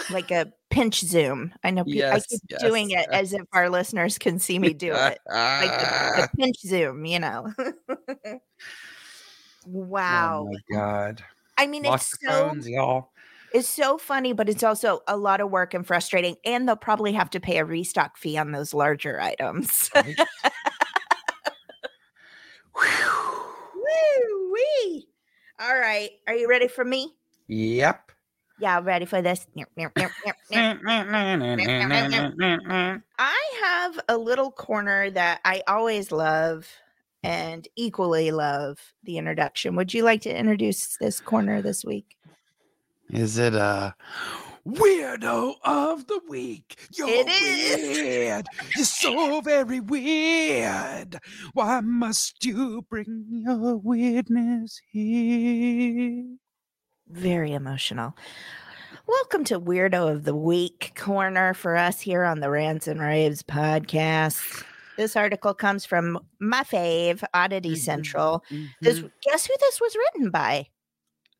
Like 0.09 0.31
a 0.31 0.51
pinch 0.69 1.01
zoom. 1.01 1.53
I 1.63 1.71
know. 1.71 1.81
I 1.81 1.85
Yes, 1.85 2.25
keep 2.27 2.41
doing 2.59 2.89
yes, 2.89 3.05
it 3.05 3.09
as 3.13 3.33
if 3.33 3.43
our 3.53 3.69
listeners 3.69 4.17
can 4.17 4.39
see 4.39 4.57
me 4.59 4.73
do 4.73 4.93
it. 4.93 5.19
Like 5.27 5.79
the, 5.79 6.21
the 6.21 6.29
pinch 6.37 6.57
zoom. 6.61 7.05
You 7.05 7.19
know. 7.19 7.53
Oh 7.57 8.39
wow. 9.65 10.47
Oh 10.47 10.51
my 10.51 10.75
god. 10.75 11.23
I 11.57 11.67
mean, 11.67 11.85
it's 11.85 12.17
so 12.19 12.27
phones, 12.27 12.67
y'all. 12.67 13.11
It's 13.53 13.67
so 13.67 13.97
funny, 13.97 14.31
but 14.33 14.47
it's 14.47 14.63
also 14.63 15.01
a 15.07 15.17
lot 15.17 15.41
of 15.41 15.51
work 15.51 15.73
and 15.73 15.85
frustrating. 15.85 16.37
And 16.45 16.67
they'll 16.67 16.77
probably 16.77 17.11
have 17.11 17.29
to 17.31 17.39
pay 17.39 17.57
a 17.57 17.65
restock 17.65 18.17
fee 18.17 18.37
on 18.37 18.51
those 18.51 18.73
larger 18.73 19.19
items. 19.19 19.89
Right? 19.93 20.17
Woo 22.75 24.53
wee. 24.53 25.07
All 25.59 25.77
right. 25.77 26.11
Are 26.27 26.35
you 26.35 26.47
ready 26.47 26.67
for 26.69 26.85
me? 26.85 27.13
Yep. 27.47 28.11
Yeah, 28.61 28.77
I'm 28.77 28.85
ready 28.85 29.05
for 29.05 29.23
this. 29.23 29.47
I 33.17 33.43
have 33.63 33.99
a 34.07 34.15
little 34.15 34.51
corner 34.51 35.09
that 35.09 35.41
I 35.43 35.63
always 35.67 36.11
love 36.11 36.67
and 37.23 37.67
equally 37.75 38.29
love 38.29 38.77
the 39.03 39.17
introduction. 39.17 39.75
Would 39.77 39.95
you 39.95 40.03
like 40.03 40.21
to 40.21 40.37
introduce 40.37 40.95
this 40.97 41.19
corner 41.19 41.63
this 41.63 41.83
week? 41.83 42.15
Is 43.09 43.39
it 43.39 43.55
a 43.55 43.95
weirdo 44.67 45.55
of 45.63 46.05
the 46.05 46.21
week? 46.29 46.77
You're 46.93 47.09
It 47.09 47.27
is. 47.29 47.97
weird. 47.97 48.45
You're 48.75 48.85
so 48.85 49.41
very 49.41 49.79
weird. 49.79 51.17
Why 51.53 51.81
must 51.81 52.45
you 52.45 52.85
bring 52.87 53.25
your 53.27 53.77
weirdness 53.77 54.79
here? 54.91 56.37
Very 57.11 57.53
emotional. 57.53 58.15
Welcome 59.07 59.43
to 59.45 59.59
Weirdo 59.59 60.09
of 60.11 60.23
the 60.23 60.35
Week 60.35 60.93
corner 60.95 61.53
for 61.53 61.75
us 61.75 61.99
here 61.99 62.23
on 62.23 62.39
the 62.39 62.49
Rants 62.49 62.87
and 62.87 63.01
Raves 63.01 63.43
podcast. 63.43 64.63
This 64.97 65.15
article 65.15 65.53
comes 65.53 65.85
from 65.85 66.19
my 66.39 66.63
fave, 66.63 67.23
Oddity 67.33 67.71
Mhm. 67.73 67.77
Central. 67.77 68.43
This 68.81 69.03
guess 69.23 69.45
who 69.47 69.53
this 69.59 69.81
was 69.81 69.95
written 69.95 70.29
by? 70.31 70.67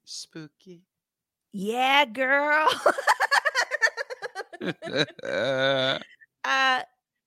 spooky. 0.04 0.84
Yeah, 1.54 2.04
girl. 2.06 2.68
uh, 6.44 6.82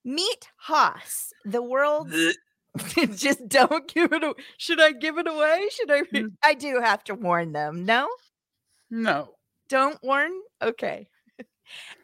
meet 0.05 0.49
Hawz, 0.69 1.31
the 1.47 1.63
world's 1.63 2.15
Just 3.17 3.49
don't 3.49 3.87
give 3.89 4.13
it. 4.13 4.23
A- 4.25 4.35
Should 4.59 4.81
I 4.83 4.91
give 4.93 5.17
it 5.17 5.29
away? 5.29 5.69
Should 5.71 5.91
I? 5.93 6.03
Mm. 6.03 6.33
I 6.45 6.55
do 6.55 6.81
have 6.83 7.05
to 7.05 7.15
warn 7.15 7.53
them. 7.53 7.85
No, 7.87 8.09
No. 8.95 9.35
don't 9.69 9.99
warn. 10.03 10.33
Okay. 10.63 11.09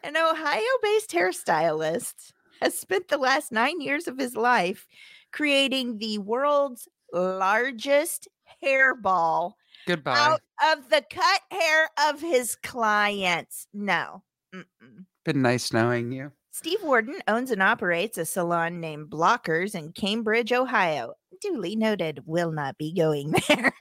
An 0.03 0.17
Ohio-based 0.17 1.11
hairstylist 1.11 2.33
has 2.61 2.77
spent 2.77 3.07
the 3.07 3.17
last 3.17 3.51
nine 3.51 3.79
years 3.79 4.07
of 4.07 4.17
his 4.17 4.35
life 4.35 4.87
creating 5.31 5.97
the 5.99 6.17
world's 6.17 6.87
largest 7.13 8.27
hairball 8.63 9.53
Goodbye. 9.87 10.17
out 10.17 10.41
of 10.75 10.89
the 10.89 11.03
cut 11.09 11.41
hair 11.51 11.89
of 12.09 12.19
his 12.19 12.55
clients. 12.55 13.67
No. 13.73 14.23
Mm-mm. 14.53 15.05
Been 15.23 15.41
nice 15.41 15.71
knowing 15.71 16.11
you. 16.11 16.31
Steve 16.51 16.83
Warden 16.83 17.21
owns 17.27 17.51
and 17.51 17.63
operates 17.63 18.17
a 18.17 18.25
salon 18.25 18.81
named 18.81 19.09
Blockers 19.09 19.73
in 19.75 19.93
Cambridge, 19.93 20.51
Ohio. 20.51 21.13
Duly 21.39 21.75
noted, 21.75 22.21
will 22.25 22.51
not 22.51 22.77
be 22.77 22.93
going 22.93 23.33
there. 23.47 23.71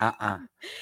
Uh-uh. 0.00 0.38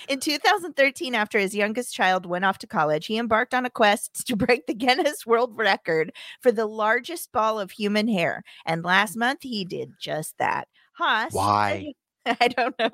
In 0.09 0.21
2013, 0.21 1.15
after 1.15 1.39
his 1.39 1.55
youngest 1.55 1.95
child 1.95 2.27
went 2.27 2.45
off 2.45 2.59
to 2.59 2.67
college, 2.67 3.07
he 3.07 3.19
embarked 3.19 3.55
on 3.55 3.65
a 3.65 3.71
quest 3.71 4.27
to 4.27 4.37
break 4.37 4.67
the 4.67 4.75
Guinness 4.75 5.25
World 5.25 5.57
Record 5.57 6.13
for 6.43 6.53
the 6.53 6.67
largest 6.67 7.33
ball 7.33 7.59
of 7.59 7.71
human 7.71 8.09
hair. 8.09 8.43
And 8.67 8.85
last 8.85 9.17
month, 9.17 9.41
he 9.43 9.65
did 9.65 9.93
just 10.01 10.37
that. 10.39 10.69
Hawz. 11.01 11.33
Why? 11.33 11.93
I 12.41 12.49
don't 12.49 12.77
know. 12.79 12.91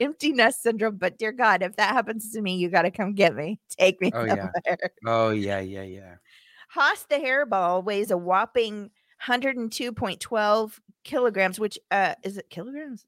Empty 0.00 0.32
nest 0.32 0.62
syndrome, 0.62 0.96
but 0.96 1.18
dear 1.18 1.32
God, 1.32 1.62
if 1.62 1.76
that 1.76 1.92
happens 1.92 2.32
to 2.32 2.40
me, 2.40 2.56
you 2.56 2.68
got 2.68 2.82
to 2.82 2.90
come 2.90 3.14
get 3.14 3.34
me. 3.34 3.60
Take 3.78 4.00
me 4.00 4.10
Oh, 4.14 4.24
yeah. 4.24 4.48
Oh 5.06 5.30
yeah, 5.30 5.60
yeah, 5.60 5.82
yeah. 5.82 6.14
Hawz 6.74 7.06
the 7.08 7.16
hairball 7.16 7.84
weighs 7.84 8.10
a 8.10 8.16
whopping 8.16 8.90
102.12 9.26 10.80
kilograms, 11.04 11.60
which 11.60 11.78
uh 11.90 12.14
is 12.22 12.38
it 12.38 12.48
kilograms? 12.48 13.04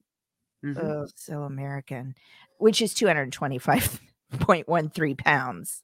Mhm. 0.65 0.79
Oh, 0.79 1.07
so 1.15 1.43
American, 1.43 2.15
which 2.59 2.81
is 2.81 2.95
225.13 2.95 5.15
pounds. 5.19 5.83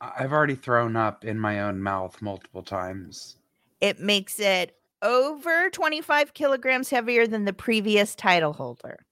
I've 0.00 0.32
already 0.32 0.54
thrown 0.54 0.94
up 0.96 1.24
in 1.24 1.40
my 1.40 1.60
own 1.60 1.82
mouth 1.82 2.20
multiple 2.20 2.62
times. 2.62 3.38
It 3.80 3.98
makes 3.98 4.38
it 4.38 4.76
over 5.02 5.70
25 5.70 6.34
kilograms 6.34 6.90
heavier 6.90 7.26
than 7.26 7.46
the 7.46 7.52
previous 7.52 8.14
title 8.14 8.52
holder. 8.52 9.04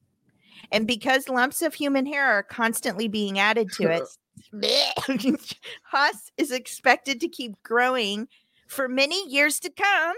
And 0.71 0.87
because 0.87 1.29
lumps 1.29 1.63
of 1.63 1.75
human 1.75 2.07
hair 2.07 2.27
are 2.27 2.43
constantly 2.43 3.09
being 3.09 3.39
added 3.39 3.73
to 3.73 3.91
it, 3.91 4.03
Hawz 5.93 6.31
is 6.37 6.51
expected 6.51 7.21
to 7.21 7.29
keep 7.29 7.63
growing 7.63 8.29
for 8.67 8.89
many 8.89 9.29
years 9.29 9.61
to 9.61 9.71
come, 9.71 10.17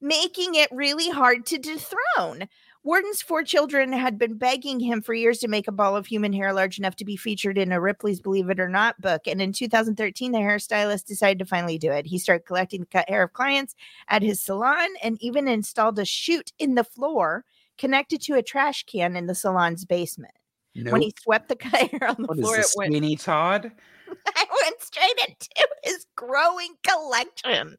making 0.00 0.54
it 0.54 0.68
really 0.72 1.10
hard 1.10 1.46
to 1.46 1.58
dethrone. 1.58 2.48
Warden's 2.86 3.20
four 3.20 3.42
children 3.42 3.92
had 3.92 4.16
been 4.16 4.38
begging 4.38 4.78
him 4.78 5.02
for 5.02 5.12
years 5.12 5.38
to 5.38 5.48
make 5.48 5.66
a 5.66 5.72
ball 5.72 5.96
of 5.96 6.06
human 6.06 6.32
hair 6.32 6.52
large 6.52 6.78
enough 6.78 6.94
to 6.96 7.04
be 7.04 7.16
featured 7.16 7.58
in 7.58 7.72
a 7.72 7.80
Ripley's 7.80 8.20
Believe 8.20 8.48
It 8.48 8.60
or 8.60 8.68
Not 8.68 9.00
book. 9.00 9.26
And 9.26 9.42
in 9.42 9.52
2013, 9.52 10.30
the 10.30 10.38
hairstylist 10.38 11.04
decided 11.04 11.40
to 11.40 11.44
finally 11.46 11.78
do 11.78 11.90
it. 11.90 12.06
He 12.06 12.16
started 12.16 12.46
collecting 12.46 12.82
the 12.82 12.86
cut 12.86 13.08
hair 13.08 13.24
of 13.24 13.32
clients 13.32 13.74
at 14.08 14.22
his 14.22 14.40
salon 14.40 14.86
and 15.02 15.20
even 15.20 15.48
installed 15.48 15.98
a 15.98 16.04
chute 16.04 16.52
in 16.60 16.76
the 16.76 16.84
floor 16.84 17.44
connected 17.76 18.22
to 18.22 18.34
a 18.34 18.42
trash 18.42 18.84
can 18.84 19.16
in 19.16 19.26
the 19.26 19.34
salon's 19.34 19.84
basement. 19.84 20.34
Nope. 20.76 20.92
When 20.92 21.02
he 21.02 21.12
swept 21.20 21.48
the 21.48 21.56
cut 21.56 21.90
hair 21.90 22.08
on 22.08 22.16
the 22.20 22.28
what 22.28 22.38
is 22.38 22.44
floor, 22.44 22.56
this, 22.56 22.72
it 22.72 22.78
went 22.78 22.92
Sweeney 22.92 23.16
Todd? 23.16 23.72
I 24.28 24.44
went 24.62 24.80
straight 24.80 25.18
into 25.26 25.68
his 25.82 26.06
growing 26.14 26.74
collection. 26.86 27.78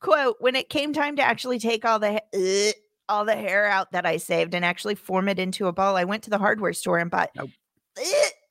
Quote, 0.00 0.36
when 0.40 0.56
it 0.56 0.70
came 0.70 0.94
time 0.94 1.16
to 1.16 1.22
actually 1.22 1.58
take 1.58 1.84
all 1.84 1.98
the 1.98 2.12
ha- 2.14 2.72
all 3.10 3.24
the 3.24 3.36
hair 3.36 3.66
out 3.66 3.92
that 3.92 4.06
I 4.06 4.16
saved 4.16 4.54
and 4.54 4.64
actually 4.64 4.94
form 4.94 5.28
it 5.28 5.38
into 5.38 5.66
a 5.66 5.72
ball, 5.72 5.96
I 5.96 6.04
went 6.04 6.22
to 6.24 6.30
the 6.30 6.38
hardware 6.38 6.72
store 6.72 6.98
and 6.98 7.10
bought 7.10 7.30
Nope. 7.36 7.50
uh, 7.98 8.02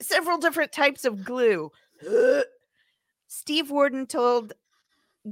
several 0.01 0.37
different 0.37 0.71
types 0.71 1.05
of 1.05 1.23
glue. 1.23 1.71
Steve 3.27 3.71
Warden 3.71 4.05
told 4.05 4.53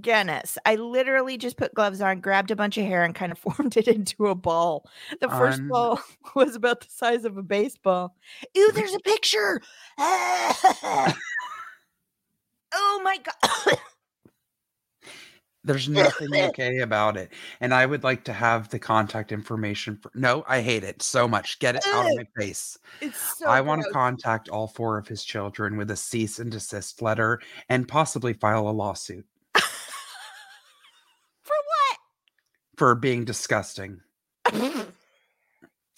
Guinness, 0.02 0.58
I 0.66 0.76
literally 0.76 1.38
just 1.38 1.56
put 1.58 1.74
gloves 1.74 2.02
on, 2.02 2.20
grabbed 2.20 2.52
a 2.52 2.56
bunch 2.56 2.78
of 2.78 2.86
hair, 2.86 3.04
and 3.04 3.16
kind 3.16 3.32
of 3.32 3.38
formed 3.58 3.78
it 3.78 3.88
into 3.88 4.28
a 4.28 4.36
ball. 4.36 4.90
The 5.22 5.30
first 5.30 5.60
Un- 5.60 5.68
ball 5.70 6.00
was 6.36 6.56
about 6.56 6.82
the 6.82 6.88
size 6.90 7.26
of 7.26 7.38
a 7.38 7.44
baseball. 7.44 8.16
Ooh, 8.58 8.72
there's 8.74 8.94
a 8.94 9.00
picture. 9.00 9.62
oh 9.98 11.14
my 13.04 13.18
god. 13.24 13.78
There's 15.68 15.90
nothing 15.90 16.34
okay 16.34 16.80
about 16.80 17.18
it. 17.18 17.34
And 17.60 17.74
I 17.74 17.86
would 17.86 18.06
like 18.06 18.24
to 18.24 18.34
have 18.34 18.70
the 18.70 18.80
contact 18.80 19.34
information 19.34 19.98
for 19.98 20.12
no, 20.16 20.46
I 20.48 20.62
hate 20.62 20.86
it 20.86 21.02
so 21.02 21.28
much. 21.28 21.60
Get 21.60 21.76
it 21.76 21.86
out 21.88 22.10
of 22.10 22.16
my 22.16 22.26
face. 22.42 22.80
It's 23.02 23.38
so 23.38 23.48
I 23.48 23.60
want 23.60 23.84
to 23.84 23.90
contact 23.92 24.48
all 24.48 24.68
four 24.68 24.98
of 24.98 25.10
his 25.10 25.26
children 25.26 25.76
with 25.76 25.92
a 25.92 25.98
cease 25.98 26.40
and 26.40 26.50
desist 26.50 27.02
letter 27.02 27.42
and 27.68 27.86
possibly 27.86 28.32
file 28.32 28.70
a 28.70 28.72
lawsuit 28.72 29.26
For 29.56 29.66
what? 31.50 31.98
for 32.78 32.96
being 32.96 33.26
disgusting. 33.26 34.00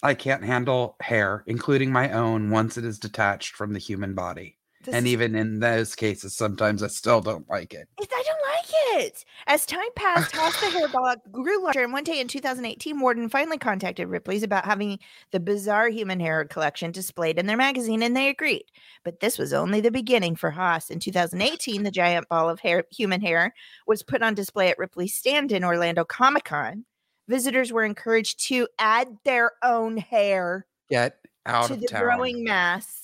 I 0.02 0.14
can't 0.14 0.42
handle 0.42 0.96
hair, 1.00 1.44
including 1.46 1.92
my 1.92 2.10
own, 2.10 2.50
once 2.50 2.76
it 2.76 2.84
is 2.84 2.98
detached 2.98 3.54
from 3.54 3.72
the 3.72 3.78
human 3.78 4.14
body. 4.14 4.56
This 4.82 4.94
and 4.94 5.06
even 5.06 5.34
in 5.34 5.60
those 5.60 5.94
cases, 5.94 6.34
sometimes 6.34 6.82
I 6.82 6.86
still 6.86 7.20
don't 7.20 7.48
like 7.50 7.74
it. 7.74 7.86
I 8.00 8.04
don't 8.06 8.38
like 8.48 9.04
it. 9.04 9.24
As 9.46 9.66
time 9.66 9.80
passed, 9.94 10.32
Hawz 10.32 10.58
the 10.60 10.66
hairball 10.66 11.16
grew 11.32 11.62
larger, 11.62 11.82
and 11.82 11.92
one 11.92 12.04
day 12.04 12.18
in 12.18 12.28
2018, 12.28 12.98
Warden 12.98 13.28
finally 13.28 13.58
contacted 13.58 14.08
Ripley's 14.08 14.42
about 14.42 14.64
having 14.64 14.98
the 15.32 15.40
bizarre 15.40 15.88
human 15.88 16.18
hair 16.18 16.46
collection 16.46 16.92
displayed 16.92 17.38
in 17.38 17.44
their 17.46 17.58
magazine, 17.58 18.02
and 18.02 18.16
they 18.16 18.28
agreed. 18.28 18.64
But 19.04 19.20
this 19.20 19.38
was 19.38 19.52
only 19.52 19.82
the 19.82 19.90
beginning 19.90 20.34
for 20.34 20.50
Hawz. 20.50 20.90
In 20.90 20.98
2018, 20.98 21.82
the 21.82 21.90
giant 21.90 22.28
ball 22.30 22.48
of 22.48 22.60
hair, 22.60 22.84
human 22.90 23.20
hair, 23.20 23.52
was 23.86 24.02
put 24.02 24.22
on 24.22 24.34
display 24.34 24.70
at 24.70 24.78
Ripley's 24.78 25.14
stand 25.14 25.52
in 25.52 25.62
Orlando 25.62 26.04
Comic 26.04 26.44
Con. 26.44 26.86
Visitors 27.28 27.70
were 27.72 27.84
encouraged 27.84 28.46
to 28.48 28.66
add 28.78 29.08
their 29.24 29.52
own 29.62 29.98
hair 29.98 30.66
Get 30.88 31.16
out 31.46 31.68
to 31.68 31.76
the 31.76 31.86
town. 31.86 32.02
growing 32.02 32.44
mass 32.44 32.99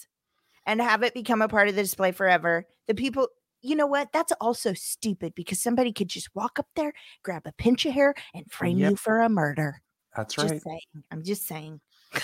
and 0.67 0.81
have 0.81 1.03
it 1.03 1.15
become 1.15 1.41
a 1.43 1.49
part 1.49 1.69
of 1.69 1.77
the 1.77 1.83
display 1.83 2.13
forever. 2.13 2.67
The 2.89 2.95
people, 2.95 3.29
you 3.63 3.77
know 3.77 3.87
what? 3.87 4.13
That's 4.13 4.33
also 4.41 4.75
stupid 4.75 5.35
because 5.35 5.61
somebody 5.61 5.93
could 5.93 6.09
just 6.09 6.29
walk 6.35 6.59
up 6.59 6.67
there, 6.77 6.93
grab 7.23 7.43
a 7.47 7.53
pinch 7.53 7.87
of 7.87 7.93
hair, 7.93 8.15
and 8.35 8.51
frame 8.51 8.79
Yep. 8.79 8.91
you 8.91 8.97
for 8.97 9.21
a 9.21 9.29
murder. 9.29 9.81
That's 10.17 10.35
Just 10.35 10.53
right. 10.55 10.63
saying. 10.63 11.05
I'm 11.11 11.23
just 11.23 11.47
saying. 11.47 11.81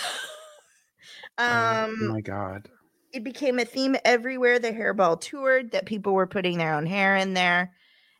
Oh 1.37 1.51
um, 1.51 1.95
my 1.99 2.21
god. 2.21 2.69
it 3.11 3.23
became 3.23 3.59
a 3.59 3.65
theme 3.65 3.97
everywhere 4.05 4.59
the 4.59 4.71
hairball 4.71 5.19
toured 5.19 5.71
that 5.71 5.85
people 5.85 6.13
were 6.13 6.27
putting 6.27 6.57
their 6.57 6.73
own 6.73 6.85
hair 6.85 7.17
in 7.17 7.33
there, 7.33 7.73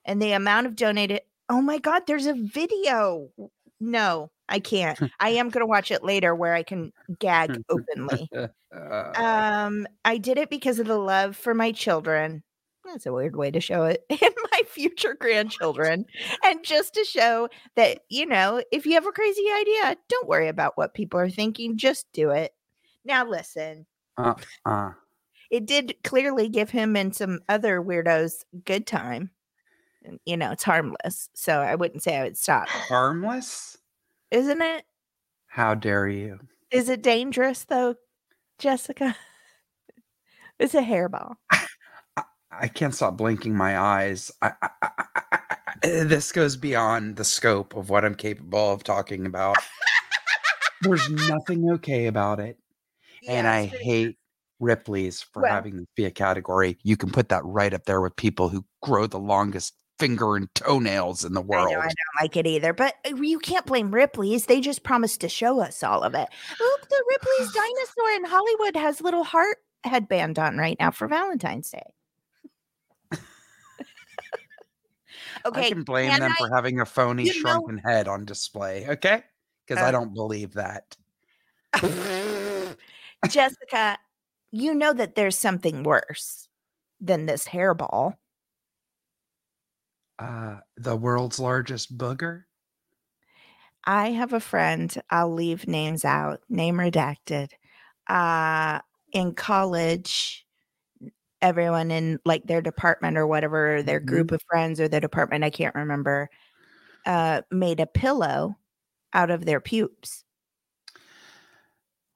and 0.03 0.21
the 0.21 0.33
amount 0.33 0.67
of 0.67 0.75
donated. 0.75 1.21
Oh 1.47 1.61
my 1.61 1.77
god! 1.77 2.03
There's 2.07 2.25
a 2.25 2.33
video. 2.33 3.29
No, 3.79 4.31
I 4.49 4.59
can't. 4.59 4.99
I 5.19 5.29
am 5.29 5.49
gonna 5.49 5.65
watch 5.65 5.91
it 5.91 6.03
later 6.03 6.35
where 6.35 6.53
I 6.53 6.63
can 6.63 6.91
gag 7.19 7.61
openly. 7.69 8.29
Uh, 8.35 8.47
Um, 9.15 9.85
I 10.03 10.17
did 10.17 10.39
it 10.39 10.49
because 10.49 10.79
of 10.79 10.87
the 10.87 10.97
love 10.97 11.35
for 11.37 11.53
my 11.53 11.71
children. 11.71 12.41
That's 12.85 13.05
a 13.05 13.13
weird 13.13 13.35
way 13.35 13.51
to 13.51 13.59
show 13.59 13.83
it. 13.83 14.03
And 14.09 14.33
my 14.51 14.61
future 14.67 15.15
grandchildren. 15.19 16.05
and 16.43 16.63
just 16.63 16.93
to 16.95 17.03
show 17.03 17.49
that, 17.75 17.99
you 18.09 18.25
know, 18.25 18.63
if 18.71 18.85
you 18.85 18.93
have 18.93 19.05
a 19.05 19.11
crazy 19.11 19.45
idea, 19.59 19.97
don't 20.09 20.27
worry 20.27 20.47
about 20.47 20.75
what 20.75 20.93
people 20.93 21.19
are 21.19 21.29
thinking. 21.29 21.77
Just 21.77 22.07
do 22.13 22.31
it. 22.31 22.53
Now, 23.05 23.27
listen, 23.27 23.85
uh, 24.17 24.35
uh. 24.65 24.91
it 25.51 25.65
did 25.65 25.95
clearly 26.03 26.49
give 26.49 26.69
him 26.69 26.95
and 26.95 27.15
some 27.15 27.41
other 27.49 27.81
weirdos 27.81 28.43
good 28.65 28.87
time. 28.87 29.31
You 30.25 30.37
know, 30.37 30.51
it's 30.51 30.63
harmless. 30.63 31.29
So 31.33 31.59
I 31.59 31.75
wouldn't 31.75 32.03
say 32.03 32.17
I 32.17 32.23
would 32.23 32.37
stop. 32.37 32.67
Harmless? 32.67 33.77
Isn't 34.33 34.63
it? 34.63 34.83
How 35.45 35.75
dare 35.75 36.07
you? 36.07 36.39
Is 36.71 36.89
it 36.89 37.03
dangerous 37.03 37.63
though, 37.63 37.95
Jessica? 38.59 39.15
It's 40.59 40.75
a 40.75 40.81
hairball. 40.81 41.33
I 42.51 42.67
can't 42.67 42.93
stop 42.93 43.17
blinking 43.17 43.55
my 43.55 43.77
eyes. 43.77 44.31
I, 44.41 44.51
I, 44.61 44.89
this 45.81 46.31
goes 46.31 46.55
beyond 46.55 47.15
the 47.15 47.23
scope 47.25 47.75
of 47.75 47.89
what 47.89 48.05
I'm 48.05 48.13
capable 48.13 48.71
of 48.71 48.83
talking 48.83 49.25
about. 49.25 49.57
There's 50.83 51.09
nothing 51.09 51.69
okay 51.71 52.05
about 52.05 52.39
it. 52.39 52.59
and 53.27 53.47
I 53.47 53.61
Yes, 53.63 53.81
hate 53.81 54.17
Ripley's 54.59 55.23
for 55.23 55.41
Well- 55.41 55.51
having 55.51 55.77
this 55.77 55.87
be 55.95 56.05
a 56.05 56.11
category. 56.11 56.77
You 56.83 56.97
can 56.97 57.09
put 57.11 57.29
that 57.29 57.43
right 57.43 57.73
up 57.73 57.85
there 57.85 57.99
with 57.99 58.15
people 58.15 58.47
who 58.47 58.63
grow 58.83 59.07
the 59.07 59.19
longest 59.19 59.73
finger 60.03 60.35
and 60.35 60.53
toenails 60.53 61.23
in 61.23 61.33
the 61.33 61.41
I 61.41 61.45
world. 61.45 61.71
know 61.71 61.79
I 61.79 61.83
don't 61.83 62.21
like 62.21 62.35
it 62.35 62.45
either, 62.45 62.73
but 62.73 62.95
uh, 63.09 63.15
you 63.15 63.39
can't 63.39 63.65
blame 63.65 63.89
Ripley's. 63.93 64.47
They 64.47 64.59
just 64.59 64.83
promised 64.83 65.21
to 65.21 65.29
show 65.29 65.61
us 65.61 65.81
all 65.81 66.03
of 66.03 66.13
it. 66.13 66.27
Look, 66.59 66.89
the 66.89 67.03
Ripley's 67.09 67.53
dinosaur 67.53 68.11
in 68.17 68.25
Hollywood 68.25 68.75
has 68.75 68.99
little 69.01 69.23
heart 69.23 69.57
headband 69.85 70.37
on 70.39 70.57
right 70.57 70.75
now 70.79 70.91
for 70.91 71.07
Valentine's 71.07 71.71
Day. 71.71 71.93
Okay, 75.45 75.65
I 75.65 75.69
can 75.69 75.83
blame 75.83 76.09
can 76.11 76.19
them 76.21 76.31
I- 76.31 76.35
for 76.35 76.53
having 76.53 76.79
a 76.79 76.85
phony 76.85 77.23
you 77.23 77.33
know- 77.43 77.49
shrunken 77.51 77.77
head 77.79 78.07
on 78.07 78.25
display. 78.25 78.85
Okay. 78.87 79.23
because 79.67 79.81
I 79.81 79.87
Uh. 79.87 79.91
don't 79.91 80.13
believe 80.13 80.53
that. 80.55 80.95
Jessica, 83.29 83.97
you 84.51 84.73
know 84.73 84.91
that 84.93 85.15
there's 85.15 85.37
something 85.37 85.83
worse 85.83 86.47
than 86.99 87.25
this 87.25 87.47
hairball. 87.47 88.15
Uh, 90.19 90.59
the 90.77 90.95
world's 90.95 91.39
largest 91.39 91.97
booger. 91.97 92.43
I 93.85 94.11
have 94.11 94.33
a 94.33 94.39
friend, 94.39 94.93
I'll 95.09 95.33
leave 95.33 95.67
names 95.67 96.05
out, 96.05 96.41
name 96.49 96.75
redacted. 96.77 97.51
Uh 98.07 98.79
in 99.13 99.33
college, 99.35 100.45
everyone 101.41 101.91
in 101.91 102.19
like 102.25 102.45
their 102.47 102.61
department 102.61 103.17
or 103.17 103.27
whatever, 103.27 103.83
their 103.83 103.99
Mhm. 104.01 104.01
group 104.01 104.31
of 104.33 104.41
friends 104.49 104.79
or 104.81 104.87
their 104.89 105.01
department, 105.01 105.43
I 105.45 105.51
can't 105.51 105.75
remember, 105.75 106.29
uh 107.05 107.43
made 107.51 107.79
a 107.81 107.87
pillow 107.87 108.57
out 109.13 109.31
of 109.31 109.45
their 109.45 109.61
pubes. 109.61 110.25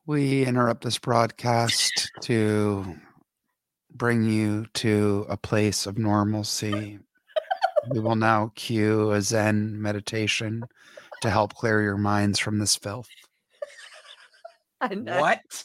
We 0.05 0.45
interrupt 0.45 0.83
this 0.83 0.97
broadcast 0.99 2.11
to 2.21 2.95
bring 3.91 4.23
you 4.25 4.67
to 4.75 5.25
a 5.29 5.37
place 5.37 5.85
of 5.87 5.97
normalcy. 5.97 6.99
We 7.89 7.99
will 7.99 8.15
now 8.15 8.51
cue 8.55 9.11
a 9.11 9.21
Zen 9.21 9.81
meditation 9.81 10.63
to 11.21 11.29
help 11.29 11.53
clear 11.55 11.81
your 11.81 11.97
minds 11.97 12.39
from 12.39 12.59
this 12.59 12.75
filth. 12.75 13.09
What? 14.79 15.63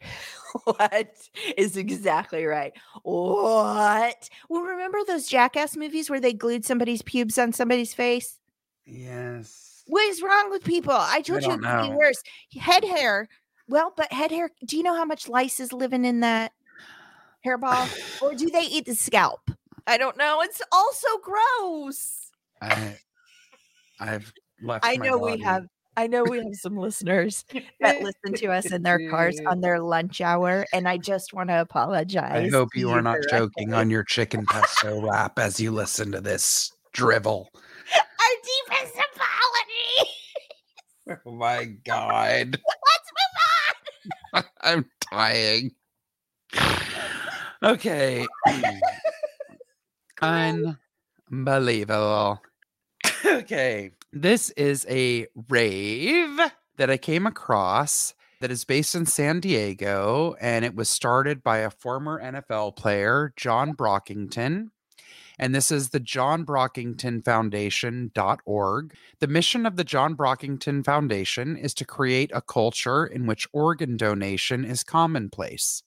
what 0.64 1.14
is 1.56 1.76
exactly 1.76 2.44
right? 2.44 2.72
What? 3.04 4.28
Well, 4.48 4.62
remember 4.62 4.98
those 5.06 5.28
jackass 5.28 5.76
movies 5.76 6.10
where 6.10 6.20
they 6.20 6.32
glued 6.32 6.64
somebody's 6.64 7.02
pubes 7.02 7.38
on 7.38 7.52
somebody's 7.52 7.94
face? 7.94 8.38
Yes. 8.84 9.84
What 9.86 10.04
is 10.08 10.22
wrong 10.22 10.50
with 10.50 10.64
people? 10.64 10.92
I 10.92 11.20
told 11.20 11.44
you 11.44 11.52
it 11.52 11.62
could 11.62 11.90
be 11.90 11.96
worse. 11.96 12.22
Head 12.58 12.84
hair. 12.84 13.28
Well, 13.68 13.92
but 13.96 14.12
head 14.12 14.30
hair, 14.30 14.50
do 14.64 14.76
you 14.76 14.82
know 14.82 14.96
how 14.96 15.04
much 15.04 15.28
lice 15.28 15.60
is 15.60 15.72
living 15.72 16.04
in 16.04 16.20
that 16.20 16.52
hairball? 17.46 17.88
or 18.22 18.34
do 18.34 18.50
they 18.50 18.62
eat 18.62 18.86
the 18.86 18.94
scalp? 18.94 19.50
I 19.88 19.96
don't 19.96 20.18
know. 20.18 20.42
It's 20.42 20.60
also 20.70 21.08
gross. 21.22 22.30
I, 22.60 22.98
I've 23.98 24.32
left. 24.62 24.84
I 24.84 24.96
know 24.96 25.16
we 25.16 25.40
have 25.40 25.64
I 25.96 26.06
know 26.06 26.22
we 26.24 26.38
have 26.38 26.54
some 26.54 26.76
listeners 26.76 27.44
that 27.80 28.02
listen 28.02 28.34
to 28.34 28.52
us 28.52 28.70
in 28.70 28.82
their 28.82 29.00
cars 29.10 29.40
on 29.46 29.62
their 29.62 29.80
lunch 29.80 30.20
hour, 30.20 30.66
and 30.74 30.86
I 30.86 30.98
just 30.98 31.32
want 31.32 31.48
to 31.48 31.60
apologize. 31.60 32.52
I 32.52 32.56
hope 32.56 32.68
you 32.74 32.90
are 32.90 33.00
not 33.00 33.18
joking 33.30 33.72
on 33.72 33.88
your 33.88 34.04
chicken 34.04 34.44
pesto 34.46 35.00
wrap 35.00 35.38
as 35.38 35.58
you 35.58 35.72
listen 35.72 36.12
to 36.12 36.20
this 36.20 36.70
drivel. 36.92 37.48
Our 37.96 38.76
deepest 38.76 38.94
apology. 39.14 40.10
Oh 41.26 41.32
my 41.32 41.64
god. 41.64 42.60
Let's 42.68 43.12
move 44.34 44.44
on. 44.44 44.44
I'm 44.60 44.84
dying. 45.10 45.72
Okay. 47.60 48.24
Unbelievable. 51.30 52.42
Okay. 53.24 53.90
This 54.12 54.50
is 54.50 54.86
a 54.88 55.26
rave 55.48 56.38
that 56.76 56.90
I 56.90 56.96
came 56.96 57.26
across 57.26 58.14
that 58.40 58.50
is 58.50 58.64
based 58.64 58.94
in 58.94 59.04
San 59.06 59.40
Diego, 59.40 60.36
and 60.40 60.64
it 60.64 60.74
was 60.74 60.88
started 60.88 61.42
by 61.42 61.58
a 61.58 61.70
former 61.70 62.22
NFL 62.22 62.76
player, 62.76 63.32
John 63.36 63.74
Brockington. 63.74 64.68
And 65.38 65.54
this 65.54 65.70
is 65.70 65.90
the 65.90 66.00
John 66.00 66.44
Brockington 66.44 67.24
Foundation.org. 67.24 68.94
The 69.20 69.26
mission 69.26 69.66
of 69.66 69.76
the 69.76 69.84
John 69.84 70.16
Brockington 70.16 70.84
Foundation 70.84 71.56
is 71.56 71.74
to 71.74 71.84
create 71.84 72.30
a 72.34 72.42
culture 72.42 73.06
in 73.06 73.26
which 73.26 73.46
organ 73.52 73.96
donation 73.96 74.64
is 74.64 74.82
commonplace, 74.82 75.82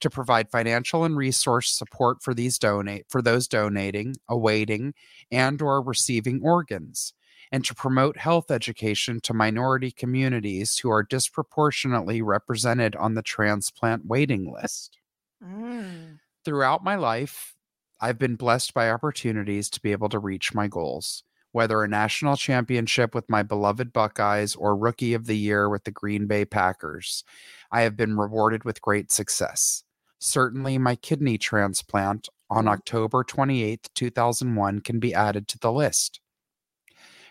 to 0.00 0.10
provide 0.10 0.50
financial 0.50 1.04
and 1.04 1.16
resource 1.16 1.70
support 1.70 2.22
for 2.22 2.34
these 2.34 2.58
donate 2.58 3.06
for 3.08 3.22
those 3.22 3.48
donating, 3.48 4.16
awaiting, 4.28 4.94
and 5.30 5.60
or 5.62 5.82
receiving 5.82 6.40
organs, 6.42 7.14
and 7.52 7.64
to 7.64 7.74
promote 7.74 8.16
health 8.18 8.50
education 8.50 9.20
to 9.22 9.34
minority 9.34 9.90
communities 9.90 10.78
who 10.78 10.90
are 10.90 11.02
disproportionately 11.02 12.20
represented 12.22 12.96
on 12.96 13.14
the 13.14 13.22
transplant 13.22 14.06
waiting 14.06 14.52
list 14.52 14.98
Mm. 15.42 16.18
throughout 16.44 16.84
my 16.84 16.94
life, 16.96 17.56
I've 18.00 18.18
been 18.18 18.36
blessed 18.36 18.74
by 18.74 18.90
opportunities 18.90 19.70
to 19.70 19.80
be 19.80 19.92
able 19.92 20.08
to 20.10 20.18
reach 20.18 20.54
my 20.54 20.68
goals, 20.68 21.24
whether 21.52 21.82
a 21.82 21.88
national 21.88 22.36
championship 22.36 23.14
with 23.14 23.28
my 23.30 23.42
beloved 23.42 23.92
Buckeyes 23.92 24.54
or 24.54 24.76
rookie 24.76 25.14
of 25.14 25.26
the 25.26 25.36
year 25.36 25.68
with 25.68 25.84
the 25.84 25.90
Green 25.90 26.26
Bay 26.26 26.44
Packers. 26.44 27.24
I 27.70 27.82
have 27.82 27.96
been 27.96 28.16
rewarded 28.16 28.64
with 28.64 28.82
great 28.82 29.10
success. 29.10 29.82
Certainly, 30.18 30.78
my 30.78 30.96
kidney 30.96 31.38
transplant 31.38 32.28
on 32.48 32.64
Mm. 32.64 32.70
October 32.70 33.24
28, 33.24 33.90
2001, 33.94 34.80
can 34.80 34.98
be 34.98 35.14
added 35.14 35.48
to 35.48 35.58
the 35.58 35.72
list. 35.72 36.20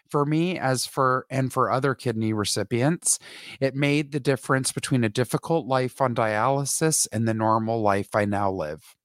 For 0.09 0.25
me, 0.25 0.57
as 0.59 0.85
for 0.85 1.25
and 1.29 1.51
for 1.51 1.71
other 1.71 1.95
kidney 1.95 2.31
recipients, 2.31 3.17
it 3.59 3.75
made 3.75 4.11
the 4.11 4.19
difference 4.19 4.71
between 4.71 5.03
a 5.03 5.09
difficult 5.09 5.65
life 5.65 5.99
on 5.99 6.13
dialysis 6.13 7.07
and 7.11 7.27
the 7.27 7.33
normal 7.33 7.81
life 7.81 8.15
I 8.15 8.25
now 8.25 8.51
live. 8.51 8.95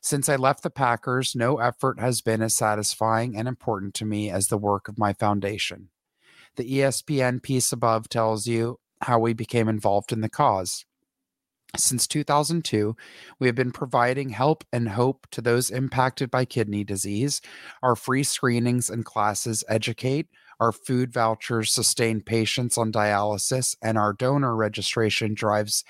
Since 0.00 0.30
I 0.30 0.36
left 0.36 0.62
the 0.62 0.70
Packers, 0.70 1.36
no 1.36 1.58
effort 1.58 2.00
has 2.00 2.22
been 2.22 2.40
as 2.40 2.54
satisfying 2.54 3.36
and 3.36 3.46
important 3.46 3.92
to 3.94 4.06
me 4.06 4.30
as 4.30 4.48
the 4.48 4.56
work 4.56 4.88
of 4.88 4.98
my 4.98 5.12
foundation. 5.12 5.90
The 6.56 6.64
ESPN 6.64 7.42
piece 7.42 7.70
above 7.70 8.08
tells 8.08 8.46
you 8.46 8.80
how 9.02 9.18
we 9.18 9.34
became 9.34 9.68
involved 9.68 10.10
in 10.10 10.22
the 10.22 10.30
cause. 10.30 10.86
Since 11.76 12.06
2002, 12.08 12.96
we 13.38 13.46
have 13.46 13.54
been 13.54 13.70
providing 13.70 14.30
help 14.30 14.64
and 14.72 14.88
hope 14.88 15.26
to 15.30 15.40
those 15.40 15.70
impacted 15.70 16.30
by 16.30 16.44
kidney 16.44 16.82
disease. 16.82 17.40
Our 17.82 17.94
free 17.94 18.24
screenings 18.24 18.90
and 18.90 19.04
classes 19.04 19.62
educate, 19.68 20.26
our 20.58 20.72
food 20.72 21.12
vouchers 21.12 21.72
sustain 21.72 22.20
patients 22.22 22.76
on 22.76 22.92
dialysis, 22.92 23.76
and 23.82 23.96
our 23.96 24.12
donor 24.12 24.54
registration 24.54 25.34
drives 25.34 25.84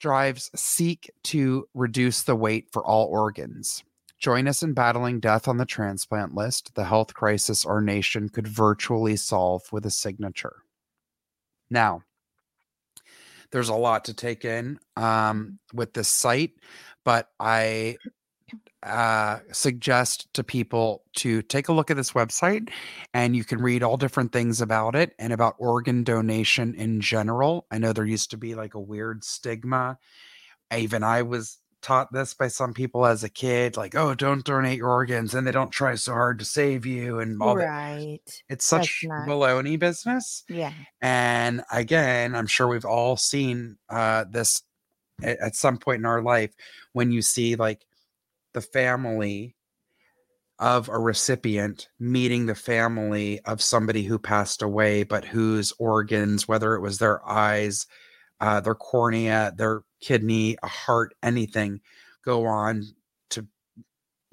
drives 0.00 0.50
seek 0.56 1.10
to 1.22 1.68
reduce 1.74 2.22
the 2.22 2.34
wait 2.34 2.68
for 2.72 2.84
all 2.84 3.06
organs. 3.06 3.84
Join 4.18 4.48
us 4.48 4.62
in 4.62 4.72
battling 4.72 5.20
death 5.20 5.46
on 5.46 5.58
the 5.58 5.66
transplant 5.66 6.34
list, 6.34 6.74
the 6.74 6.84
health 6.84 7.12
crisis 7.12 7.66
our 7.66 7.82
nation 7.82 8.30
could 8.30 8.46
virtually 8.46 9.16
solve 9.16 9.62
with 9.70 9.84
a 9.84 9.90
signature. 9.90 10.62
Now, 11.70 12.02
there's 13.52 13.68
a 13.68 13.74
lot 13.74 14.06
to 14.06 14.14
take 14.14 14.44
in 14.44 14.78
um, 14.96 15.58
with 15.72 15.92
this 15.92 16.08
site, 16.08 16.52
but 17.04 17.28
I 17.38 17.96
uh, 18.82 19.40
suggest 19.52 20.32
to 20.34 20.42
people 20.42 21.02
to 21.16 21.42
take 21.42 21.68
a 21.68 21.72
look 21.72 21.90
at 21.90 21.96
this 21.96 22.12
website 22.12 22.70
and 23.12 23.36
you 23.36 23.44
can 23.44 23.60
read 23.60 23.82
all 23.82 23.96
different 23.96 24.32
things 24.32 24.60
about 24.60 24.94
it 24.94 25.14
and 25.18 25.32
about 25.32 25.54
organ 25.58 26.02
donation 26.02 26.74
in 26.74 27.00
general. 27.00 27.66
I 27.70 27.78
know 27.78 27.92
there 27.92 28.06
used 28.06 28.30
to 28.30 28.36
be 28.36 28.54
like 28.54 28.74
a 28.74 28.80
weird 28.80 29.22
stigma. 29.22 29.98
Even 30.74 31.02
I 31.02 31.22
was 31.22 31.58
taught 31.82 32.12
this 32.12 32.34
by 32.34 32.48
some 32.48 32.74
people 32.74 33.06
as 33.06 33.24
a 33.24 33.28
kid 33.28 33.76
like, 33.76 33.94
oh, 33.94 34.14
don't 34.14 34.44
donate 34.44 34.78
your 34.78 34.90
organs 34.90 35.34
and 35.34 35.46
they 35.46 35.52
don't 35.52 35.70
try 35.70 35.94
so 35.94 36.12
hard 36.12 36.38
to 36.38 36.44
save 36.44 36.84
you 36.86 37.20
and 37.20 37.40
all 37.42 37.56
right. 37.56 38.20
that. 38.26 38.42
It's 38.48 38.64
such 38.64 39.04
not- 39.04 39.26
baloney 39.26 39.78
business. 39.78 40.44
Yeah. 40.48 40.72
And 41.00 41.62
again, 41.72 42.34
I'm 42.34 42.46
sure 42.46 42.68
we've 42.68 42.84
all 42.84 43.16
seen 43.16 43.78
uh, 43.88 44.24
this 44.30 44.62
at, 45.22 45.38
at 45.40 45.56
some 45.56 45.78
point 45.78 46.00
in 46.00 46.06
our 46.06 46.22
life 46.22 46.52
when 46.92 47.10
you 47.10 47.22
see 47.22 47.56
like 47.56 47.84
the 48.52 48.60
family 48.60 49.54
of 50.58 50.90
a 50.90 50.98
recipient 50.98 51.88
meeting 51.98 52.44
the 52.44 52.54
family 52.54 53.40
of 53.46 53.62
somebody 53.62 54.02
who 54.02 54.18
passed 54.18 54.60
away, 54.60 55.02
but 55.02 55.24
whose 55.24 55.72
organs, 55.78 56.46
whether 56.46 56.74
it 56.74 56.82
was 56.82 56.98
their 56.98 57.26
eyes, 57.26 57.86
uh, 58.40 58.60
their 58.60 58.74
cornea, 58.74 59.54
their 59.56 59.82
kidney, 60.00 60.56
a 60.62 60.66
heart, 60.68 61.14
anything, 61.22 61.80
go 62.24 62.46
on 62.46 62.84
to 63.30 63.46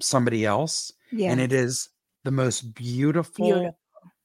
somebody 0.00 0.44
else. 0.44 0.92
Yeah. 1.12 1.32
And 1.32 1.40
it 1.40 1.52
is 1.52 1.88
the 2.24 2.30
most 2.30 2.74
beautiful 2.74 3.44
Beautiful. 3.46 3.78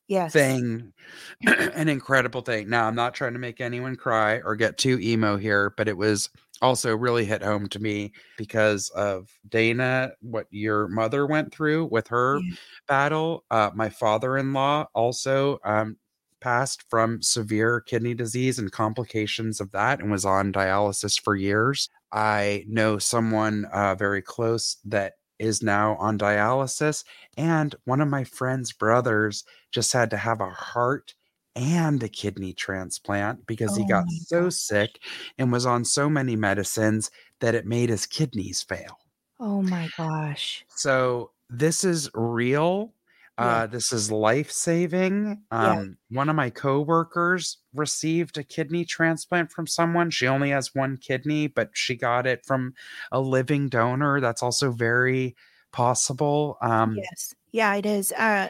Yes. 0.08 0.34
thing 0.34 0.92
an 1.48 1.88
incredible 1.88 2.42
thing 2.42 2.70
now 2.70 2.86
i'm 2.88 2.94
not 2.96 3.14
trying 3.14 3.32
to 3.34 3.40
make 3.40 3.62
anyone 3.62 3.96
cry 3.96 4.42
or 4.44 4.54
get 4.58 4.78
too 4.78 5.00
emo 5.00 5.38
here 5.38 5.74
but 5.78 5.88
it 5.88 5.96
was 5.96 6.30
also 6.62 6.94
really 6.96 7.24
hit 7.24 7.42
home 7.42 7.70
to 7.70 7.80
me 7.80 8.12
because 8.38 8.90
of 8.90 9.30
dana 9.48 10.12
what 10.20 10.46
your 10.52 10.90
mother 10.90 11.26
went 11.26 11.54
through 11.54 11.86
with 11.86 12.06
her 12.10 12.40
Yeah. 12.44 12.56
battle 12.88 13.46
uh, 13.50 13.72
my 13.74 13.88
father-in-law 13.88 14.88
also 14.94 15.58
um, 15.64 15.96
passed 16.44 16.84
from 16.90 17.22
severe 17.22 17.80
kidney 17.82 18.14
disease 18.14 18.60
and 18.60 18.72
complications 18.72 19.62
of 19.62 19.72
that 19.72 20.00
and 20.00 20.12
was 20.12 20.26
on 20.26 20.52
dialysis 20.54 21.20
for 21.20 21.36
years 21.36 21.90
i 22.12 22.64
know 22.68 22.98
someone 23.00 23.66
uh, 23.74 23.96
very 23.96 24.22
close 24.22 24.78
that 24.86 25.14
is 25.40 25.64
now 25.64 25.96
on 25.98 26.18
dialysis 26.18 27.04
and 27.38 27.76
one 27.86 28.02
of 28.02 28.08
my 28.08 28.24
friend's 28.24 28.72
brothers 28.74 29.44
just 29.72 29.94
had 29.94 30.10
to 30.10 30.18
have 30.18 30.42
a 30.42 30.50
heart 30.50 31.16
and 31.56 32.02
a 32.04 32.10
kidney 32.10 32.54
transplant 32.54 33.46
because 33.48 33.76
he 33.76 33.84
Oh 33.84 33.88
got 33.88 34.10
so 34.12 34.46
gosh. 34.46 34.54
sick 34.54 35.00
and 35.38 35.52
was 35.52 35.66
on 35.66 35.86
so 35.86 36.10
many 36.10 36.36
medicines 36.36 37.12
that 37.40 37.56
it 37.56 37.66
made 37.66 37.90
his 37.90 38.06
kidneys 38.06 38.62
fail. 38.64 39.00
Oh 39.40 39.62
my 39.62 39.90
gosh. 39.98 40.66
So 40.76 41.32
this 41.50 41.84
is 41.84 42.10
real. 42.14 42.94
Yeah. 43.40 43.62
Uh, 43.62 43.66
this 43.66 43.92
is 43.92 44.12
life 44.12 44.52
saving. 44.52 45.44
Yeah. 45.58 45.84
Um, 45.84 45.98
one 46.10 46.30
of 46.30 46.36
my 46.36 46.52
coworkers 46.52 47.58
received 47.74 48.38
a 48.38 48.44
kidney 48.44 48.86
transplant 48.86 49.52
from 49.52 49.66
someone. 49.66 50.12
She 50.12 50.28
only 50.28 50.52
has 50.52 50.76
one 50.76 50.98
kidney, 50.98 51.48
but 51.48 51.72
she 51.74 51.96
got 51.96 52.28
it 52.28 52.46
from 52.46 52.76
a 53.12 53.20
living 53.20 53.70
donor. 53.70 54.22
That's 54.22 54.44
also 54.44 54.72
very 54.72 55.36
possible. 55.72 56.58
Um, 56.62 57.10
Yes. 57.12 57.34
Yeah, 57.52 57.76
it 57.76 57.86
is. 57.86 58.12
Uh 58.14 58.50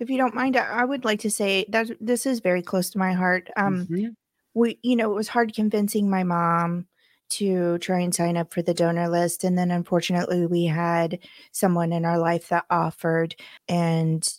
if 0.00 0.10
you 0.10 0.16
don't 0.18 0.34
mind, 0.34 0.56
I 0.56 0.84
would 0.84 1.04
like 1.04 1.20
to 1.20 1.30
say 1.30 1.64
that 1.68 1.88
this 2.00 2.26
is 2.26 2.40
very 2.40 2.62
close 2.62 2.90
to 2.90 2.98
my 2.98 3.12
heart. 3.12 3.50
Um 3.56 3.88
mhm, 3.88 4.14
we 4.54 4.78
you 4.82 4.96
know, 4.96 5.12
it 5.12 5.16
was 5.16 5.28
hard 5.28 5.54
convincing 5.54 6.10
my 6.10 6.24
mom 6.24 6.88
to 7.32 7.78
try 7.78 8.00
and 8.00 8.14
sign 8.14 8.36
up 8.36 8.52
for 8.52 8.62
the 8.62 8.74
donor 8.74 9.08
list 9.08 9.44
and 9.44 9.58
then 9.58 9.70
unfortunately 9.70 10.46
we 10.46 10.64
had 10.66 11.18
someone 11.52 11.92
in 11.92 12.04
our 12.04 12.18
life 12.18 12.48
that 12.48 12.64
offered 12.70 13.34
and 13.68 14.38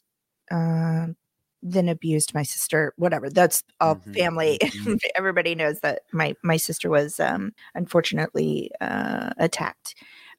um 0.51 1.15
then 1.65 1.87
abused 1.89 2.33
my 2.33 2.43
sister 2.43 2.93
whatever. 2.97 3.29
That's 3.29 3.63
all 3.79 3.95
Mhm, 3.95 4.13
family. 4.15 4.59
mhm. 4.85 4.97
everybody 5.15 5.55
knows 5.55 5.79
that 5.81 6.01
my 6.11 6.35
my 6.43 6.57
sister 6.57 6.89
was 6.89 7.19
um 7.19 7.53
unfortunately 7.75 8.71
uh 8.81 9.31
attacked 9.37 9.95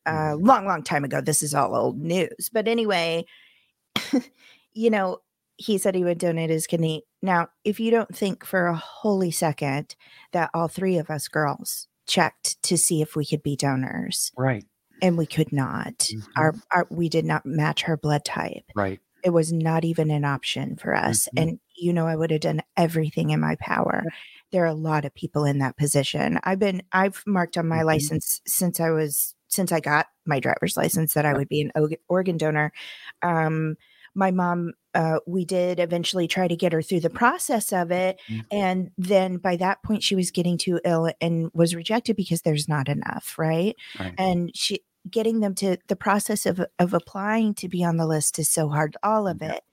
uh 0.07 0.35
Mhm. 0.37 0.47
long 0.47 0.67
long 0.67 0.83
time 0.83 1.05
ago. 1.05 1.21
This 1.21 1.43
is 1.43 1.55
all 1.55 1.75
old 1.75 1.99
news. 1.99 2.51
But 2.53 2.69
anyway 2.69 3.25
you 4.75 4.91
know 4.91 5.19
he 5.57 5.79
said 5.79 5.95
he 5.95 6.05
would 6.05 6.19
donate 6.19 6.51
his 6.51 6.67
kidney. 6.67 7.05
Now 7.23 7.49
if 7.65 7.79
you 7.81 7.91
don't 7.91 8.15
think 8.15 8.45
for 8.45 8.67
a 8.67 8.75
holy 8.77 9.31
second 9.31 9.95
that 10.33 10.51
all 10.55 10.69
three 10.69 10.99
of 10.99 11.11
us 11.11 11.29
girls 11.29 11.89
checked 12.07 12.63
to 12.65 12.77
see 12.79 13.01
if 13.03 13.17
we 13.17 13.25
could 13.27 13.43
be 13.43 13.57
donors. 13.57 14.33
Right, 14.37 14.65
and 15.03 15.17
we 15.19 15.27
could 15.27 15.53
not. 15.53 15.99
Mhm. 15.99 16.23
our, 16.37 16.55
our 16.73 16.87
we 16.91 17.09
did 17.09 17.25
not 17.25 17.45
match 17.47 17.83
her 17.83 17.97
blood 17.97 18.25
type. 18.25 18.65
Right. 18.75 19.01
it 19.23 19.31
was 19.33 19.53
not 19.55 19.87
even 19.87 20.11
an 20.11 20.25
option 20.25 20.77
for 20.77 20.95
us. 20.95 21.29
Mhm. 21.35 21.43
and 21.43 21.61
you 21.77 21.93
know 21.95 22.07
i 22.07 22.15
would 22.15 22.31
have 22.31 22.43
done 22.43 22.61
everything 22.77 23.31
in 23.31 23.41
my 23.41 23.57
power. 23.59 24.05
There 24.53 24.63
are 24.63 24.67
a 24.67 24.75
lot 24.75 25.05
of 25.07 25.15
people 25.15 25.45
in 25.47 25.59
that 25.61 25.77
position. 25.79 26.39
I've 26.45 26.59
been 26.59 26.83
i've 26.93 27.23
marked 27.27 27.57
on 27.57 27.67
my 27.67 27.79
Mhm. 27.81 27.87
license 27.87 28.41
since 28.47 28.81
i 28.81 28.91
was 28.91 29.35
since 29.49 29.73
i 29.73 29.81
got 29.81 30.07
my 30.27 30.41
driver's 30.41 30.77
license 30.77 31.15
that 31.15 31.25
i 31.27 31.33
would 31.33 31.49
be 31.49 31.63
an 31.63 31.73
organ 32.09 32.37
donor. 32.37 32.71
Um 33.23 33.77
my 34.15 34.31
mom 34.31 34.73
uh, 34.95 35.19
we 35.27 35.45
did 35.45 35.81
eventually 35.81 36.29
try 36.29 36.47
to 36.47 36.55
get 36.57 36.73
her 36.73 36.81
through 36.83 37.01
the 37.01 37.11
process 37.11 37.73
of 37.73 37.91
it 37.91 38.21
Mhm. 38.29 38.45
and 38.53 38.91
then 38.97 39.39
by 39.39 39.57
that 39.57 39.83
point 39.83 40.03
she 40.03 40.15
was 40.15 40.31
getting 40.31 40.57
too 40.57 40.81
ill 40.85 41.11
and 41.21 41.51
was 41.53 41.75
rejected 41.75 42.17
because 42.17 42.43
there's 42.43 42.69
not 42.69 42.89
enough 42.89 43.35
right 43.39 43.75
Right. 43.99 44.15
and 44.19 44.51
she 44.55 44.81
getting 45.11 45.41
them 45.41 45.55
to 45.57 45.77
the 45.89 45.97
process 45.97 46.47
of 46.47 46.65
of 46.79 46.95
applying 46.95 47.55
to 47.55 47.69
be 47.69 47.85
on 47.85 47.97
the 47.97 48.07
list 48.07 48.39
is 48.39 48.49
so 48.49 48.69
hard 48.69 48.97
all 49.03 49.27
of 49.27 49.43
Yeah. 49.43 49.55
it 49.55 49.65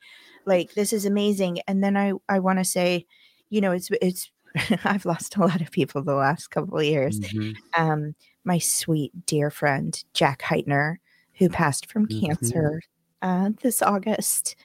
like 0.45 0.73
this 0.73 0.91
is 0.91 1.05
amazing 1.05 1.59
and 1.67 1.83
then 1.83 1.95
i 1.95 2.13
i 2.27 2.39
want 2.39 2.57
to 2.59 2.65
say 2.65 3.05
you 3.49 3.61
know 3.61 3.71
it's 3.71 3.89
it's 4.01 4.31
i've 4.85 5.05
lost 5.05 5.37
a 5.37 5.41
lot 5.41 5.61
of 5.61 5.71
people 5.71 6.01
the 6.03 6.15
last 6.15 6.47
couple 6.49 6.77
of 6.79 6.83
years 6.83 7.19
Mhm, 7.19 7.55
um 7.77 8.15
my 8.43 8.57
sweet 8.57 9.11
dear 9.27 9.51
friend 9.51 10.03
jack 10.15 10.41
heitner 10.41 10.95
who 11.37 11.47
passed 11.47 11.85
from 11.89 12.07
Mhm. 12.07 12.21
cancer 12.27 12.81
uh 13.21 13.49
this 13.61 13.81
august 13.81 14.55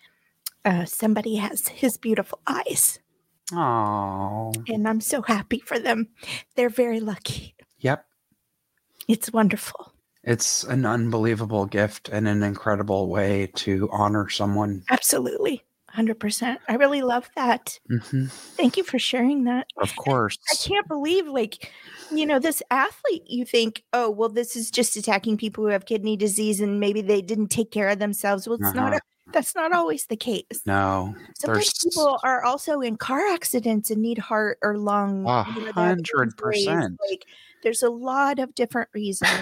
uh 0.65 0.85
somebody 0.85 1.37
has 1.37 1.69
his 1.69 1.97
beautiful 1.97 2.41
eyes 2.47 2.99
Oh. 3.53 4.53
and 4.69 4.89
i'm 4.89 5.01
so 5.01 5.23
happy 5.23 5.61
for 5.61 5.79
them 5.79 6.09
they're 6.57 6.69
very 6.69 7.01
lucky 7.01 7.55
Yep. 7.79 8.05
it's 9.09 9.33
wonderful 9.33 9.93
It's 10.25 10.65
an 10.65 10.85
unbelievable 10.85 11.67
gift 11.67 12.09
and 12.09 12.27
an 12.27 12.43
incredible 12.43 13.07
way 13.09 13.47
to 13.63 13.89
honor 13.93 14.29
someone. 14.29 14.83
Absolutely. 14.91 15.63
100%. 15.97 16.59
I 16.69 16.75
really 16.75 17.03
love 17.03 17.29
that. 17.37 17.79
Mhm, 17.91 18.31
Thank 18.57 18.77
you 18.77 18.85
for 18.85 18.99
sharing 18.99 19.45
that. 19.45 19.67
Of 19.79 19.95
course. 19.97 20.39
I 20.53 20.57
can't 20.57 20.87
believe, 20.89 21.27
like, 21.27 21.73
you 22.13 22.27
know, 22.27 22.39
this 22.39 22.63
athlete, 22.71 23.23
you 23.27 23.45
think, 23.45 23.83
oh, 23.93 24.11
well, 24.11 24.29
this 24.29 24.55
is 24.57 24.71
just 24.71 24.97
attacking 24.97 25.37
people 25.39 25.65
who 25.65 25.71
have 25.71 25.87
kidney 25.87 26.17
disease 26.17 26.61
and 26.61 26.79
maybe 26.81 27.01
they 27.03 27.21
didn't 27.23 27.49
take 27.49 27.71
care 27.71 27.89
of 27.89 27.99
themselves. 27.99 28.47
Well, 28.47 28.59
it's 28.61 28.75
not, 28.75 28.93
Uh-huh. 28.93 29.01
a, 29.29 29.33
that's 29.33 29.55
not 29.55 29.73
always 29.73 30.07
the 30.07 30.17
case. 30.17 30.45
No, 30.67 31.17
Sometimes 31.39 31.73
there's 31.73 31.73
people 31.95 32.21
are 32.23 32.45
also 32.45 32.81
in 32.81 32.97
car 32.97 33.27
accidents 33.33 33.91
and 33.91 34.01
need 34.01 34.19
heart 34.19 34.59
or 34.63 34.77
lung. 34.79 35.27
A 35.27 35.43
hundred 35.43 36.37
percent. 36.37 36.97
Like, 37.11 37.25
there's 37.63 37.83
a 37.83 37.91
lot 37.91 38.39
of 38.39 38.55
different 38.55 38.89
reasons. 38.95 39.33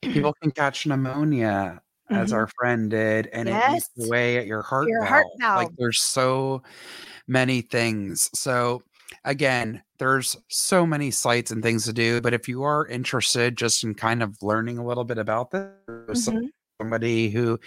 people 0.00 0.32
can 0.40 0.50
catch 0.50 0.86
pneumonia 0.86 1.81
as 2.12 2.30
Mhm. 2.30 2.34
our 2.36 2.46
friend 2.58 2.90
did 2.90 3.26
and 3.28 3.48
it 3.48 3.52
eats 3.76 3.90
away 4.06 4.38
at 4.38 4.46
your 4.46 4.62
heart 4.62 4.88
Your 4.88 5.00
valve. 5.00 5.08
heart 5.10 5.26
like 5.56 5.68
there's 5.76 6.00
so 6.00 6.62
many 7.26 7.60
things 7.62 8.28
so 8.38 8.82
again 9.24 9.82
there's 9.98 10.36
so 10.48 10.84
many 10.86 11.10
sites 11.10 11.50
and 11.50 11.62
things 11.62 11.84
to 11.84 11.92
do 11.92 12.20
but 12.20 12.34
if 12.34 12.48
you 12.48 12.62
are 12.62 12.86
interested 12.86 13.56
just 13.56 13.84
in 13.84 13.94
kind 13.94 14.22
of 14.22 14.36
learning 14.42 14.78
a 14.78 14.84
little 14.84 15.04
bit 15.04 15.18
about 15.18 15.50
this 15.50 16.28
Mhm. 16.28 16.48
somebody 16.80 17.30
who 17.30 17.60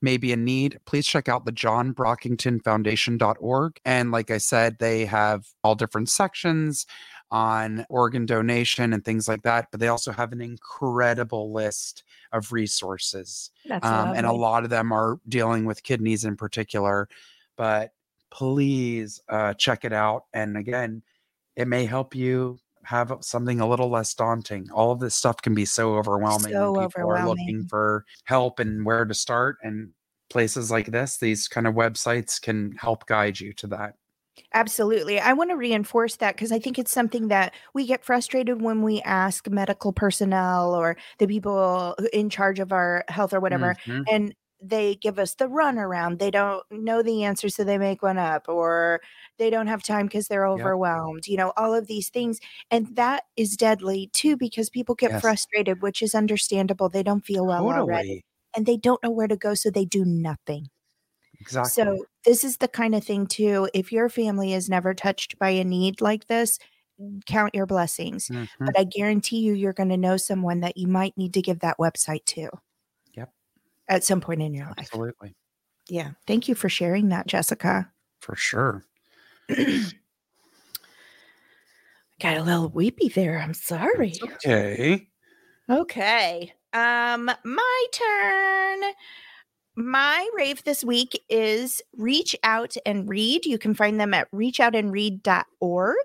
may 0.00 0.16
be 0.16 0.30
in 0.32 0.44
need 0.44 0.78
please 0.84 1.06
check 1.06 1.28
out 1.28 1.44
the 1.44 1.52
john 1.52 1.92
brockington 1.94 2.62
foundation.org 2.62 3.80
and 3.84 4.10
like 4.12 4.30
i 4.30 4.38
said 4.38 4.76
they 4.78 5.04
have 5.04 5.44
all 5.64 5.74
different 5.74 6.08
sections 6.08 6.86
on 7.30 7.86
organ 7.88 8.26
donation 8.26 8.92
and 8.92 9.04
things 9.04 9.28
like 9.28 9.42
that 9.42 9.68
but 9.70 9.78
they 9.78 9.88
also 9.88 10.10
have 10.10 10.32
an 10.32 10.40
incredible 10.40 11.52
list 11.52 12.02
of 12.32 12.52
resources 12.52 13.50
That's 13.66 13.86
um, 13.86 14.14
and 14.14 14.26
a 14.26 14.32
lot 14.32 14.64
of 14.64 14.70
them 14.70 14.92
are 14.92 15.20
dealing 15.28 15.64
with 15.64 15.82
kidneys 15.82 16.24
in 16.24 16.36
particular 16.36 17.08
but 17.56 17.92
please 18.30 19.20
uh, 19.28 19.54
check 19.54 19.84
it 19.84 19.92
out 19.92 20.24
and 20.32 20.56
again 20.56 21.02
it 21.56 21.68
may 21.68 21.84
help 21.84 22.14
you 22.14 22.58
have 22.84 23.12
something 23.20 23.60
a 23.60 23.68
little 23.68 23.90
less 23.90 24.14
daunting. 24.14 24.68
All 24.72 24.90
of 24.90 25.00
this 25.00 25.14
stuff 25.14 25.36
can 25.42 25.54
be 25.54 25.64
so 25.64 25.96
overwhelming 25.96 26.52
So 26.52 26.88
people 26.88 27.10
are 27.10 27.26
looking 27.26 27.66
for 27.68 28.04
help 28.24 28.58
and 28.58 28.84
where 28.84 29.04
to 29.04 29.14
start 29.14 29.58
and 29.62 29.90
places 30.30 30.70
like 30.70 30.86
this 30.86 31.18
these 31.18 31.48
kind 31.48 31.66
of 31.66 31.74
websites 31.74 32.40
can 32.40 32.72
help 32.76 33.04
guide 33.06 33.38
you 33.38 33.52
to 33.52 33.66
that 33.66 33.94
Absolutely. 34.52 35.20
I 35.20 35.32
want 35.32 35.50
to 35.50 35.56
reinforce 35.56 36.16
that 36.16 36.34
because 36.36 36.52
I 36.52 36.58
think 36.58 36.78
it's 36.78 36.90
something 36.90 37.28
that 37.28 37.54
we 37.74 37.86
get 37.86 38.04
frustrated 38.04 38.62
when 38.62 38.82
we 38.82 39.00
ask 39.02 39.48
medical 39.48 39.92
personnel 39.92 40.74
or 40.74 40.96
the 41.18 41.26
people 41.26 41.94
in 42.12 42.30
charge 42.30 42.58
of 42.58 42.72
our 42.72 43.04
health 43.08 43.32
or 43.32 43.40
whatever, 43.40 43.76
Mhm. 43.86 44.10
and 44.10 44.34
they 44.62 44.94
give 44.96 45.18
us 45.18 45.34
the 45.36 45.46
runaround. 45.46 46.18
They 46.18 46.30
don't 46.30 46.64
know 46.70 47.02
the 47.02 47.24
answer, 47.24 47.48
so 47.48 47.64
they 47.64 47.78
make 47.78 48.02
one 48.02 48.18
up, 48.18 48.48
or 48.48 49.00
they 49.38 49.50
don't 49.50 49.68
have 49.68 49.82
time 49.82 50.06
because 50.06 50.26
they're 50.28 50.46
Yep. 50.52 50.72
overwhelmed, 50.86 51.26
you 51.26 51.36
know, 51.36 51.52
all 51.56 51.72
of 51.74 51.86
these 51.86 52.10
things. 52.10 52.40
And 52.70 52.94
that 52.96 53.24
is 53.36 53.56
deadly 53.56 54.08
too 54.12 54.36
because 54.36 54.68
people 54.68 54.94
get 54.94 55.12
Yes. 55.12 55.16
frustrated, 55.16 55.80
which 55.80 56.02
is 56.02 56.14
understandable. 56.14 56.88
They 56.88 57.02
don't 57.02 57.24
feel 57.24 57.46
well 57.46 57.70
already 57.70 58.22
and 58.56 58.66
they 58.66 58.76
don't 58.76 59.02
know 59.02 59.10
where 59.10 59.28
to 59.28 59.36
go, 59.36 59.54
so 59.54 59.70
they 59.70 59.84
do 59.86 60.04
nothing. 60.04 60.68
Exactly 61.40 61.70
So 61.70 62.06
this 62.24 62.44
is 62.44 62.58
the 62.58 62.68
kind 62.68 62.94
of 62.94 63.02
thing 63.04 63.26
too. 63.26 63.68
If 63.74 63.92
your 63.92 64.08
family 64.08 64.52
is 64.52 64.68
never 64.68 64.94
touched 64.94 65.38
by 65.38 65.50
a 65.50 65.64
need 65.64 66.00
like 66.00 66.26
this, 66.26 66.58
count 67.26 67.54
your 67.54 67.66
blessings. 67.66 68.28
Mhm. 68.28 68.48
But 68.58 68.78
I 68.78 68.84
guarantee 68.84 69.40
you, 69.40 69.54
you're 69.54 69.72
going 69.72 69.88
to 69.88 69.96
know 69.96 70.16
someone 70.16 70.60
that 70.60 70.76
you 70.76 70.86
might 70.86 71.16
need 71.16 71.32
to 71.34 71.42
give 71.42 71.60
that 71.60 71.78
website 71.78 72.24
to. 72.26 72.50
Yep. 73.14 73.32
At 73.88 74.04
some 74.04 74.20
point 74.20 74.42
in 74.42 74.52
your 74.54 74.66
life. 74.66 74.76
absolutely 74.78 75.34
Yeah. 75.88 76.12
Thank 76.26 76.46
you 76.48 76.54
for 76.54 76.68
sharing 76.68 77.08
that, 77.08 77.26
Jessica. 77.26 77.90
for 78.20 78.36
sure 78.36 78.84
Got 82.20 82.36
a 82.36 82.42
little 82.42 82.68
weepy 82.68 83.08
there. 83.08 83.38
I'm 83.38 83.54
sorry. 83.54 84.10
It's 84.10 84.22
okay 84.22 85.08
Okay. 85.70 86.52
Um, 86.72 87.30
my 87.44 87.86
turn. 87.92 88.82
My 89.80 90.28
rave 90.34 90.62
this 90.64 90.84
week 90.84 91.24
is 91.30 91.80
Reach 91.96 92.36
Out 92.42 92.76
and 92.84 93.08
Read. 93.08 93.46
You 93.46 93.56
can 93.56 93.72
find 93.72 93.98
them 93.98 94.12
at 94.12 94.30
reachoutandread.org. 94.30 95.96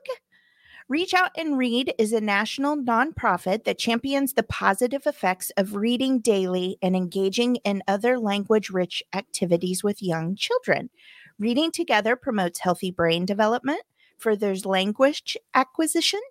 Reach 0.87 1.13
Out 1.13 1.31
and 1.35 1.57
Read 1.57 1.93
is 1.97 2.13
a 2.13 2.21
national 2.21 2.77
nonprofit 2.77 3.65
that 3.65 3.77
champions 3.77 4.31
the 4.31 4.43
positive 4.43 5.05
effects 5.05 5.51
of 5.57 5.75
reading 5.75 6.19
daily 6.19 6.77
and 6.81 6.95
engaging 6.95 7.57
in 7.65 7.83
other 7.85 8.17
language 8.17 8.69
rich 8.69 9.03
activities 9.11 9.83
with 9.83 10.01
young 10.01 10.37
children. 10.37 10.89
Reading 11.37 11.69
together 11.69 12.15
promotes 12.15 12.59
healthy 12.59 12.91
brain 12.91 13.25
development, 13.25 13.81
furthers 14.17 14.65
language 14.65 15.35
acquisition, 15.53 16.21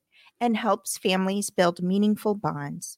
and 0.41 0.57
helps 0.57 0.97
families 0.97 1.51
build 1.51 1.83
meaningful 1.83 2.35
bonds. 2.35 2.97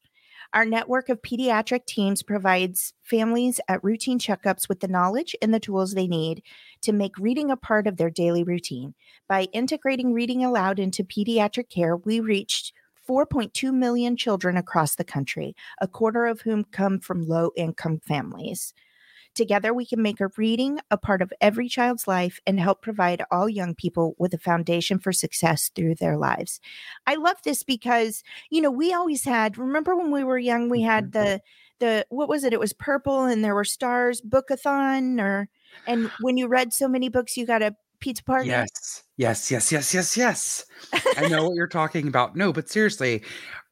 Our 0.52 0.64
network 0.64 1.08
of 1.08 1.22
pediatric 1.22 1.86
teams 1.86 2.22
provides 2.22 2.92
families 3.02 3.60
at 3.68 3.82
routine 3.82 4.18
checkups 4.18 4.68
with 4.68 4.80
the 4.80 4.88
knowledge 4.88 5.34
and 5.42 5.52
the 5.52 5.60
tools 5.60 5.92
they 5.92 6.06
need 6.06 6.42
to 6.82 6.92
make 6.92 7.18
reading 7.18 7.50
a 7.50 7.56
part 7.56 7.86
of 7.86 7.96
their 7.96 8.10
daily 8.10 8.42
routine. 8.42 8.94
By 9.28 9.48
integrating 9.52 10.12
reading 10.12 10.44
aloud 10.44 10.78
into 10.78 11.04
pediatric 11.04 11.68
care, 11.68 11.96
we 11.96 12.20
reached 12.20 12.72
4.2 13.08 13.72
million 13.72 14.16
children 14.16 14.56
across 14.56 14.96
the 14.96 15.04
country, 15.04 15.54
a 15.80 15.88
quarter 15.88 16.26
of 16.26 16.40
whom 16.40 16.64
come 16.64 16.98
from 16.98 17.28
low 17.28 17.50
income 17.56 18.00
families. 18.00 18.74
Together, 19.36 19.72
we 19.72 19.86
can 19.86 20.02
make 20.02 20.20
a 20.20 20.28
reading 20.36 20.78
a 20.90 20.96
part 20.98 21.22
of 21.22 21.32
every 21.40 21.68
child's 21.68 22.08
life 22.08 22.40
and 22.46 22.58
help 22.58 22.82
provide 22.82 23.22
all 23.30 23.48
young 23.48 23.74
people 23.74 24.16
with 24.18 24.34
a 24.34 24.38
foundation 24.38 24.98
for 24.98 25.12
success 25.12 25.70
through 25.74 25.94
their 25.94 26.16
lives. 26.16 26.60
I 27.06 27.14
love 27.16 27.36
this 27.44 27.62
because, 27.62 28.24
you 28.50 28.60
know, 28.60 28.70
we 28.70 28.92
always 28.92 29.24
had, 29.24 29.58
remember 29.58 29.94
when 29.96 30.10
we 30.10 30.24
were 30.24 30.38
young, 30.38 30.68
we 30.68 30.82
had 30.82 31.12
Mm-hmm. 31.12 31.12
the, 31.12 31.40
the, 31.78 32.06
what 32.08 32.28
was 32.28 32.44
it? 32.44 32.52
It 32.52 32.60
was 32.60 32.72
purple 32.72 33.24
and 33.24 33.44
there 33.44 33.54
were 33.54 33.64
stars, 33.64 34.20
bookathon, 34.20 35.20
or, 35.20 35.48
and 35.86 36.10
when 36.18 36.36
you 36.36 36.48
read 36.48 36.72
so 36.72 36.88
many 36.88 37.08
books, 37.08 37.36
you 37.36 37.46
got 37.46 37.62
a 37.62 37.76
pizza 38.00 38.24
party. 38.24 38.48
Yes, 38.48 39.04
yes, 39.16 39.50
yes, 39.50 39.72
yes, 39.72 39.94
yes, 39.94 40.16
yes. 40.16 40.64
I 41.16 41.24
know 41.24 41.44
what 41.44 41.54
you're 41.56 41.66
talking 41.66 42.08
about. 42.08 42.36
No, 42.36 42.52
but 42.52 42.68
seriously, 42.68 43.22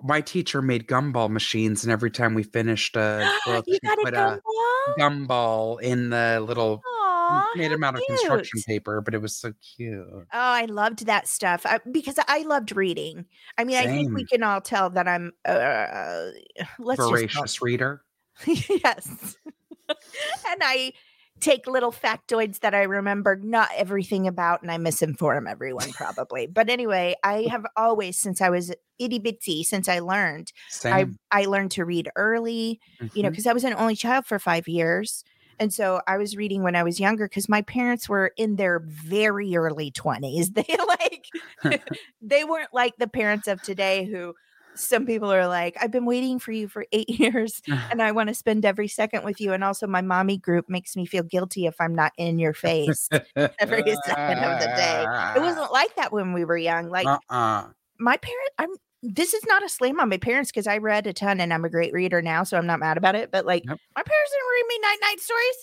my 0.02 0.20
teacher 0.22 0.62
made 0.62 0.86
gumball 0.86 1.28
machines, 1.30 1.84
and 1.84 1.92
every 1.92 2.10
time 2.10 2.34
we 2.34 2.42
finished 2.42 2.96
a 2.96 3.34
book, 3.44 3.66
you 3.66 3.78
got 3.80 3.98
a 3.98 4.06
gumball? 4.06 4.38
a 4.38 4.40
gumball 4.98 5.80
in 5.80 6.10
the 6.10 6.42
little 6.46 6.82
Aw, 6.86 7.52
made 7.56 7.70
them 7.70 7.84
out 7.84 7.94
of 7.94 8.02
construction 8.06 8.60
paper, 8.66 9.00
but 9.00 9.14
it 9.14 9.22
was 9.22 9.36
so 9.36 9.52
cute. 9.76 10.06
Oh, 10.08 10.26
I 10.32 10.66
loved 10.66 11.06
that 11.06 11.26
stuff 11.28 11.64
I, 11.64 11.80
because 11.90 12.18
I 12.28 12.42
loved 12.42 12.76
reading. 12.76 13.26
I 13.58 13.64
mean, 13.64 13.76
I 13.76 13.86
think 13.86 14.14
we 14.14 14.24
can 14.24 14.42
all 14.42 14.60
tell 14.60 14.90
that 14.90 15.08
I'm 15.08 15.32
uh, 15.44 16.30
let's 16.78 16.98
just 16.98 17.10
Voracious 17.10 17.62
reader. 17.62 18.02
yes. 18.46 19.36
and 19.88 20.60
I 20.62 20.92
take 21.40 21.66
little 21.66 21.92
factoids 21.92 22.60
that 22.60 22.74
I 22.74 22.82
remember 22.82 23.36
not 23.36 23.68
everything 23.76 24.26
about 24.26 24.62
and 24.62 24.70
I 24.70 24.78
misinform 24.78 25.50
everyone 25.50 25.92
probably. 25.92 26.46
But 26.46 26.70
anyway, 26.70 27.16
I 27.22 27.42
have 27.50 27.66
always 27.76 28.18
since 28.18 28.40
I 28.40 28.50
was 28.50 28.72
itty 28.98 29.18
bitty, 29.18 29.64
since 29.64 29.88
I 29.88 29.98
learned, 29.98 30.52
I 30.84 31.02
Same. 31.02 31.18
I 31.30 31.44
learned 31.46 31.72
to 31.72 31.84
read 31.84 32.08
early, 32.16 32.80
you 33.00 33.04
know, 33.04 33.08
mm-hmm. 33.08 33.30
because 33.30 33.46
I 33.46 33.52
was 33.52 33.64
an 33.64 33.74
only 33.74 33.96
child 33.96 34.26
for 34.26 34.38
five 34.38 34.68
years. 34.68 35.24
And 35.58 35.72
so 35.72 36.00
I 36.06 36.16
was 36.16 36.36
reading 36.36 36.62
when 36.62 36.76
I 36.76 36.82
was 36.82 36.98
younger 36.98 37.26
because 37.26 37.48
my 37.48 37.62
parents 37.62 38.08
were 38.08 38.32
in 38.36 38.56
their 38.56 38.80
very 38.84 39.56
early 39.56 39.90
20s. 39.90 40.48
They 40.54 40.76
like, 40.88 41.82
they 42.22 42.44
weren't 42.44 42.72
like 42.72 42.94
the 42.98 43.08
parents 43.08 43.48
of 43.48 43.62
today 43.62 44.04
who 44.04 44.34
some 44.74 45.06
people 45.06 45.32
are 45.32 45.46
like, 45.46 45.76
I've 45.80 45.90
been 45.90 46.04
waiting 46.06 46.38
for 46.38 46.52
you 46.52 46.68
for 46.68 46.86
eight 46.92 47.08
years 47.20 47.62
and 47.90 48.02
I 48.02 48.12
want 48.12 48.28
to 48.28 48.34
spend 48.34 48.64
every 48.64 48.88
second 48.88 49.24
with 49.24 49.40
you. 49.40 49.52
And 49.52 49.62
also, 49.64 49.86
my 49.86 50.00
mommy 50.02 50.38
group 50.38 50.68
makes 50.68 50.96
me 50.96 51.06
feel 51.06 51.22
guilty 51.22 51.66
if 51.66 51.80
I'm 51.80 51.94
not 51.94 52.12
in 52.18 52.38
your 52.38 52.54
face 52.54 53.08
every 53.36 53.82
second 54.06 54.38
of 54.38 54.60
the 54.60 54.72
day. 54.76 55.04
It 55.36 55.40
wasn't 55.40 55.72
like 55.72 55.94
that 55.96 56.12
when 56.12 56.32
we 56.32 56.44
were 56.44 56.56
young. 56.56 56.88
Like, 56.88 57.06
Uh-uh. 57.06 57.68
my 57.98 58.16
parent 58.16 58.50
i'm 58.58 58.70
this 59.02 59.34
is 59.34 59.42
not 59.46 59.62
a 59.62 59.68
slam 59.68 60.00
on 60.00 60.08
my 60.08 60.16
parents 60.16 60.50
because 60.50 60.66
i 60.66 60.78
read 60.78 61.06
a 61.06 61.12
ton 61.12 61.38
and 61.40 61.52
i'm 61.52 61.64
a 61.64 61.68
great 61.70 61.92
reader 61.92 62.20
now 62.22 62.42
so 62.42 62.56
i'm 62.56 62.66
not 62.66 62.80
mad 62.80 62.96
about 62.96 63.14
it 63.14 63.30
but 63.30 63.44
like 63.46 63.62
my 63.66 63.74
parents 63.74 64.32
didn't 64.32 64.50
read 64.52 64.66
me 64.68 64.78
night 64.80 64.98
night 65.02 65.20
stories 65.20 65.56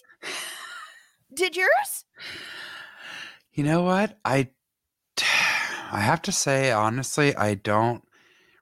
did 1.34 1.56
yours 1.58 2.06
You 3.54 3.64
know 3.64 3.84
what? 3.84 4.18
I 4.24 4.50
I 5.92 6.00
have 6.00 6.22
to 6.24 6.32
say 6.32 6.72
honestly, 6.72 7.36
I 7.36 7.56
don't 7.56 8.04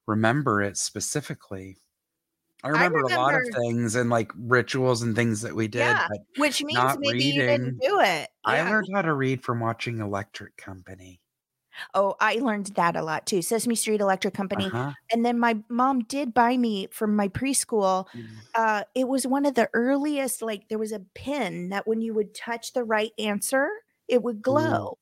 remember 0.10 0.62
it 0.62 0.78
specifically. 0.78 1.78
I 2.64 2.70
remember, 2.70 2.99
a 2.99 3.07
lot 3.16 3.36
of 3.36 3.41
things 3.55 3.95
and 3.95 4.10
like 4.10 4.32
rituals 4.36 5.01
and 5.01 5.16
things 5.16 5.41
that 5.43 5.55
we 5.55 5.70
did, 5.70 5.80
Yeah. 5.80 6.07
which 6.38 6.62
means 6.62 6.97
maybe 6.99 7.24
you 7.24 7.41
didn't 7.41 7.78
do 7.80 8.01
it 8.01 8.30
I 8.43 8.57
Yeah. 8.57 8.70
learned 8.70 8.88
how 8.93 9.01
to 9.01 9.14
read 9.14 9.41
from 9.43 9.62
watching 9.62 9.99
Electric 9.99 10.57
Company. 10.57 11.22
oh 11.93 12.14
i 12.20 12.34
learned 12.36 12.66
that 12.76 12.97
a 12.97 13.01
lot 13.01 13.26
too 13.26 13.41
sesame 13.41 13.76
street 13.76 14.01
electric 14.01 14.34
company 14.34 14.66
Uh-huh. 14.66 14.91
and 15.14 15.24
then 15.26 15.39
my 15.39 15.55
mom 15.70 16.01
did 16.03 16.34
buy 16.34 16.57
me 16.57 16.88
from 16.91 17.16
my 17.16 17.30
preschool 17.30 18.05
Mm. 18.10 18.26
uh 18.55 18.84
it 18.95 19.07
was 19.07 19.26
one 19.26 19.45
of 19.45 19.53
the 19.55 19.70
earliest 19.74 20.41
like 20.41 20.68
there 20.68 20.78
was 20.80 20.91
a 20.91 20.99
pin 21.16 21.70
that 21.70 21.88
when 21.88 22.01
you 22.01 22.14
would 22.14 22.36
touch 22.36 22.74
the 22.74 22.84
right 22.84 23.12
answer 23.18 23.70
it 24.10 24.22
would 24.24 24.41
glow 24.41 24.97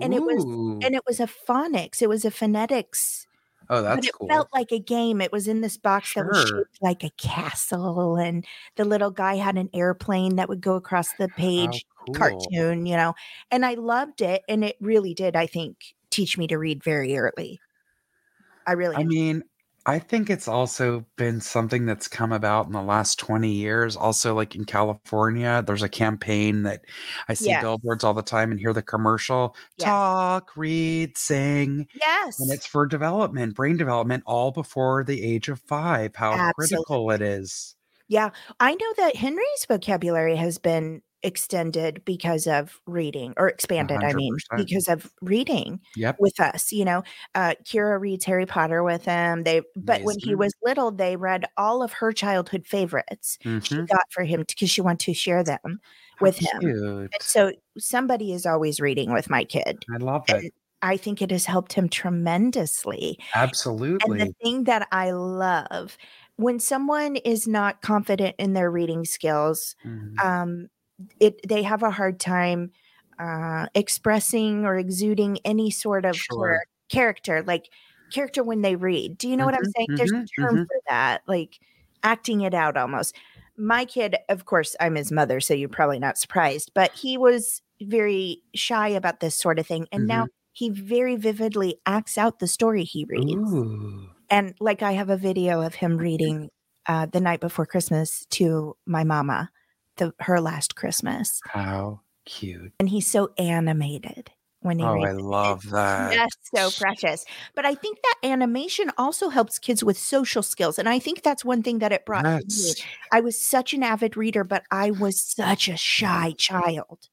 and 0.00 0.14
it 0.14 0.22
was- 0.22 0.44
and 0.84 0.94
it 0.94 1.02
was 1.06 1.18
a 1.18 1.26
phonics 1.26 2.00
it 2.00 2.08
was 2.08 2.24
a 2.24 2.30
phonetics 2.30 3.26
oh, 3.70 3.82
that's 3.82 3.96
but 3.96 4.04
it 4.04 4.12
cool. 4.12 4.28
felt 4.28 4.48
like 4.52 4.72
a 4.72 4.78
game. 4.78 5.20
It 5.22 5.32
was 5.32 5.48
in 5.48 5.62
this 5.62 5.78
box 5.78 6.12
that 6.14 6.26
was 6.26 6.42
shaped 6.42 6.78
like 6.82 7.02
a 7.02 7.10
castle, 7.10 8.16
and 8.16 8.44
the 8.76 8.84
little 8.84 9.10
guy 9.10 9.36
had 9.36 9.56
an 9.56 9.70
airplane 9.72 10.36
that 10.36 10.48
would 10.48 10.60
go 10.60 10.74
across 10.74 11.12
the 11.14 11.28
page, 11.28 11.86
cool. 12.06 12.14
cartoon, 12.14 12.84
you 12.84 12.96
know. 12.96 13.14
And 13.50 13.64
I 13.64 13.74
loved 13.74 14.20
it, 14.20 14.42
and 14.48 14.62
it 14.64 14.76
really 14.80 15.14
did, 15.14 15.36
I 15.36 15.46
think, 15.46 15.94
teach 16.10 16.36
me 16.36 16.46
to 16.48 16.58
read 16.58 16.84
very 16.84 17.16
early. 17.16 17.60
I 18.66 18.72
really, 18.72 18.96
I 18.96 19.04
mean, 19.04 19.42
I 19.86 19.98
think 19.98 20.28
it's 20.28 20.46
also 20.46 21.06
been 21.16 21.40
something 21.40 21.86
that's 21.86 22.06
come 22.06 22.32
about 22.32 22.66
in 22.66 22.72
the 22.72 22.82
last 22.82 23.18
20 23.18 23.50
years. 23.50 23.96
Also, 23.96 24.34
like 24.34 24.54
in 24.54 24.64
California, 24.64 25.62
there's 25.66 25.82
a 25.82 25.88
campaign 25.88 26.62
that 26.64 26.82
I 27.28 27.34
see 27.34 27.50
Yes. 27.50 27.62
billboards 27.62 28.04
all 28.04 28.12
the 28.14 28.22
time 28.22 28.50
and 28.50 28.60
hear 28.60 28.72
the 28.74 28.82
commercial 28.82 29.56
Yes. 29.78 29.86
talk, 29.86 30.56
read, 30.56 31.16
sing. 31.16 31.86
yes, 31.94 32.38
And 32.38 32.52
it's 32.52 32.66
for 32.66 32.86
development, 32.86 33.54
brain 33.54 33.76
development, 33.78 34.22
all 34.26 34.50
before 34.52 35.02
the 35.02 35.22
age 35.22 35.48
of 35.48 35.60
five. 35.60 36.14
How 36.14 36.52
critical 36.52 37.10
it 37.10 37.22
is. 37.22 37.74
yeah. 38.08 38.30
I 38.60 38.74
know 38.74 38.92
that 38.98 39.16
Henry's 39.16 39.64
vocabulary 39.66 40.36
has 40.36 40.58
been 40.58 41.02
extended 41.22 42.04
because 42.04 42.46
of 42.46 42.80
reading 42.86 43.34
or 43.36 43.48
expanded. 43.48 44.02
I 44.04 44.12
mean, 44.14 44.42
because 44.54 44.88
of 44.88 45.10
reading. 45.22 45.80
Yep. 45.96 46.16
with 46.18 46.38
us 46.40 46.72
you 46.72 46.84
know 46.84 47.02
uh 47.34 47.54
kira 47.64 47.98
reads 48.00 48.24
harry 48.24 48.46
potter 48.46 48.82
with 48.82 49.04
him 49.04 49.44
they 49.44 49.62
but 49.76 50.02
when 50.02 50.16
he 50.18 50.34
was 50.34 50.52
little 50.62 50.90
they 50.90 51.16
read 51.16 51.44
all 51.56 51.82
of 51.82 51.92
her 51.92 52.12
childhood 52.12 52.66
favorites 52.66 53.38
she 53.60 53.82
Mhm. 53.82 53.86
got 53.90 54.02
for 54.12 54.24
him 54.24 54.44
because 54.46 54.70
she 54.70 54.80
wanted 54.82 55.00
to 55.06 55.14
share 55.14 55.42
them 55.44 55.80
How 56.16 56.26
with 56.26 56.38
him. 56.38 56.60
and 57.12 57.22
so 57.22 57.52
somebody 57.78 58.32
is 58.32 58.46
always 58.46 58.80
reading 58.80 59.12
with 59.12 59.30
my 59.30 59.44
kid 59.44 59.86
I 59.88 59.96
love 59.98 60.24
and 60.28 60.44
it. 60.44 60.54
i 60.82 60.96
think 60.96 61.22
it 61.22 61.30
has 61.30 61.46
helped 61.46 61.72
him 61.74 61.88
tremendously 61.88 63.18
Absolutely. 63.34 64.20
and 64.20 64.30
the 64.30 64.34
thing 64.42 64.64
that 64.64 64.88
i 64.92 65.10
love 65.12 65.96
when 66.36 66.58
someone 66.58 67.16
is 67.16 67.46
not 67.48 67.82
confident 67.82 68.34
in 68.38 68.52
their 68.54 68.70
reading 68.70 69.04
skills 69.04 69.76
Mhm. 69.84 70.24
um 70.24 70.68
it 71.20 71.40
they 71.48 71.62
have 71.62 71.82
a 71.82 71.90
hard 71.90 72.20
time 72.20 72.70
uh 73.18 73.66
expressing 73.74 74.64
or 74.64 74.76
exuding 74.78 75.38
any 75.44 75.70
sort 75.70 76.04
of 76.04 76.28
Sure. 76.30 76.62
character 76.90 77.42
like 77.46 77.70
character 78.12 78.42
when 78.42 78.62
they 78.62 78.76
read. 78.76 79.18
Do 79.18 79.28
you 79.28 79.36
know 79.36 79.44
what 79.46 79.54
i'm 79.54 79.64
Mhm, 79.64 79.72
saying? 79.76 79.88
There's 79.96 80.12
a 80.12 80.42
term 80.42 80.58
mhm. 80.58 80.66
for 80.66 80.76
that 80.88 81.22
like 81.26 81.58
acting 82.02 82.40
it 82.42 82.54
out 82.54 82.76
almost. 82.76 83.14
My 83.56 83.84
kid 83.84 84.16
of 84.28 84.44
course 84.46 84.74
i'm 84.80 84.94
his 84.96 85.12
mother 85.12 85.40
so 85.40 85.54
you're 85.54 85.68
probably 85.68 85.98
not 85.98 86.18
surprised 86.18 86.72
but 86.74 86.94
he 86.94 87.18
was 87.18 87.62
very 87.82 88.42
shy 88.54 88.88
about 88.88 89.20
this 89.20 89.34
sort 89.36 89.58
of 89.58 89.66
thing 89.66 89.86
and 89.92 90.06
now 90.06 90.26
he 90.52 90.70
very 90.70 91.16
vividly 91.16 91.76
acts 91.86 92.18
out 92.18 92.38
the 92.40 92.46
story 92.48 92.84
he 92.84 93.04
reads. 93.08 93.58
Ooh. 93.58 94.10
and 94.30 94.54
like 94.60 94.82
I 94.82 94.92
have 94.92 95.10
a 95.10 95.16
video 95.16 95.62
of 95.62 95.74
him 95.74 95.96
reading 95.98 96.50
uh, 96.86 97.06
the 97.06 97.20
night 97.20 97.40
before 97.40 97.66
Christmas 97.66 98.26
to 98.32 98.76
my 98.86 99.04
mama, 99.04 99.50
the 100.00 100.14
her 100.20 100.40
last 100.42 100.76
Christmas, 100.76 101.42
How 101.42 102.00
cute. 102.24 102.72
and 102.78 102.88
he's 102.88 103.06
so 103.06 103.32
animated 103.38 104.30
when 104.60 104.78
he 104.78 104.88
Oh, 104.88 105.02
I 105.02 105.12
reads. 105.12 105.18
it. 105.18 105.26
love 105.30 105.62
that. 105.70 106.22
That's 106.22 106.36
so 106.54 106.72
precious. 106.72 107.24
But 107.56 107.66
I 107.66 107.74
think 107.76 107.98
that 108.02 108.28
animation 108.30 108.90
also 108.98 109.30
helps 109.30 109.58
kids 109.58 109.84
with 109.84 109.98
social 109.98 110.42
skills, 110.42 110.78
and 110.78 110.88
I 110.88 110.98
think 111.00 111.22
that's 111.22 111.44
one 111.44 111.62
thing 111.62 111.80
that 111.80 111.92
it 111.92 112.06
brought 112.06 112.26
me. 112.46 112.76
I 113.12 113.20
was 113.22 113.40
such 113.40 113.74
an 113.74 113.82
avid 113.84 114.16
reader, 114.16 114.44
but 114.44 114.64
I 114.72 114.92
was 114.92 115.20
such 115.22 115.68
a 115.68 115.76
shy 115.76 116.34
child. 116.38 117.08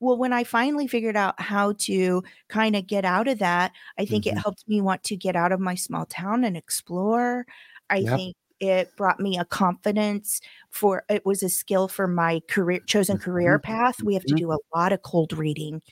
Well, 0.00 0.18
when 0.18 0.32
I 0.34 0.44
finally 0.44 0.86
figured 0.88 1.16
out 1.16 1.40
how 1.40 1.74
to 1.80 2.24
kind 2.48 2.76
of 2.76 2.86
get 2.88 3.04
out 3.06 3.28
of 3.28 3.38
that, 3.40 3.72
I 3.98 4.06
think 4.06 4.26
Mhm. 4.26 4.28
it 4.28 4.38
helped 4.38 4.68
me 4.68 4.80
want 4.82 5.04
to 5.04 5.16
get 5.16 5.36
out 5.36 5.52
of 5.52 5.60
my 5.60 5.74
small 5.76 6.06
town 6.06 6.44
and 6.44 6.56
explore. 6.56 7.46
I 7.90 8.04
Yep. 8.04 8.10
think 8.14 8.36
it 8.60 8.94
brought 8.96 9.20
me 9.20 9.38
a 9.38 9.44
confidence 9.44 10.40
for 10.70 11.04
it 11.08 11.24
was 11.26 11.42
a 11.42 11.48
skill 11.48 11.88
for 11.88 12.06
my 12.06 12.40
career 12.48 12.80
chosen 12.86 13.18
career 13.18 13.58
Mhm. 13.58 13.62
path. 13.62 14.02
We 14.02 14.14
have 14.14 14.24
to 14.24 14.34
Mhm. 14.34 14.38
do 14.38 14.52
a 14.52 14.58
lot 14.74 14.92
of 14.92 15.02
cold 15.02 15.32
reading 15.32 15.82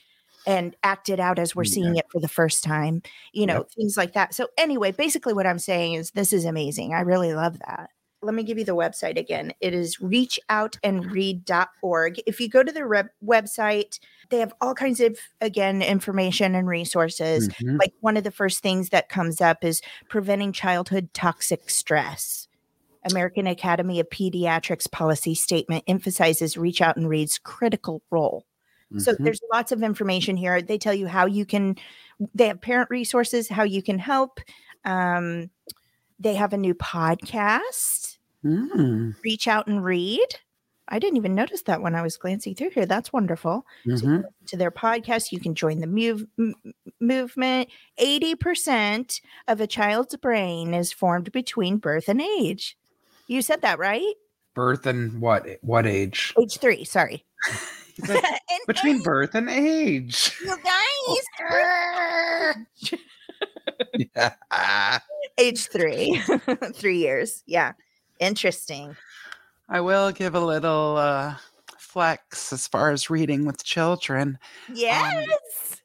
and 0.45 0.75
act 0.83 1.09
it 1.09 1.19
out 1.19 1.39
as 1.39 1.55
we're 1.55 1.63
Yeah. 1.65 1.73
seeing 1.73 1.95
it 1.97 2.05
for 2.11 2.19
the 2.21 2.27
first 2.29 2.63
time, 2.63 3.01
you 3.33 3.45
know, 3.45 3.57
Yep. 3.57 3.71
things 3.75 3.97
like 3.97 4.13
that. 4.13 4.33
So 4.33 4.47
anyway, 4.57 4.91
basically 4.91 5.33
what 5.33 5.45
I'm 5.47 5.59
saying 5.59 5.93
is 5.93 6.11
this 6.11 6.31
is 6.33 6.45
amazing. 6.45 6.93
I 6.93 7.01
really 7.01 7.33
love 7.33 7.59
that 7.59 7.89
let 8.23 8.33
me 8.33 8.41
give 8.41 8.57
you 8.57 8.65
the 8.65 8.75
website 8.75 9.15
again. 9.15 9.53
It 9.61 9.75
is 9.75 9.97
reachoutandread.org. 9.97 12.19
If 12.25 12.39
you 12.39 12.49
go 12.49 12.63
to 12.63 12.71
the 12.71 12.85
rep- 12.85 13.13
website, 13.23 13.99
they 14.29 14.39
have 14.39 14.53
all 14.59 14.73
kinds 14.73 14.99
of, 14.99 15.19
again, 15.39 15.81
information 15.83 16.55
and 16.55 16.67
resources. 16.67 17.47
Mhm. 17.49 17.77
Like 17.79 17.93
one 18.01 18.17
of 18.17 18.23
the 18.23 18.31
first 18.31 18.61
things 18.61 18.89
that 18.89 19.09
comes 19.09 19.39
up 19.39 19.63
is 19.63 19.81
preventing 20.09 20.51
childhood 20.51 21.09
toxic 21.13 21.69
stress. 21.69 22.47
American 23.11 23.47
Academy 23.47 23.99
of 23.99 24.09
Pediatrics 24.09 24.89
policy 24.91 25.35
statement 25.35 25.83
emphasizes 25.87 26.57
reach 26.57 26.81
out 26.81 26.97
and 26.97 27.07
read's 27.09 27.37
critical 27.37 28.01
role. 28.11 28.45
So 28.99 29.13
Mhm. 29.13 29.23
there's 29.25 29.41
lots 29.51 29.71
of 29.73 29.83
information 29.83 30.37
here. 30.37 30.61
They 30.61 30.77
tell 30.77 30.93
you 30.93 31.07
how 31.07 31.25
you 31.25 31.45
can, 31.45 31.75
they 32.33 32.47
have 32.47 32.61
parent 32.61 32.89
resources, 32.89 33.49
how 33.49 33.63
you 33.63 33.83
can 33.83 33.99
help. 33.99 34.39
Um, 34.85 35.49
they 36.19 36.35
have 36.35 36.53
a 36.53 36.57
new 36.57 36.73
podcast, 36.73 38.17
Mm, 38.45 39.15
Reach 39.23 39.47
Out 39.47 39.67
and 39.67 39.83
Read. 39.83 40.27
I 40.87 40.99
didn't 40.99 41.17
even 41.17 41.35
notice 41.35 41.63
that 41.63 41.81
when 41.81 41.95
I 41.95 42.01
was 42.01 42.15
glancing 42.15 42.55
through 42.55 42.69
here. 42.69 42.85
That's 42.85 43.11
wonderful. 43.11 43.65
mhm. 43.85 44.23
To 44.45 44.55
their 44.55 44.71
podcast, 44.71 45.33
you 45.33 45.39
can 45.41 45.53
join 45.53 45.79
the 45.79 45.87
move, 45.87 46.25
m- 46.39 46.55
movement. 47.01 47.67
80% 47.97 49.19
of 49.49 49.59
a 49.59 49.67
child's 49.67 50.15
brain 50.15 50.73
is 50.73 50.93
formed 50.93 51.31
between 51.33 51.77
birth 51.77 52.07
and 52.07 52.21
age. 52.21 52.77
You 53.27 53.41
said 53.41 53.61
that, 53.61 53.79
right? 53.79 54.13
Birth 54.55 54.85
and 54.85 55.21
what? 55.21 55.45
What 55.61 55.85
age? 55.85 56.33
Age 56.41 56.57
three, 56.57 56.83
sorry. 56.83 57.25
And 58.09 58.21
Between 58.67 59.01
birth 59.01 59.33
and 59.33 59.49
age. 59.49 60.31
you 60.43 60.55
guys. 60.63 62.55
yeah. 64.15 64.99
age 65.39 65.67
three 65.67 66.21
three 66.73 66.97
years 66.97 67.43
yeah 67.45 67.73
interesting 68.19 68.95
I 69.69 69.81
will 69.81 70.11
give 70.11 70.33
a 70.35 70.39
little 70.39 70.97
uh, 70.97 71.35
flex 71.77 72.51
as 72.53 72.67
far 72.67 72.91
as 72.91 73.09
reading 73.09 73.45
with 73.45 73.63
children. 73.63 74.39
yes 74.73 75.81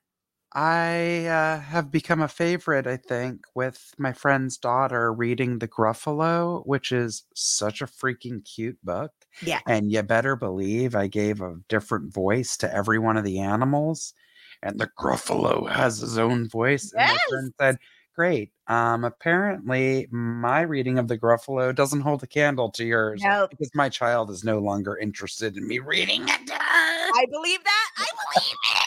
I 0.55 1.27
uh, 1.27 1.61
have 1.61 1.91
become 1.91 2.21
a 2.21 2.29
favorite, 2.29 2.87
I 2.87 2.97
think, 2.99 3.43
with 3.55 3.95
my 3.99 4.13
friend's 4.13 4.59
daughter 4.59 5.13
reading 5.13 5.59
The 5.59 5.69
Gruffalo, 5.69 6.67
which 6.67 6.93
is 6.93 7.25
such 7.35 7.81
a 7.81 7.87
freaking 7.87 8.45
cute 8.45 8.79
book. 8.85 9.13
yeah 9.43 9.61
And 9.67 9.91
you 9.91 10.03
better 10.03 10.37
believe 10.37 10.95
I 10.95 11.07
gave 11.07 11.41
a 11.41 11.57
different 11.69 12.13
voice 12.13 12.57
to 12.59 12.73
every 12.75 12.99
one 12.99 13.17
of 13.17 13.25
the 13.25 13.41
animals. 13.41 14.13
And 14.63 14.79
the 14.79 14.91
Gruffalo 14.99 15.71
has 15.71 15.99
his 15.99 16.19
own 16.19 16.49
voice. 16.49 16.93
Yes. 16.95 17.09
And 17.09 17.11
my 17.11 17.19
friend 17.29 17.55
said, 17.61 17.79
Great. 18.15 18.53
Um, 18.69 19.05
apparently, 19.05 20.07
my 20.11 20.61
reading 20.61 20.99
of 20.99 21.09
the 21.09 21.17
Gruffalo 21.17 21.75
doesn't 21.75 22.03
hold 22.03 22.23
a 22.23 22.27
candle 22.27 22.71
to 22.73 22.85
yours 22.85 23.23
no 23.25 23.47
because 23.51 23.71
my 23.75 23.89
child 23.89 24.31
is 24.31 24.45
no 24.45 24.59
longer 24.59 24.99
interested 24.99 25.57
in 25.57 25.67
me 25.67 25.79
reading 25.79 26.23
it. 26.23 26.51
i 26.51 27.27
believe 27.31 27.63
that 27.65 27.89
i 27.99 28.07
believe 28.35 28.57
it 28.77 28.82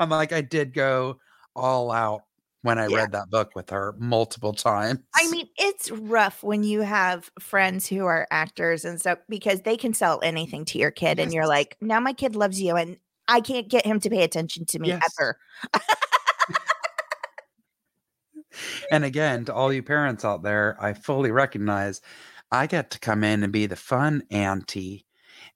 I'm 0.00 0.08
like, 0.08 0.32
I 0.32 0.40
did 0.40 0.72
go 0.72 1.18
all 1.54 1.92
out 1.92 2.22
when 2.62 2.78
I 2.78 2.86
Yeah. 2.88 2.96
read 2.96 3.12
that 3.12 3.30
book 3.30 3.50
with 3.54 3.70
her 3.70 3.94
multiple 3.98 4.52
times. 4.54 4.98
i 5.14 5.28
mean 5.28 5.46
it's 5.58 5.90
rough 5.90 6.42
when 6.42 6.62
you 6.62 6.80
have 6.80 7.30
friends 7.40 7.86
who 7.86 8.04
are 8.06 8.26
actors 8.30 8.84
and 8.84 8.98
stuff 9.00 9.18
because 9.28 9.60
they 9.62 9.76
can 9.76 9.92
sell 9.92 10.20
anything 10.22 10.64
to 10.64 10.78
your 10.78 10.90
kid 10.90 11.18
and 11.18 11.32
you're 11.34 11.46
like 11.48 11.76
now 11.80 11.98
my 12.00 12.12
kid 12.12 12.36
loves 12.36 12.60
you 12.60 12.76
and 12.76 12.96
i 13.28 13.40
can't 13.40 13.68
get 13.68 13.84
him 13.84 13.98
to 14.00 14.08
pay 14.10 14.22
attention 14.22 14.64
to 14.66 14.78
me 14.78 14.88
Yes. 14.88 15.02
ever 15.18 15.36
and 18.90 19.04
again, 19.04 19.44
to 19.44 19.54
all 19.54 19.72
you 19.72 19.82
parents 19.82 20.24
out 20.24 20.42
there, 20.42 20.76
I 20.80 20.92
fully 20.94 21.30
recognize 21.30 22.00
I 22.50 22.66
get 22.66 22.90
to 22.90 22.98
come 22.98 23.22
in 23.22 23.44
and 23.44 23.52
be 23.52 23.66
the 23.66 23.76
fun 23.76 24.24
auntie, 24.30 25.06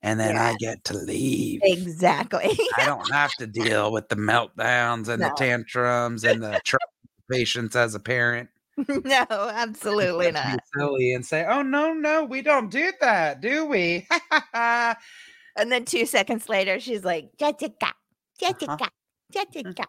and 0.05 0.19
then 0.19 0.37
I 0.37 0.53
get 0.53 0.83
to 0.85 0.97
leave. 0.97 1.61
exactly 1.63 2.57
I 2.77 2.85
don't 2.85 3.11
have 3.11 3.35
to 3.37 3.47
deal 3.47 3.91
with 3.91 4.07
the 4.07 4.15
meltdowns 4.15 5.09
and 5.09 5.21
the 5.23 5.33
tantrums 5.35 6.23
and 6.23 6.41
the 6.43 6.61
patience 7.31 7.75
as 7.75 7.95
a 7.95 7.99
parent. 7.99 8.49
no 8.77 9.25
absolutely 9.29 10.27
I 10.27 10.31
get 10.31 10.37
to 10.37 10.43
be 10.43 10.51
not 10.51 10.59
silly 10.77 11.13
and 11.13 11.25
say, 11.25 11.45
"Oh 11.45 11.61
no, 11.63 11.93
no, 11.93 12.23
we 12.25 12.41
don't 12.41 12.69
do 12.69 12.91
that, 13.01 13.41
do 13.41 13.65
we?" 13.65 14.07
and 14.53 15.71
then 15.71 15.85
two 15.85 16.05
seconds 16.05 16.49
later 16.49 16.79
she's 16.79 17.03
like 17.03 17.29
jessica 17.39 17.93
jessica 18.39 18.89
jessica 19.31 19.85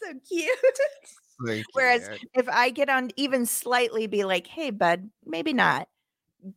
so 0.00 0.12
cute 0.28 0.48
So 1.44 1.62
Whereas 1.74 2.08
cute. 2.08 2.30
if 2.34 2.48
I 2.48 2.70
get 2.70 2.88
on 2.88 3.10
even 3.16 3.46
slightly 3.46 4.06
be 4.06 4.24
like, 4.24 4.46
hey, 4.46 4.70
bud, 4.70 5.10
maybe 5.24 5.52
not. 5.52 5.88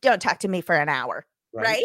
Don't 0.02 0.22
talk 0.22 0.40
to 0.40 0.48
me 0.48 0.62
for 0.62 0.76
an 0.76 0.90
hour. 0.90 1.26
Right. 1.54 1.84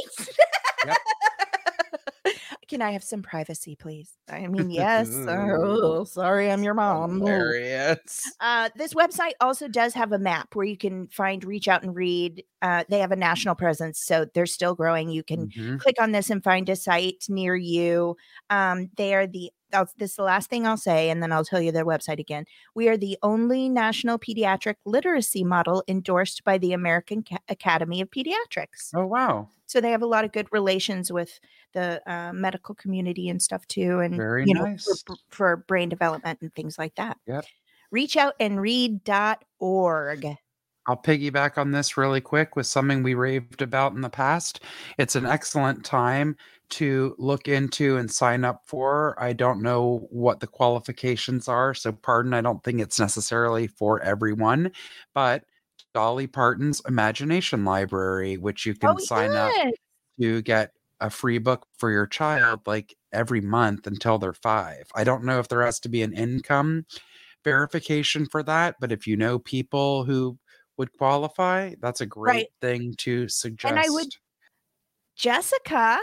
Yep. 0.87 0.97
Can 2.69 2.83
I 2.83 2.93
have 2.93 3.03
some 3.03 3.21
privacy, 3.23 3.75
please? 3.75 4.13
I 4.31 4.47
mean, 4.47 4.71
yes. 4.71 5.09
oh, 5.29 6.05
sorry, 6.05 6.51
I'm 6.51 6.63
your 6.63 6.75
mom. 6.75 7.19
Hilarious. 7.19 8.33
Uh, 8.41 8.69
this 8.77 8.95
website 8.95 9.33
also 9.41 9.67
does 9.67 9.93
have 9.95 10.13
a 10.13 10.19
map 10.19 10.55
where 10.55 10.67
you 10.67 10.77
can 10.77 11.09
find, 11.09 11.43
reach 11.45 11.67
out 11.67 11.83
and 11.83 11.95
read. 11.97 12.45
Uh, 12.63 12.85
they 12.89 13.01
have 13.01 13.11
a 13.11 13.17
national 13.17 13.57
presence, 13.57 13.99
so 13.99 14.25
they're 14.35 14.47
still 14.47 14.75
growing. 14.77 15.09
You 15.11 15.25
can 15.25 15.49
Mhm. 15.49 15.81
click 15.81 16.01
on 16.01 16.13
this 16.13 16.31
and 16.31 16.45
find 16.45 16.69
a 16.69 16.77
site 16.77 17.25
near 17.29 17.57
you. 17.57 18.17
Um, 18.51 18.89
they 18.97 19.15
are 19.15 19.27
the 19.27 19.51
I'll, 19.73 19.87
this 19.99 20.11
is 20.11 20.17
the 20.17 20.25
last 20.25 20.51
thing 20.51 20.67
I'll 20.67 20.77
say, 20.77 21.11
and 21.11 21.23
then 21.23 21.31
I'll 21.31 21.45
tell 21.45 21.61
you 21.61 21.71
their 21.71 21.85
website 21.87 22.19
again. 22.19 22.45
We 22.75 22.89
are 22.89 22.97
the 22.97 23.17
only 23.23 23.69
national 23.69 24.19
pediatric 24.19 24.75
literacy 24.85 25.45
model 25.45 25.85
endorsed 25.87 26.43
by 26.43 26.59
the 26.59 26.73
American 26.73 27.23
Ca- 27.23 27.39
Academy 27.49 28.01
of 28.01 28.11
Pediatrics. 28.11 28.91
Oh 28.95 29.07
wow. 29.07 29.49
So 29.71 29.81
they 29.81 29.93
have 29.93 30.03
a 30.03 30.07
lot 30.07 30.25
of 30.25 30.33
good 30.33 30.49
relations 30.51 31.13
with 31.13 31.39
the 31.75 32.03
uh, 32.13 32.33
medical 32.33 32.75
community 32.75 33.29
and 33.29 33.41
stuff 33.41 33.65
too, 33.69 34.01
and 34.01 34.17
Very 34.17 34.45
you 34.45 34.53
know 34.53 34.65
nice. 34.65 35.03
for, 35.07 35.15
for 35.29 35.57
brain 35.57 35.89
development 35.89 36.41
and 36.43 36.53
things 36.55 36.77
like 36.77 36.97
that. 36.97 37.17
Yep. 37.29 37.45
Reach 37.93 38.17
out 38.17 38.35
and 38.41 38.61
read.org. 38.61 40.27
I'll 40.89 40.97
piggyback 40.97 41.57
on 41.57 41.71
this 41.71 41.97
really 41.97 42.21
quick 42.21 42.57
with 42.57 42.67
something 42.67 43.05
we 43.05 43.15
raved 43.15 43.63
about 43.63 43.93
in 43.93 44.01
the 44.01 44.11
past. 44.11 44.61
It's 44.99 45.15
an 45.15 45.25
excellent 45.25 45.85
time 45.85 46.37
to 46.71 47.15
look 47.19 47.47
into 47.47 47.97
and 47.97 48.11
sign 48.11 48.45
up 48.45 48.63
for. 48.67 49.15
I 49.23 49.33
don't 49.35 49.63
know 49.63 50.09
what 50.11 50.41
the 50.41 50.49
qualifications 50.49 51.47
are, 51.47 51.75
so 51.75 51.93
pardon, 51.93 52.35
I 52.35 52.41
don't 52.41 52.63
think 52.65 52.81
it's 52.81 52.99
necessarily 52.99 53.69
for 53.69 54.03
everyone, 54.03 54.73
but 55.15 55.45
Dolly 55.95 56.27
Parton's 56.27 56.81
Imagination 56.87 57.65
Library, 57.65 58.37
which 58.37 58.67
you 58.67 58.75
can 58.75 58.91
Oh, 58.91 58.99
sign 58.99 59.33
up 59.33 59.53
to 60.21 60.43
get 60.43 60.73
a 61.01 61.11
free 61.11 61.39
book 61.39 61.67
for 61.79 61.91
your 61.91 62.07
child 62.07 62.61
like 62.67 62.95
every 63.13 63.41
month 63.41 63.87
until 63.87 64.19
they're 64.19 64.33
five. 64.35 64.85
I 64.95 65.05
don't 65.05 65.25
know 65.25 65.39
if 65.39 65.49
there 65.49 65.63
has 65.65 65.81
to 65.81 65.89
be 65.89 66.03
an 66.03 66.13
income 66.13 66.85
verification 67.43 68.27
for 68.27 68.43
that, 68.43 68.77
but 68.81 68.93
if 68.93 69.07
you 69.07 69.17
know 69.17 69.39
people 69.39 70.05
who 70.05 70.39
would 70.77 70.93
qualify, 70.93 71.75
that's 71.81 72.01
a 72.01 72.07
great 72.07 72.33
Right. 72.33 72.47
thing 72.61 72.95
to 72.99 73.29
suggest. 73.29 73.71
And 73.73 73.81
I 73.83 73.89
would- 73.89 74.15
Jessica, 75.17 75.99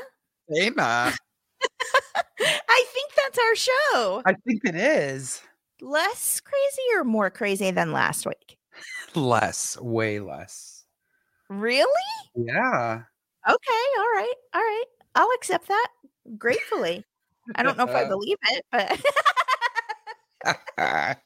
Hey, 0.49 0.69
Ma. 0.69 1.11
I 2.39 2.85
think 2.93 3.11
that's 3.15 3.37
our 3.39 3.55
show. 3.55 4.21
I 4.25 4.33
think 4.45 4.61
it 4.65 4.75
is 4.75 5.41
Less 5.79 6.39
crazy 6.41 6.81
or 6.97 7.03
more 7.03 7.29
crazy 7.29 7.69
than 7.69 7.91
last 7.91 8.25
week? 8.25 8.56
less, 9.15 9.77
way 9.79 10.19
less. 10.19 10.85
Really? 11.49 11.87
Yeah. 12.35 13.01
Okay. 13.47 13.83
All 13.97 14.11
right. 14.15 14.33
All 14.53 14.61
right. 14.61 14.85
I'll 15.15 15.31
accept 15.35 15.67
that 15.69 15.87
gratefully. 16.37 17.05
I 17.55 17.63
don't 17.63 17.77
know 17.77 17.85
if 17.85 17.95
I 17.95 18.03
believe 18.07 18.37
it, 18.49 18.65
but 18.71 19.01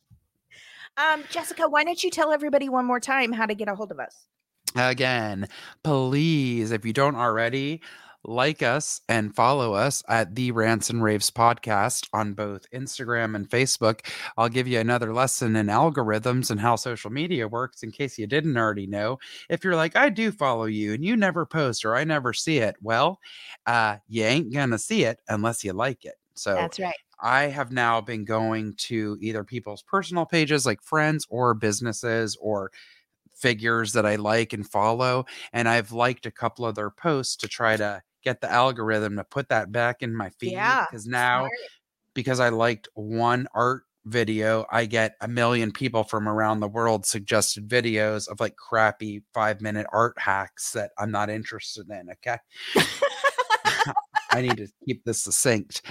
um, 0.97 1.23
Jessica, 1.29 1.67
why 1.67 1.83
don't 1.83 2.03
you 2.03 2.09
tell 2.09 2.31
everybody 2.31 2.69
one 2.69 2.85
more 2.85 2.99
time 2.99 3.31
how 3.33 3.45
to 3.45 3.55
get 3.55 3.67
a 3.67 3.75
hold 3.75 3.91
of 3.91 3.99
us? 3.99 4.27
Again, 4.75 5.49
please, 5.83 6.71
if 6.71 6.85
you 6.85 6.93
don't 6.93 7.15
already, 7.15 7.81
like 8.23 8.61
us 8.61 9.01
and 9.09 9.35
follow 9.35 9.73
us 9.73 10.03
at 10.07 10.35
the 10.35 10.51
Rants 10.51 10.89
and 10.89 11.03
Raves 11.03 11.31
podcast 11.31 12.07
on 12.13 12.33
both 12.33 12.69
Instagram 12.71 13.35
and 13.35 13.49
Facebook. 13.49 14.05
I'll 14.37 14.49
give 14.49 14.67
you 14.67 14.79
another 14.79 15.13
lesson 15.13 15.55
in 15.55 15.67
algorithms 15.67 16.51
and 16.51 16.59
how 16.59 16.75
social 16.75 17.11
media 17.11 17.47
works 17.47 17.83
in 17.83 17.91
case 17.91 18.17
you 18.17 18.27
didn't 18.27 18.57
already 18.57 18.87
know. 18.87 19.17
If 19.49 19.63
you're 19.63 19.75
like, 19.75 19.95
I 19.95 20.09
do 20.09 20.31
follow 20.31 20.65
you 20.65 20.93
and 20.93 21.03
you 21.03 21.17
never 21.17 21.45
post 21.45 21.85
or 21.85 21.95
I 21.95 22.03
never 22.03 22.33
see 22.33 22.59
it, 22.59 22.75
well, 22.81 23.19
uh, 23.65 23.97
you 24.07 24.23
ain't 24.23 24.53
gonna 24.53 24.77
see 24.77 25.03
it 25.03 25.19
unless 25.27 25.63
you 25.63 25.73
like 25.73 26.05
it. 26.05 26.15
So 26.35 26.55
That's 26.55 26.79
right. 26.79 26.95
I 27.21 27.43
have 27.43 27.71
now 27.71 28.01
been 28.01 28.25
going 28.25 28.73
to 28.77 29.17
either 29.21 29.43
people's 29.43 29.83
personal 29.83 30.25
pages 30.25 30.65
like 30.65 30.81
friends 30.81 31.25
or 31.29 31.53
businesses 31.53 32.35
or 32.41 32.71
figures 33.35 33.93
that 33.93 34.05
I 34.05 34.15
like 34.15 34.53
and 34.53 34.67
follow. 34.67 35.25
And 35.53 35.69
I've 35.69 35.91
liked 35.91 36.25
a 36.25 36.31
couple 36.31 36.65
of 36.65 36.75
their 36.75 36.89
posts 36.89 37.35
to 37.37 37.47
try 37.47 37.77
to 37.77 38.01
get 38.23 38.41
the 38.41 38.51
algorithm 38.51 39.15
to 39.17 39.23
put 39.23 39.49
that 39.49 39.71
back 39.71 40.01
in 40.01 40.15
my 40.15 40.29
feed. 40.39 40.51
Yeah, 40.53 40.85
Because 40.89 41.05
now, 41.07 41.39
Smart. 41.41 41.51
because 42.13 42.39
I 42.39 42.49
liked 42.49 42.87
one 42.93 43.47
art 43.53 43.83
video, 44.05 44.65
I 44.71 44.85
get 44.85 45.15
a 45.21 45.27
million 45.27 45.71
people 45.71 46.03
from 46.03 46.27
around 46.27 46.59
the 46.59 46.67
world 46.67 47.05
suggested 47.05 47.67
videos 47.69 48.27
of 48.27 48.39
like 48.39 48.55
crappy 48.55 49.21
five 49.33 49.61
minute 49.61 49.85
art 49.93 50.17
hacks 50.19 50.71
that 50.71 50.91
I'm 50.97 51.11
not 51.11 51.29
interested 51.29 51.87
in. 51.89 52.09
Okay. 52.11 52.37
I 54.31 54.41
need 54.41 54.57
to 54.57 54.67
keep 54.87 55.03
this 55.03 55.23
succinct. 55.23 55.81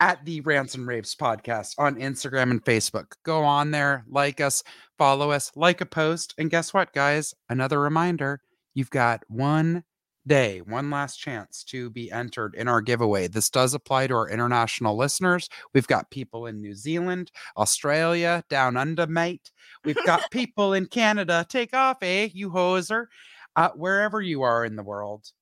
at 0.00 0.22
the 0.26 0.40
Rants 0.42 0.74
and 0.74 0.86
Raves 0.86 1.14
podcast 1.14 1.74
on 1.78 1.96
Instagram 1.96 2.50
and 2.50 2.62
Facebook. 2.64 3.12
Go 3.22 3.42
on 3.44 3.70
there, 3.70 4.04
like 4.08 4.40
us, 4.40 4.62
follow 4.98 5.30
us, 5.30 5.50
like 5.56 5.80
a 5.80 5.86
post. 5.86 6.34
And 6.36 6.50
guess 6.50 6.74
what, 6.74 6.92
guys? 6.92 7.32
Another 7.48 7.80
reminder 7.80 8.42
you've 8.74 8.90
got 8.90 9.22
one 9.28 9.84
day, 10.26 10.60
one 10.60 10.90
last 10.90 11.16
chance 11.16 11.62
to 11.64 11.90
be 11.90 12.10
entered 12.10 12.54
in 12.54 12.68
our 12.68 12.80
giveaway. 12.80 13.28
This 13.28 13.50
does 13.50 13.74
apply 13.74 14.08
to 14.08 14.14
our 14.14 14.28
international 14.28 14.96
listeners. 14.96 15.48
We've 15.72 15.86
got 15.86 16.10
people 16.10 16.46
in 16.46 16.60
New 16.60 16.74
Zealand, 16.74 17.30
Australia, 17.56 18.44
down 18.48 18.76
under, 18.76 19.06
mate. 19.06 19.50
We've 19.84 20.04
got 20.04 20.22
people 20.30 20.72
in 20.72 20.86
Canada. 20.86 21.46
Take 21.48 21.74
off, 21.74 21.98
eh, 22.02 22.28
you 22.32 22.50
hoser. 22.50 23.06
Uh, 23.54 23.70
wherever 23.74 24.20
you 24.20 24.42
are 24.42 24.64
in 24.64 24.76
the 24.76 24.82
world, 24.82 25.32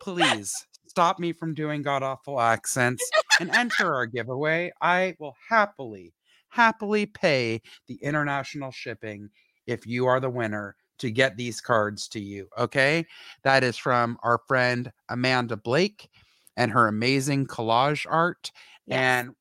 please 0.00 0.52
stop 0.88 1.18
me 1.18 1.32
from 1.32 1.54
doing 1.54 1.80
god 1.82 2.02
awful 2.02 2.40
accents 2.40 3.08
and 3.40 3.50
enter 3.50 3.94
our 3.94 4.06
giveaway. 4.06 4.72
I 4.80 5.14
will 5.18 5.36
happily, 5.48 6.12
happily 6.48 7.06
pay 7.06 7.62
the 7.86 7.94
international 8.02 8.72
shipping 8.72 9.30
if 9.66 9.86
you 9.86 10.06
are 10.06 10.18
the 10.18 10.28
winner 10.30 10.76
to 10.98 11.10
get 11.10 11.36
these 11.36 11.60
cards 11.60 12.08
to 12.08 12.20
you. 12.20 12.48
Okay. 12.58 13.06
That 13.42 13.64
is 13.64 13.76
from 13.76 14.18
our 14.22 14.38
friend 14.46 14.92
Amanda 15.08 15.56
Blake 15.56 16.08
and 16.56 16.70
her 16.70 16.86
amazing 16.88 17.46
collage 17.46 18.06
art. 18.08 18.52
Yes. 18.86 18.98
And 18.98 19.34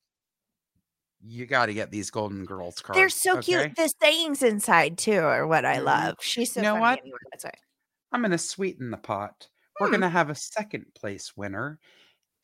you 1.24 1.45
got 1.45 1.68
to 1.68 1.74
get 1.74 1.91
these 1.91 2.10
Golden 2.10 2.45
Girls 2.45 2.80
cards. 2.80 2.97
They're 2.97 3.10
so 3.10 3.38
okay? 3.38 3.68
cute. 3.68 3.76
The 3.76 3.93
sayings 4.02 4.41
inside 4.41 4.97
too 4.97 5.20
are 5.20 5.45
what 5.45 5.66
I 5.66 5.78
Mhm. 5.78 5.84
love. 5.86 6.16
She's 6.20 6.52
so 6.54 6.62
You 6.62 6.64
know 6.64 6.76
what? 6.78 6.99
anyway, 6.99 7.18
Sorry. 7.38 7.54
I'm 8.12 8.22
going 8.22 8.32
to 8.32 8.38
sweeten 8.38 8.91
the 8.91 8.97
pot. 8.97 9.49
We're 9.80 9.88
Hmm. 9.88 9.91
going 9.91 10.02
to 10.02 10.10
have 10.10 10.30
a 10.30 10.36
second 10.36 10.93
place 10.95 11.36
winner. 11.38 11.80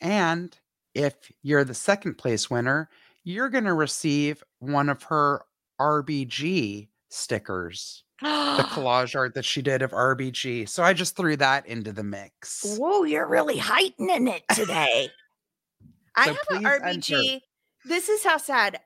And 0.01 0.58
if 0.93 1.32
you're 1.43 1.64
the 1.64 1.74
second 1.74 2.16
place 2.16 2.49
winner, 2.49 2.89
you're 3.24 3.49
going 3.49 3.66
to 3.66 3.74
receive 3.74 4.43
one 4.60 4.89
of 4.89 5.03
her 5.03 5.43
RBG 5.80 6.89
stickers, 7.10 8.03
the 8.22 8.28
collage 8.72 9.16
art 9.16 9.34
that 9.36 9.45
she 9.45 9.62
did 9.62 9.82
of 9.82 9.91
RBG. 9.91 10.68
So 10.70 10.84
I 10.84 10.93
just 10.93 11.16
threw 11.16 11.36
that 11.38 11.66
into 11.68 11.91
the 11.91 12.03
mix. 12.03 12.78
Whoa, 12.78 13.03
you're 13.03 13.28
really 13.28 13.58
heightening 13.58 14.28
it 14.28 14.43
today. 14.53 15.10
I 16.16 16.26
So 16.26 16.34
have 16.34 16.39
an 16.49 16.58
please 16.64 16.80
enter. 16.84 17.16
RBG. 17.16 17.41
This 17.86 18.10
is 18.10 18.24
how 18.24 18.38
sad. 18.38 18.80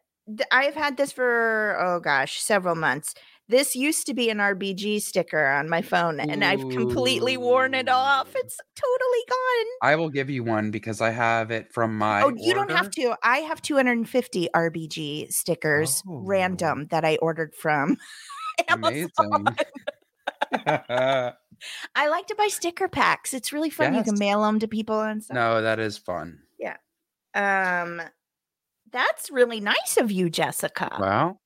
I've 0.52 0.76
had 0.76 0.98
this 0.98 1.12
for 1.12 1.78
oh 1.80 2.00
gosh, 2.00 2.42
several 2.42 2.76
months. 2.76 3.16
This 3.52 3.76
used 3.76 4.08
to 4.08 4.14
be 4.14 4.30
an 4.30 4.38
RBG 4.38 5.02
sticker 5.02 5.46
on 5.46 5.68
my 5.68 5.82
phone, 5.82 6.22
and 6.22 6.42
I've 6.42 6.62
completely 6.62 7.36
worn 7.36 7.74
it 7.74 7.90
off. 7.90 8.30
It's 8.34 8.58
totally 8.78 9.24
gone. 9.30 9.66
I 9.82 9.98
will 9.98 10.10
give 10.10 10.30
you 10.30 10.42
one 10.46 10.72
because 10.72 11.02
I 11.02 11.10
have 11.10 11.52
it 11.52 11.74
from 11.74 11.98
my. 11.98 12.22
oh, 12.22 12.32
you 12.34 12.54
don't 12.54 12.72
have 12.72 12.90
to. 12.92 13.14
I 13.22 13.40
have 13.40 13.62
250 13.62 14.48
RBG 14.56 15.34
stickers, 15.34 16.02
Oh. 16.08 16.22
random, 16.24 16.88
that 16.92 17.04
I 17.04 17.18
ordered 17.18 17.54
from 17.54 17.98
Amazon. 18.70 19.10
I 21.94 22.08
like 22.08 22.28
to 22.28 22.36
buy 22.36 22.48
sticker 22.48 22.88
packs. 22.88 23.34
It's 23.34 23.52
really 23.52 23.70
fun. 23.70 23.96
You 23.96 24.04
can 24.04 24.18
mail 24.18 24.44
them 24.44 24.60
to 24.60 24.68
people 24.70 25.02
and 25.02 25.22
stuff. 25.22 25.36
no, 25.36 25.62
that 25.62 25.78
is 25.78 25.98
fun. 25.98 26.40
Yeah. 26.58 26.78
Um, 27.36 28.02
that's 28.94 29.30
really 29.30 29.60
nice 29.60 29.98
of 29.98 30.10
you, 30.10 30.30
Jessica. 30.30 30.96
Well, 31.02 31.41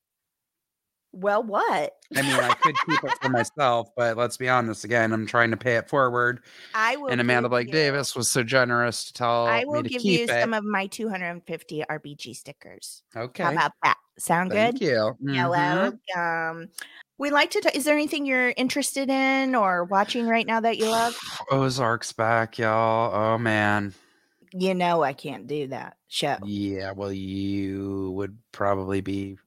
well, 1.15 1.41
what? 1.43 1.93
I 2.15 2.21
mean, 2.21 2.31
I 2.33 2.53
could 2.53 2.75
keep 2.87 3.03
it 3.03 3.11
for 3.21 3.29
myself, 3.29 3.89
but 3.95 4.17
let's 4.17 4.37
be 4.37 4.49
honest. 4.49 4.83
Again, 4.83 5.11
I'm 5.13 5.25
trying 5.25 5.51
to 5.51 5.57
pay 5.57 5.77
it 5.77 5.89
forward, 5.89 6.41
I 6.73 6.97
will. 6.97 7.07
and 7.07 7.19
Amanda 7.21 7.49
Blake 7.49 7.67
you- 7.67 7.73
Davis 7.73 8.15
was 8.15 8.29
so 8.29 8.43
generous 8.43 9.05
to 9.05 9.13
tell 9.13 9.47
I 9.47 9.63
will 9.65 9.81
give 9.81 10.03
you 10.03 10.23
it. 10.25 10.29
some 10.29 10.53
of 10.53 10.63
my 10.63 10.87
250 10.87 11.83
RBG 11.89 12.35
stickers. 12.35 13.03
okay, 13.15 13.43
How 13.43 13.51
about 13.53 13.71
that? 13.83 13.97
Sound 14.17 14.51
thank 14.51 14.79
good? 14.79 14.85
you. 14.85 15.17
Hello. 15.27 15.91
Mhm. 16.15 16.51
Um, 16.51 16.67
we 17.17 17.31
like 17.31 17.51
to. 17.51 17.61
T- 17.61 17.77
is 17.77 17.83
there 17.85 17.95
anything 17.95 18.25
you're 18.25 18.53
interested 18.57 19.09
in 19.09 19.55
or 19.55 19.83
watching 19.85 20.27
right 20.27 20.45
now 20.45 20.59
that 20.59 20.77
you 20.77 20.89
love? 20.89 21.17
Ozark's 21.51 22.11
back, 22.13 22.57
y'all. 22.57 23.13
Oh 23.13 23.37
man, 23.37 23.93
You 24.53 24.73
know, 24.73 25.01
I 25.03 25.13
can't 25.13 25.47
do 25.47 25.67
that 25.67 25.97
show. 26.07 26.37
yeah. 26.45 26.91
Well, 26.91 27.11
you 27.11 28.11
would 28.15 28.37
probably 28.51 29.01
be. 29.01 29.37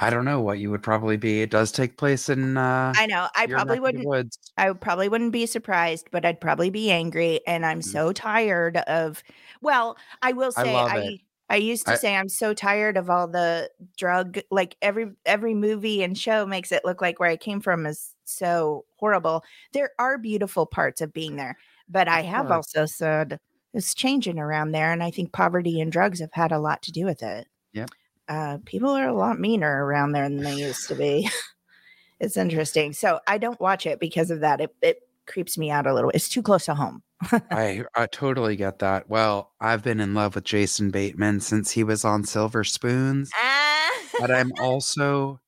I 0.00 0.10
don't 0.10 0.24
know 0.24 0.40
what 0.40 0.58
you 0.58 0.70
would 0.70 0.82
probably 0.82 1.16
be. 1.16 1.42
It 1.42 1.50
does 1.50 1.70
take 1.72 1.96
place 1.98 2.28
in. 2.28 2.56
uh 2.56 2.92
I 2.96 3.06
know. 3.06 3.28
I 3.36 3.46
probably 3.46 3.78
neck 3.80 3.92
of 3.94 3.96
the 3.96 4.04
wouldn't. 4.04 4.06
Woods. 4.06 4.38
I 4.56 4.72
probably 4.72 5.08
wouldn't 5.08 5.32
be 5.32 5.46
surprised, 5.46 6.08
but 6.10 6.24
I'd 6.24 6.40
probably 6.40 6.70
be 6.70 6.90
angry. 6.90 7.40
And 7.46 7.66
I'm 7.66 7.80
Mm. 7.80 7.84
so 7.84 8.12
tired 8.12 8.78
of. 8.78 9.22
Well, 9.60 9.96
I 10.22 10.32
will 10.32 10.52
say 10.52 10.72
love 10.72 10.90
I. 10.92 11.18
I 11.50 11.56
used 11.56 11.84
to 11.86 11.92
I- 11.92 11.96
say 11.96 12.16
I'm 12.16 12.28
so 12.28 12.54
tired 12.54 12.96
of 12.96 13.10
all 13.10 13.26
the 13.28 13.70
drug 13.98 14.38
like 14.50 14.76
every 14.82 15.12
every 15.26 15.52
movie 15.54 16.02
and 16.02 16.16
show 16.16 16.46
makes 16.46 16.72
it 16.72 16.84
look 16.84 17.02
like 17.02 17.18
where 17.20 17.28
I 17.30 17.36
came 17.36 17.60
from 17.60 17.86
is 17.86 18.14
so 18.24 18.84
horrible. 18.98 19.44
There 19.72 19.90
are 19.98 20.16
beautiful 20.16 20.64
parts 20.66 21.00
of 21.00 21.12
being 21.12 21.36
there, 21.36 21.58
but 21.88 22.08
I 22.08 22.22
have 22.22 22.50
also 22.50 22.86
said 22.86 23.38
it's 23.74 23.94
changing 23.94 24.38
around 24.38 24.72
there 24.72 24.92
and 24.92 25.02
I 25.02 25.10
think 25.10 25.32
poverty 25.32 25.80
and 25.80 25.90
drugs 25.92 26.20
have 26.20 26.32
had 26.32 26.52
a 26.52 26.58
lot 26.60 26.82
to 26.84 26.92
do 26.92 27.04
with 27.04 27.22
it. 27.22 27.48
Yep. 27.72 27.90
Uh 28.30 28.58
people 28.64 28.90
are 28.90 29.08
a 29.08 29.12
lot 29.14 29.38
meaner 29.40 29.84
around 29.84 30.12
there 30.12 30.28
than 30.28 30.42
they 30.42 30.54
used 30.54 30.88
to 30.88 30.94
be. 30.94 31.28
it's 32.20 32.36
interesting. 32.38 32.92
So 32.94 33.20
I 33.26 33.36
don't 33.38 33.60
watch 33.60 33.84
it 33.86 34.00
because 34.00 34.30
of 34.30 34.40
that. 34.40 34.60
It 34.62 34.74
it 34.80 35.02
creeps 35.26 35.58
me 35.58 35.70
out 35.70 35.86
a 35.86 35.92
little. 35.92 36.10
It's 36.14 36.28
too 36.28 36.42
close 36.42 36.64
to 36.66 36.74
home. 36.74 37.02
I 37.50 37.84
I 37.94 38.06
totally 38.06 38.56
get 38.56 38.78
that. 38.78 39.10
Well, 39.10 39.50
I've 39.60 39.82
been 39.82 40.00
in 40.00 40.14
love 40.14 40.36
with 40.36 40.44
Jason 40.44 40.90
Bateman 40.90 41.40
since 41.40 41.72
he 41.72 41.84
was 41.84 42.04
on 42.04 42.24
Silver 42.24 42.64
Spoons, 42.64 43.30
Ah. 43.34 43.90
but 44.20 44.30
I'm 44.30 44.52
also 44.60 45.40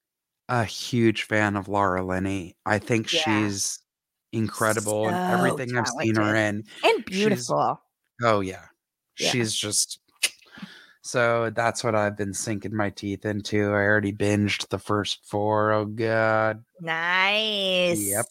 a 0.48 0.64
huge 0.64 1.22
fan 1.22 1.56
of 1.56 1.68
Laura 1.68 2.04
Linney. 2.04 2.56
I 2.66 2.78
think 2.78 3.10
Yeah. 3.12 3.20
she's 3.46 3.78
incredible 4.32 5.06
in 5.08 5.14
So 5.14 5.20
everything 5.20 5.76
I've 5.78 5.88
seen 5.88 6.16
her 6.16 6.34
in. 6.34 6.64
and 6.84 7.04
beautiful. 7.04 7.80
Oh 8.22 8.40
yeah. 8.40 8.64
Yeah. 9.18 9.30
She's 9.30 9.54
just 9.54 9.98
so 11.02 11.50
that's 11.50 11.82
what 11.82 11.94
I've 11.96 12.16
been 12.16 12.32
sinking 12.32 12.74
my 12.74 12.90
teeth 12.90 13.24
into. 13.24 13.66
I 13.70 13.82
already 13.84 14.12
binged 14.12 14.68
the 14.68 14.78
first 14.78 15.24
four. 15.24 15.72
Oh 15.72 15.84
god. 15.84 16.64
Nice. 16.80 18.00
Yep. 18.08 18.26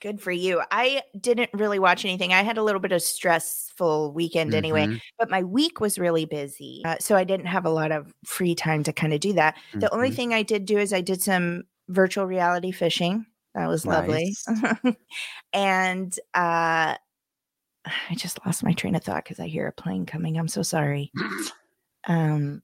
Good 0.00 0.20
for 0.20 0.32
you. 0.32 0.62
I 0.70 1.02
didn't 1.18 1.50
really 1.54 1.78
watch 1.78 2.04
anything. 2.04 2.32
I 2.32 2.42
had 2.42 2.58
a 2.58 2.62
little 2.62 2.80
bit 2.80 2.92
of 2.92 3.02
stressful 3.02 4.12
weekend 4.12 4.54
anyway, 4.54 4.86
Mhm, 4.86 5.00
but 5.18 5.30
my 5.30 5.42
week 5.42 5.80
was 5.80 5.98
really 5.98 6.24
busy. 6.24 6.82
Uh, 6.84 6.96
so 6.98 7.16
I 7.16 7.24
didn't 7.24 7.46
have 7.46 7.64
a 7.64 7.70
lot 7.70 7.92
of 7.92 8.12
free 8.24 8.54
time 8.54 8.82
to 8.84 8.92
kind 8.92 9.12
of 9.14 9.20
do 9.20 9.32
that. 9.34 9.56
The 9.74 9.92
only 9.94 10.10
mhm. 10.10 10.16
thing 10.16 10.34
I 10.34 10.42
did 10.42 10.66
do 10.66 10.78
is 10.78 10.92
I 10.92 11.00
did 11.00 11.22
some 11.22 11.64
virtual 11.88 12.26
reality 12.26 12.70
fishing. 12.70 13.26
That 13.54 13.68
was 13.68 13.86
lovely. 13.86 14.34
and 15.52 16.18
uh 16.34 16.96
I 18.10 18.14
just 18.14 18.44
lost 18.44 18.64
my 18.64 18.72
train 18.72 18.94
of 18.94 19.04
thought 19.04 19.24
because 19.24 19.40
I 19.40 19.46
hear 19.46 19.66
a 19.66 19.72
plane 19.72 20.06
coming. 20.06 20.38
I'm 20.38 20.48
so 20.48 20.62
sorry. 20.62 21.12
Um 22.06 22.62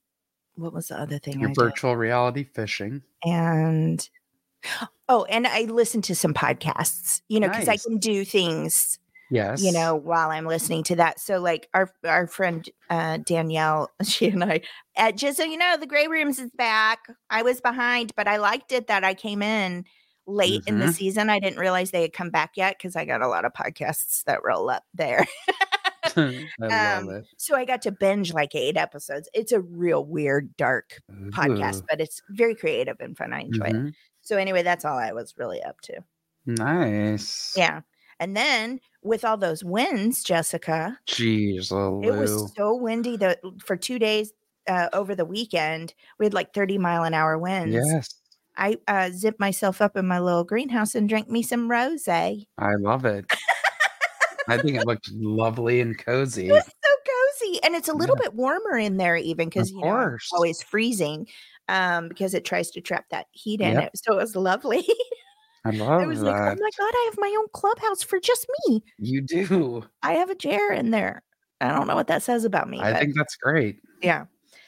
what 0.57 0.73
was 0.73 0.89
the 0.89 1.01
other 1.01 1.19
thing 1.19 1.41
Your 1.41 1.51
I 1.51 1.53
did? 1.53 1.57
virtual 1.61 1.97
reality 1.97 2.45
fishing. 2.45 3.03
and 3.25 4.09
oh 5.09 5.25
and 5.25 5.47
i 5.47 5.63
listen 5.63 6.03
to 6.03 6.15
some 6.15 6.35
podcasts 6.35 7.23
you 7.29 7.41
know 7.41 7.49
because 7.49 7.67
Nice. 7.67 7.85
i 7.87 7.89
can 7.89 7.99
do 7.99 8.25
things 8.25 8.99
Yes. 9.31 9.63
you 9.63 9.73
know 9.73 9.95
while 9.95 10.31
i'm 10.31 10.45
listening 10.47 10.83
to 10.85 10.97
that 10.97 11.19
so 11.21 11.39
like 11.39 11.69
our 11.73 11.91
our 12.05 12.27
friend 12.27 12.69
uh 12.91 13.19
danielle 13.25 13.91
she 14.05 14.29
and 14.29 14.45
i 14.45 14.61
uh, 14.97 15.13
just 15.13 15.37
so 15.39 15.45
you 15.45 15.57
know 15.57 15.77
the 15.79 15.87
gray 15.87 16.09
rooms 16.09 16.39
is 16.39 16.51
back 16.59 16.99
i 17.31 17.43
was 17.43 17.61
behind 17.61 18.13
but 18.17 18.29
i 18.29 18.37
liked 18.37 18.73
it 18.73 18.89
that 18.89 19.03
i 19.05 19.15
came 19.15 19.41
in 19.43 19.85
late 20.27 20.63
in 20.67 20.79
the 20.79 20.87
Mhm. 20.87 20.95
season 20.95 21.31
i 21.31 21.39
didn't 21.41 21.59
realize 21.59 21.91
they 21.91 22.03
had 22.03 22.13
come 22.13 22.31
back 22.31 22.51
yet 22.57 22.77
because 22.77 22.97
i 22.97 23.05
got 23.05 23.23
a 23.23 23.29
lot 23.29 23.45
of 23.47 23.53
podcasts 23.53 24.23
that 24.25 24.45
roll 24.45 24.69
up 24.69 24.85
there 24.95 25.27
I 26.61 26.97
Um, 26.97 27.23
so 27.37 27.57
i 27.57 27.65
got 27.65 27.83
to 27.83 27.93
binge 27.93 28.33
like 28.33 28.55
eight 28.55 28.77
episodes 28.77 29.29
it's 29.35 29.53
a 29.53 29.61
real 29.61 30.05
weird 30.05 30.57
dark 30.57 31.01
podcast 31.31 31.83
but 31.89 32.01
it's 32.01 32.21
very 32.31 32.55
creative 32.55 32.97
and 33.01 33.17
fun 33.17 33.33
i 33.33 33.41
enjoy 33.41 33.67
it 33.67 33.75
Mhm. 33.75 33.93
so 34.21 34.37
anyway 34.37 34.63
that's 34.63 34.85
all 34.85 34.99
i 34.99 35.13
was 35.13 35.35
really 35.39 35.63
up 35.63 35.81
to 35.83 36.01
Nice. 36.47 37.53
Yeah. 37.57 37.81
And 38.19 38.37
then 38.37 38.81
with 39.03 39.25
all 39.25 39.37
those 39.37 39.63
winds, 39.65 40.23
Jessica, 40.25 40.99
Jeez, 41.07 41.71
it 42.05 42.11
was 42.13 42.53
so 42.57 42.75
windy 42.75 43.17
that 43.19 43.41
for 43.65 43.77
two 43.77 43.99
days 43.99 44.33
uh, 44.67 44.89
over 44.93 45.15
the 45.15 45.25
weekend, 45.25 45.95
we 46.19 46.27
had 46.27 46.35
like 46.35 46.53
30 46.53 46.79
mile 46.79 47.05
an 47.05 47.15
hour 47.15 47.39
winds. 47.39 47.75
Yes, 47.75 48.15
I 48.57 48.77
uh, 48.89 49.11
zipped 49.13 49.41
myself 49.41 49.81
up 49.81 49.97
in 49.97 50.07
my 50.07 50.19
little 50.19 50.45
greenhouse 50.45 50.95
and 50.95 51.09
drank 51.09 51.29
me 51.31 51.43
some 51.43 51.71
rose. 51.71 52.09
I 52.09 52.47
love 52.59 53.05
it. 53.05 53.25
I 54.49 54.59
think 54.59 54.77
it 54.77 54.87
looked 54.87 55.11
lovely 55.13 55.81
and 55.81 55.97
cozy. 55.97 56.49
was 56.49 56.65
so 56.65 56.71
cozy. 57.45 57.61
And 57.63 57.75
it's 57.75 57.89
a 57.89 57.95
little 57.95 58.17
bit 58.17 58.35
warmer 58.35 58.77
in 58.79 58.97
there, 58.97 59.17
even 59.17 59.49
because, 59.49 59.71
you 59.71 59.81
know, 59.81 60.01
it's 60.15 60.33
always 60.33 60.63
freezing 60.63 61.27
um, 61.69 62.09
because 62.09 62.35
it 62.35 62.45
tries 62.45 62.71
to 62.73 62.81
trap 62.81 63.05
that 63.11 63.27
heat 63.33 63.61
in 63.61 63.73
Yep. 63.73 63.83
it. 63.85 63.91
So 64.05 64.15
it 64.15 64.17
was 64.17 64.37
lovely. 64.37 64.87
I 65.65 65.71
love 65.71 66.03
I 66.03 66.07
was 66.07 66.21
that. 66.21 66.27
like, 66.27 66.37
oh 66.37 66.57
my 66.61 66.71
God, 66.79 66.93
I 66.95 67.05
have 67.11 67.19
my 67.19 67.35
own 67.39 67.47
clubhouse 67.53 68.03
for 68.03 68.19
just 68.21 68.47
me. 68.69 68.83
you 68.99 69.21
do. 69.23 69.85
I 70.03 70.15
have 70.15 70.31
a 70.31 70.35
chair 70.35 70.73
in 70.73 70.91
there. 70.91 71.23
I 71.61 71.69
don't 71.69 71.87
know 71.87 71.95
what 71.95 72.07
that 72.09 72.23
says 72.23 72.45
about 72.45 72.69
me. 72.71 72.81
I 72.81 72.99
think 72.99 73.15
that's 73.15 73.37
great. 73.37 73.81
yeah. 74.03 74.25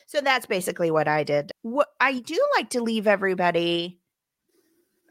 So 0.06 0.20
that's 0.20 0.44
basically 0.44 0.90
what 0.90 1.08
I 1.08 1.24
did. 1.24 1.52
What 1.62 1.88
I 1.98 2.20
do 2.20 2.38
like 2.56 2.68
to 2.70 2.82
leave 2.82 3.06
everybody 3.06 4.01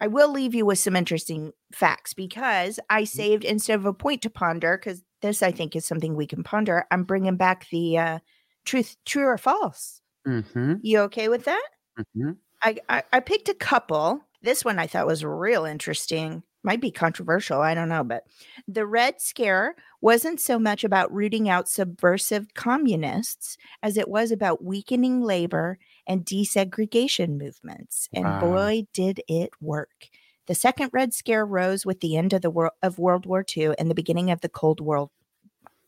I 0.02 0.07
will 0.07 0.32
leave 0.32 0.56
you 0.56 0.65
with 0.65 0.80
some 0.80 0.95
interesting 0.95 1.53
facts 1.72 2.14
because 2.15 2.80
I 2.90 3.03
saved 3.03 3.45
instead 3.45 3.80
of 3.80 3.86
a 3.86 3.94
point 3.94 4.23
to 4.23 4.30
ponder 4.32 4.78
cuz 4.78 5.03
this 5.22 5.44
I 5.44 5.52
think 5.52 5.76
is 5.76 5.86
something 5.86 6.15
we 6.15 6.26
can 6.26 6.44
ponder. 6.44 6.86
I'm 6.90 7.03
bringing 7.03 7.38
back 7.38 7.69
the 7.69 7.98
uh 7.98 8.19
truth 8.65 8.98
true 9.06 9.26
or 9.26 9.38
false. 9.38 10.02
Mm-hmm. 10.28 10.76
You 10.82 10.99
okay 11.02 11.30
with 11.30 11.45
that? 11.45 11.68
Mm-hmm. 11.99 12.32
I, 12.64 12.78
I 12.90 13.03
I 13.14 13.19
picked 13.19 13.48
a 13.48 13.53
couple. 13.53 14.22
This 14.41 14.65
one 14.65 14.80
I 14.80 14.88
thought 14.88 15.07
was 15.07 15.23
real 15.23 15.65
interesting. 15.65 16.44
Might 16.64 16.82
be 16.82 16.91
controversial, 16.91 17.61
I 17.61 17.73
don't 17.73 17.90
know, 17.90 18.03
but 18.03 18.23
the 18.68 18.86
Red 18.86 19.19
Scare 19.19 19.76
wasn't 19.99 20.40
so 20.40 20.60
much 20.60 20.84
about 20.84 21.11
rooting 21.11 21.49
out 21.49 21.68
subversive 21.68 22.53
communists 22.53 23.57
as 23.82 23.98
it 23.98 24.07
was 24.07 24.32
about 24.32 24.64
weakening 24.64 25.22
labor 25.22 25.80
and 26.07 26.26
desegregation 26.26 27.38
movements. 27.38 28.10
And 28.14 28.26
Wow. 28.26 28.40
boy, 28.40 28.88
did 28.94 29.22
it 29.28 29.52
work. 29.61 30.10
The 30.48 30.56
second 30.56 30.90
Red 30.91 31.14
Scare 31.14 31.45
rose 31.45 31.86
with 31.86 31.99
the 32.02 32.18
end 32.18 32.34
of 32.34 32.41
the 32.41 32.49
world 32.49 32.73
of 32.82 32.99
World 32.99 33.26
War 33.26 33.45
II 33.56 33.73
and 33.78 33.90
the 33.90 33.95
beginning 33.95 34.32
of 34.32 34.41
the 34.41 34.49
Cold 34.49 34.82
War. 34.82 35.10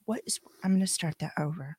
What 0.06 0.22
is 0.26 0.40
I'm 0.64 0.72
going 0.72 0.82
to 0.82 0.88
start 0.88 1.20
that 1.20 1.34
over. 1.38 1.78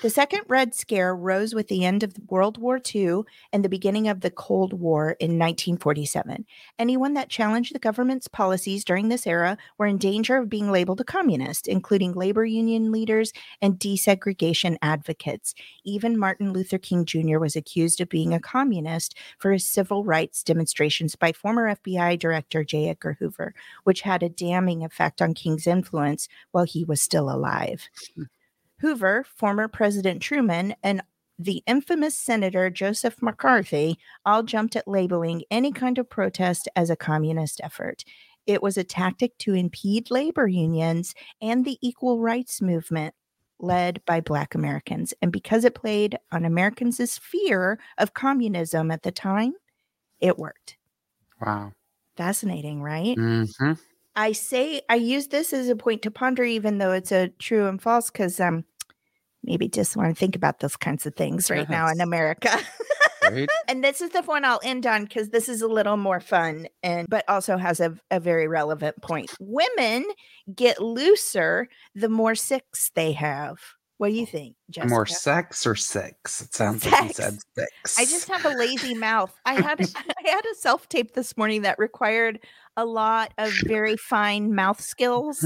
The 0.00 0.10
second 0.10 0.42
Red 0.46 0.76
Scare 0.76 1.12
rose 1.12 1.56
with 1.56 1.66
the 1.66 1.84
end 1.84 2.04
of 2.04 2.14
World 2.28 2.56
War 2.56 2.80
II 2.94 3.22
and 3.52 3.64
the 3.64 3.68
beginning 3.68 4.06
of 4.06 4.20
the 4.20 4.30
Cold 4.30 4.72
War 4.72 5.16
in 5.18 5.40
1947. 5.40 6.46
Anyone 6.78 7.14
that 7.14 7.28
challenged 7.28 7.74
the 7.74 7.80
government's 7.80 8.28
policies 8.28 8.84
during 8.84 9.08
this 9.08 9.26
era 9.26 9.58
were 9.76 9.86
in 9.86 9.98
danger 9.98 10.36
of 10.36 10.48
being 10.48 10.70
labeled 10.70 11.00
a 11.00 11.04
communist, 11.04 11.66
including 11.66 12.12
labor 12.12 12.44
union 12.44 12.92
leaders 12.92 13.32
and 13.60 13.80
desegregation 13.80 14.76
advocates. 14.82 15.52
Even 15.84 16.16
Martin 16.16 16.52
Luther 16.52 16.78
King 16.78 17.04
Jr. 17.04 17.40
was 17.40 17.56
accused 17.56 18.00
of 18.00 18.08
being 18.08 18.32
a 18.32 18.38
communist 18.38 19.16
for 19.40 19.50
his 19.50 19.66
civil 19.66 20.04
rights 20.04 20.44
demonstrations 20.44 21.16
by 21.16 21.32
former 21.32 21.74
FBI 21.74 22.16
Director 22.20 22.62
J. 22.62 22.88
Edgar 22.88 23.16
Hoover, 23.18 23.52
which 23.82 24.02
had 24.02 24.22
a 24.22 24.28
damning 24.28 24.84
effect 24.84 25.20
on 25.20 25.34
King's 25.34 25.66
influence 25.66 26.28
while 26.52 26.64
he 26.64 26.84
was 26.84 27.02
still 27.02 27.28
alive. 27.28 27.88
Hmm. 28.14 28.22
Hoover, 28.80 29.24
former 29.36 29.68
President 29.68 30.22
Truman, 30.22 30.74
and 30.82 31.02
the 31.38 31.62
infamous 31.66 32.16
Senator 32.16 32.68
Joseph 32.68 33.22
McCarthy 33.22 33.98
all 34.24 34.42
jumped 34.42 34.74
at 34.76 34.88
labeling 34.88 35.42
any 35.50 35.72
kind 35.72 35.98
of 35.98 36.10
protest 36.10 36.68
as 36.74 36.90
a 36.90 36.96
communist 36.96 37.60
effort. 37.62 38.04
It 38.46 38.62
was 38.62 38.76
a 38.76 38.84
tactic 38.84 39.36
to 39.38 39.54
impede 39.54 40.10
labor 40.10 40.48
unions 40.48 41.14
and 41.40 41.64
the 41.64 41.78
equal 41.80 42.18
rights 42.18 42.60
movement 42.62 43.14
led 43.60 44.04
by 44.06 44.20
Black 44.20 44.54
Americans. 44.54 45.12
And 45.20 45.30
because 45.30 45.64
it 45.64 45.74
played 45.74 46.18
on 46.32 46.44
Americans' 46.44 47.18
fear 47.18 47.78
of 47.98 48.14
communism 48.14 48.90
at 48.90 49.02
the 49.02 49.12
time, 49.12 49.54
it 50.20 50.38
worked. 50.38 50.76
Wow. 51.40 51.72
Fascinating, 52.16 52.82
right? 52.82 53.16
Mm-hmm. 53.16 53.72
I 54.18 54.32
say 54.32 54.82
I 54.88 54.96
use 54.96 55.28
this 55.28 55.52
as 55.52 55.68
a 55.68 55.76
point 55.76 56.02
to 56.02 56.10
ponder, 56.10 56.42
even 56.42 56.78
though 56.78 56.90
it's 56.90 57.12
a 57.12 57.28
true 57.38 57.68
and 57.68 57.80
false, 57.80 58.10
because 58.10 58.40
um 58.40 58.64
maybe 59.44 59.68
just 59.68 59.96
want 59.96 60.10
to 60.10 60.18
think 60.18 60.34
about 60.34 60.58
those 60.58 60.76
kinds 60.76 61.06
of 61.06 61.14
things 61.14 61.50
right 61.50 61.70
now 61.70 61.88
in 61.88 62.00
America. 62.00 62.58
Right? 63.22 63.48
and 63.68 63.84
this 63.84 64.00
is 64.00 64.10
the 64.10 64.22
one 64.22 64.44
I'll 64.44 64.60
end 64.64 64.86
on 64.86 65.04
because 65.04 65.28
this 65.28 65.48
is 65.48 65.62
a 65.62 65.68
little 65.68 65.96
more 65.96 66.18
fun 66.18 66.66
and 66.82 67.06
but 67.08 67.24
also 67.28 67.56
has 67.56 67.78
a, 67.78 67.94
a 68.10 68.18
very 68.18 68.48
relevant 68.48 69.00
point. 69.02 69.30
Women 69.38 70.04
get 70.52 70.82
looser 70.82 71.68
the 71.94 72.08
more 72.08 72.34
sex 72.34 72.90
they 72.96 73.12
have. 73.12 73.58
What 73.98 74.10
do 74.10 74.14
you 74.14 74.26
think, 74.26 74.54
Jessica? 74.70 74.90
More 74.90 75.06
sex 75.06 75.66
or 75.66 75.74
six? 75.74 76.40
It 76.40 76.54
sounds 76.54 76.86
like 76.86 77.02
you 77.02 77.12
said 77.12 77.38
six. 77.56 77.98
I 77.98 78.04
just 78.04 78.28
have 78.28 78.44
a 78.44 78.56
lazy 78.56 78.94
mouth. 78.94 79.34
I 79.44 79.54
had 79.60 79.80
a, 79.80 79.84
I 80.24 80.30
had 80.30 80.44
a 80.46 80.54
self 80.54 80.88
tape 80.88 81.14
this 81.14 81.36
morning 81.36 81.62
that 81.62 81.78
required 81.80 82.38
a 82.76 82.84
lot 82.84 83.34
of 83.38 83.52
very 83.64 83.96
fine 83.96 84.54
mouth 84.54 84.80
skills, 84.80 85.44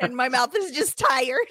and 0.00 0.16
my 0.16 0.30
mouth 0.30 0.56
is 0.56 0.70
just 0.72 0.98
tired. 0.98 1.46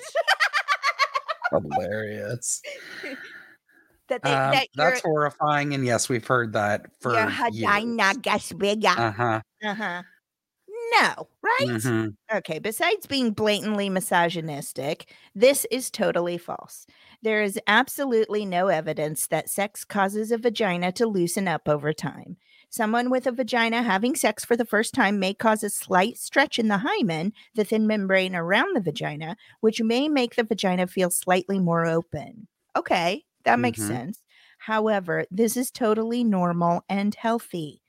hilarious. 1.51 2.61
that 4.07 4.23
they, 4.23 4.33
Um, 4.33 4.51
that 4.51 4.67
that's 4.73 5.01
horrifying, 5.01 5.75
and 5.75 5.85
yes, 5.85 6.09
we've 6.09 6.25
heard 6.25 6.53
that 6.53 6.87
for 6.99 7.13
your 7.13 7.29
years. 7.51 8.17
gets 8.23 8.53
bigger. 8.53 8.89
Uh 8.89 9.11
huh. 9.11 9.41
No, 10.91 11.27
right? 11.41 11.67
Mhm. 11.67 12.15
Okay, 12.31 12.59
besides 12.59 13.07
being 13.07 13.31
blatantly 13.31 13.89
misogynistic, 13.89 15.11
this 15.33 15.65
is 15.71 15.89
totally 15.89 16.37
false. 16.37 16.85
There 17.23 17.41
is 17.41 17.59
absolutely 17.67 18.45
no 18.45 18.67
evidence 18.67 19.27
that 19.27 19.49
sex 19.49 19.83
causes 19.83 20.31
a 20.31 20.37
vagina 20.37 20.91
to 20.93 21.07
loosen 21.07 21.47
up 21.47 21.67
over 21.67 21.91
time. 21.91 22.37
Someone 22.69 23.09
with 23.09 23.25
a 23.25 23.31
vagina 23.31 23.81
having 23.81 24.15
sex 24.15 24.45
for 24.45 24.55
the 24.55 24.65
first 24.65 24.93
time 24.93 25.19
may 25.19 25.33
cause 25.33 25.63
a 25.63 25.71
slight 25.71 26.17
stretch 26.17 26.59
in 26.59 26.67
the 26.67 26.77
hymen, 26.79 27.33
the 27.55 27.63
thin 27.65 27.87
membrane 27.87 28.35
around 28.35 28.75
the 28.75 28.81
vagina, 28.81 29.35
which 29.61 29.81
may 29.81 30.07
make 30.07 30.35
the 30.35 30.43
vagina 30.43 30.85
feel 30.85 31.09
slightly 31.09 31.59
more 31.59 31.87
open. 31.87 32.47
Okay, 32.77 33.25
that 33.43 33.59
makes 33.59 33.81
Mhm. 33.81 33.83
sense. 33.83 34.21
However, 34.59 35.25
this 35.31 35.57
is 35.57 35.71
totally 35.71 36.23
normal 36.23 36.83
and 36.87 37.15
healthy. 37.15 37.81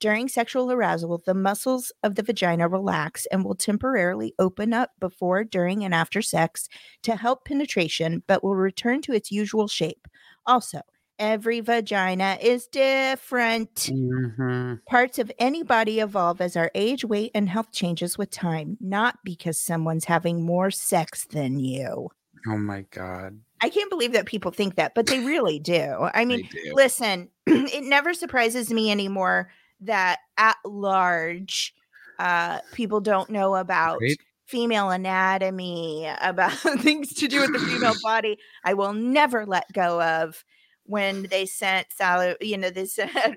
During 0.00 0.28
sexual 0.28 0.70
arousal, 0.70 1.22
the 1.24 1.34
muscles 1.34 1.92
of 2.02 2.14
the 2.14 2.22
vagina 2.22 2.68
relax 2.68 3.26
and 3.26 3.44
will 3.44 3.54
temporarily 3.54 4.34
open 4.38 4.72
up 4.72 4.90
before, 5.00 5.44
during, 5.44 5.84
and 5.84 5.94
after 5.94 6.20
sex 6.20 6.68
to 7.02 7.16
help 7.16 7.44
penetration, 7.44 8.22
but 8.26 8.42
will 8.42 8.56
return 8.56 9.00
to 9.02 9.12
its 9.12 9.30
usual 9.30 9.68
shape. 9.68 10.06
Also, 10.46 10.80
every 11.18 11.60
vagina 11.60 12.36
is 12.40 12.66
different. 12.66 13.74
Mhm. 13.74 14.84
Parts 14.84 15.18
of 15.18 15.32
any 15.38 15.62
body 15.62 16.00
evolve 16.00 16.40
as 16.40 16.56
our 16.56 16.70
age, 16.74 17.04
weight, 17.04 17.30
and 17.34 17.48
health 17.48 17.72
changes 17.72 18.18
with 18.18 18.30
time, 18.30 18.76
not 18.80 19.18
because 19.24 19.58
someone's 19.58 20.04
having 20.06 20.42
more 20.42 20.70
sex 20.70 21.24
than 21.26 21.58
you. 21.58 22.10
Oh 22.46 22.58
my 22.58 22.84
god. 22.90 23.40
I 23.62 23.70
can't 23.70 23.88
believe 23.88 24.12
that 24.12 24.26
people 24.26 24.50
think 24.50 24.74
that, 24.74 24.94
but 24.94 25.06
they 25.06 25.20
really 25.20 25.58
do. 25.58 26.10
I 26.12 26.26
mean, 26.26 26.46
do. 26.50 26.72
listen, 26.74 27.30
it 27.46 27.84
never 27.84 28.12
surprises 28.12 28.70
me 28.70 28.90
anymore 28.90 29.48
that 29.80 30.20
at 30.36 30.56
large 30.64 31.74
uh 32.18 32.60
people 32.72 33.00
don't 33.00 33.30
know 33.30 33.56
about 33.56 34.00
Right? 34.00 34.16
female 34.46 34.90
anatomy 34.90 36.08
about 36.20 36.52
things 36.80 37.12
to 37.14 37.28
do 37.28 37.40
with 37.40 37.52
the 37.52 37.58
female 37.58 37.94
body 38.02 38.38
i 38.64 38.74
will 38.74 38.92
never 38.92 39.44
let 39.46 39.72
go 39.72 40.00
of 40.02 40.44
when 40.86 41.24
they 41.24 41.46
sent 41.46 41.86
Sally, 41.92 42.36
you 42.40 42.58
know, 42.58 42.70
they 42.70 42.84
said 42.84 43.08
1,000 43.14 43.36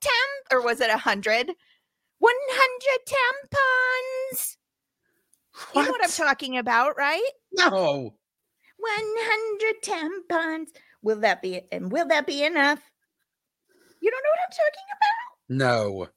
temp, 0.00 0.52
or 0.52 0.62
was 0.62 0.80
it 0.80 0.88
100? 0.90 1.50
100 2.18 2.98
tampons. 3.06 4.56
You 5.74 5.82
know 5.82 5.90
what 5.90 6.04
I'm 6.04 6.10
talking 6.10 6.56
about, 6.56 6.96
right? 6.96 7.30
No. 7.52 8.14
100 8.76 9.74
tampons. 9.82 10.68
Will 11.02 11.20
that 11.20 11.42
be 11.42 11.62
and 11.72 11.90
will 11.90 12.06
that 12.08 12.26
be 12.26 12.44
enough? 12.44 12.80
You 14.00 14.10
don't 14.10 14.22
know 14.22 14.30
what 14.30 14.40
I'm 14.44 14.50
talking 14.50 14.88
about? 14.96 15.18
No. 15.48 16.08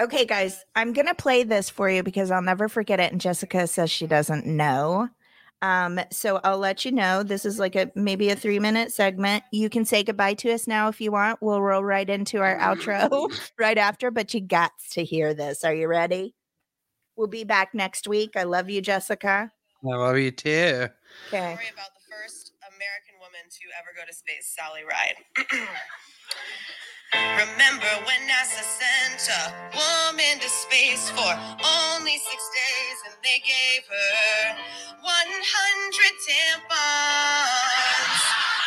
Okay, 0.00 0.24
guys, 0.24 0.64
I'm 0.74 0.92
gonna 0.92 1.14
play 1.14 1.42
this 1.42 1.68
for 1.68 1.88
you 1.88 2.02
because 2.02 2.30
I'll 2.30 2.42
never 2.42 2.68
forget 2.68 2.98
it. 2.98 3.12
And 3.12 3.20
Jessica 3.20 3.66
says 3.66 3.90
she 3.90 4.06
doesn't 4.06 4.46
know. 4.46 5.08
Um, 5.60 6.00
so 6.10 6.40
I'll 6.42 6.58
let 6.58 6.84
you 6.84 6.90
know. 6.90 7.22
This 7.22 7.44
is 7.44 7.58
like 7.60 7.76
a 7.76 7.92
maybe 7.94 8.30
a 8.30 8.36
three 8.36 8.58
minute 8.58 8.92
segment. 8.92 9.44
You 9.52 9.70
can 9.70 9.84
say 9.84 10.02
goodbye 10.02 10.34
to 10.34 10.52
us 10.52 10.66
now 10.66 10.88
if 10.88 11.00
you 11.00 11.12
want. 11.12 11.40
We'll 11.40 11.62
roll 11.62 11.84
right 11.84 12.08
into 12.08 12.40
our 12.40 12.58
outro 12.58 13.30
right 13.58 13.78
after, 13.78 14.10
but 14.10 14.34
you 14.34 14.40
got 14.40 14.72
to 14.92 15.04
hear 15.04 15.34
this. 15.34 15.62
Are 15.62 15.74
you 15.74 15.86
ready? 15.86 16.34
We'll 17.14 17.28
be 17.28 17.44
back 17.44 17.74
next 17.74 18.08
week. 18.08 18.32
I 18.36 18.42
love 18.42 18.70
you, 18.70 18.80
Jessica. 18.80 19.52
I 19.84 19.96
love 19.96 20.18
you 20.18 20.30
too. 20.30 20.88
Okay. 21.28 21.58
To 23.52 23.68
ever 23.76 23.92
go 23.92 24.00
to 24.08 24.14
space, 24.16 24.48
Sally 24.56 24.80
Ride. 24.80 25.20
Remember 27.36 27.92
when 28.08 28.16
NASA 28.24 28.64
sent 28.64 29.28
a 29.28 29.52
woman 29.76 30.40
to 30.40 30.48
space 30.48 31.12
for 31.12 31.28
only 31.60 32.16
six 32.16 32.40
days 32.48 32.98
and 33.04 33.12
they 33.20 33.44
gave 33.44 33.84
her 33.92 34.56
100 35.04 35.04
tampons? 35.04 36.72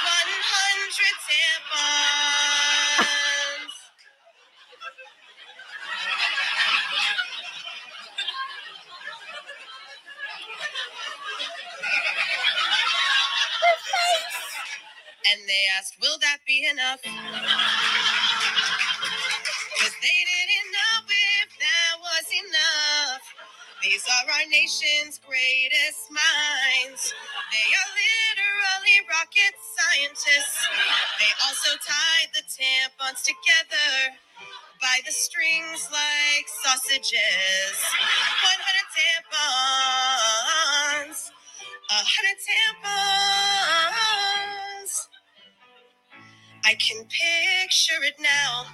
100 0.05 1.17
tampons. 1.25 3.24
And 15.31 15.41
they 15.47 15.63
asked, 15.77 15.95
Will 16.01 16.17
that 16.21 16.37
be 16.47 16.65
enough? 16.69 16.99
Because 17.03 17.17
they 20.01 20.19
didn't 20.25 20.69
know 20.71 20.95
if 21.09 21.49
that 21.59 21.93
was 22.01 22.25
enough. 22.29 23.21
These 23.83 24.05
are 24.05 24.25
our 24.31 24.45
nation's 24.49 25.19
greatest 25.21 26.09
minds. 26.09 27.13
They 27.53 27.67
are 27.69 27.89
literally 27.93 28.97
rocket 29.09 29.53
scientists. 29.61 30.57
They 31.19 31.31
also 31.45 31.71
tied 31.81 32.29
the 32.33 32.41
tampons 32.45 33.21
together 33.25 34.17
by 34.81 35.01
the 35.05 35.11
strings 35.13 35.89
like 35.91 36.45
sausages. 36.65 37.77
100 37.81 38.97
tampons. 38.97 41.19
A 41.89 42.01
hundred 42.01 42.37
tampons. 42.41 44.04
I 46.65 46.75
can 46.75 46.97
picture 47.05 48.03
it 48.03 48.15
now. 48.19 48.65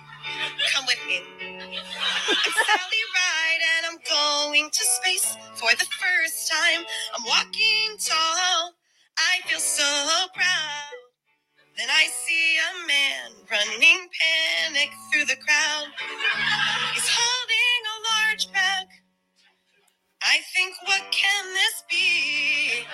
Come 0.73 0.85
with 0.87 0.99
me. 1.07 1.21
I'm 1.41 2.53
Sally 2.53 3.03
Ride 3.15 3.63
and 3.77 3.85
I'm 3.91 3.99
going 4.07 4.69
to 4.71 4.83
space 4.83 5.37
for 5.55 5.69
the 5.71 5.85
first 5.99 6.51
time. 6.51 6.85
I'm 7.15 7.25
walking 7.25 7.97
tall. 7.99 8.73
I 9.19 9.41
feel 9.47 9.59
so 9.59 9.83
proud. 10.33 10.95
Then 11.77 11.89
I 11.89 12.07
see 12.07 12.57
a 12.57 12.87
man 12.87 13.31
running 13.51 14.09
panic 14.15 14.89
through 15.11 15.25
the 15.25 15.35
crowd. 15.35 15.87
He's 16.93 17.09
holding 17.09 17.81
a 17.85 17.97
large 18.29 18.53
bag. 18.53 18.70
I 20.23 20.39
think, 20.55 20.75
what 20.85 21.01
can 21.11 21.45
this 21.53 21.83
be? 21.89 22.85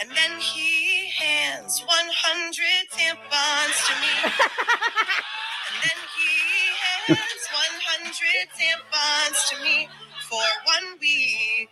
And 0.00 0.10
then 0.10 0.40
he 0.40 1.08
hands 1.10 1.80
100 1.80 1.86
tampons 2.90 3.86
to 3.86 3.94
me. 4.02 4.14
And 5.68 5.76
then 5.82 5.98
he 6.16 7.14
hands 7.14 7.46
100 7.52 8.48
tampons 8.58 9.48
to 9.50 9.62
me 9.62 9.88
for 10.28 10.42
one 10.64 10.98
week. 11.00 11.70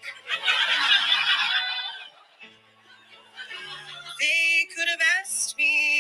They 4.21 4.69
could 4.77 4.89
have 4.89 5.01
asked 5.21 5.59
me. 5.59 5.94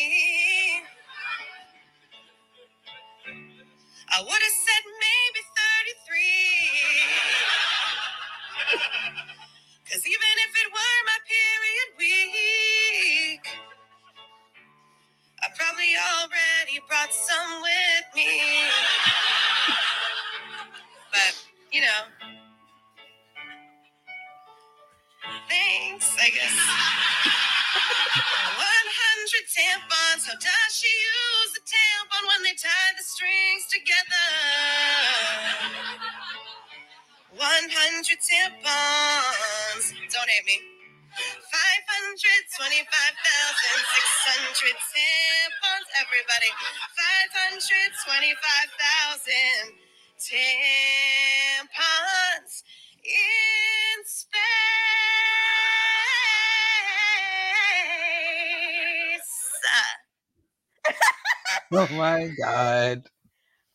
Oh 61.77 61.89
my 61.93 62.31
god. 62.41 63.05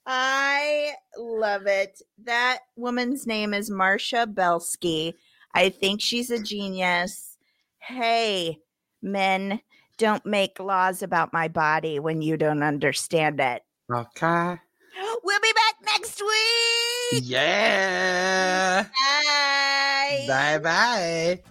I 0.05 0.93
love 1.17 1.67
it. 1.67 2.01
That 2.23 2.59
woman's 2.75 3.27
name 3.27 3.53
is 3.53 3.69
Marcia 3.69 4.25
Belsky. 4.25 5.13
I 5.53 5.69
think 5.69 6.01
she's 6.01 6.31
a 6.31 6.41
genius. 6.41 7.37
Hey, 7.79 8.59
men, 9.01 9.61
don't 9.97 10.25
make 10.25 10.59
laws 10.59 11.03
about 11.03 11.33
my 11.33 11.47
body 11.47 11.99
when 11.99 12.21
you 12.21 12.37
don't 12.37 12.63
understand 12.63 13.39
it. 13.39 13.63
Okay. 13.91 14.55
We'll 15.23 15.39
be 15.41 15.53
back 15.53 15.75
next 15.97 16.21
week. 16.21 17.23
Yeah. 17.25 18.83
Bye. 18.83 20.25
Bye 20.27 20.57
bye. 20.59 21.43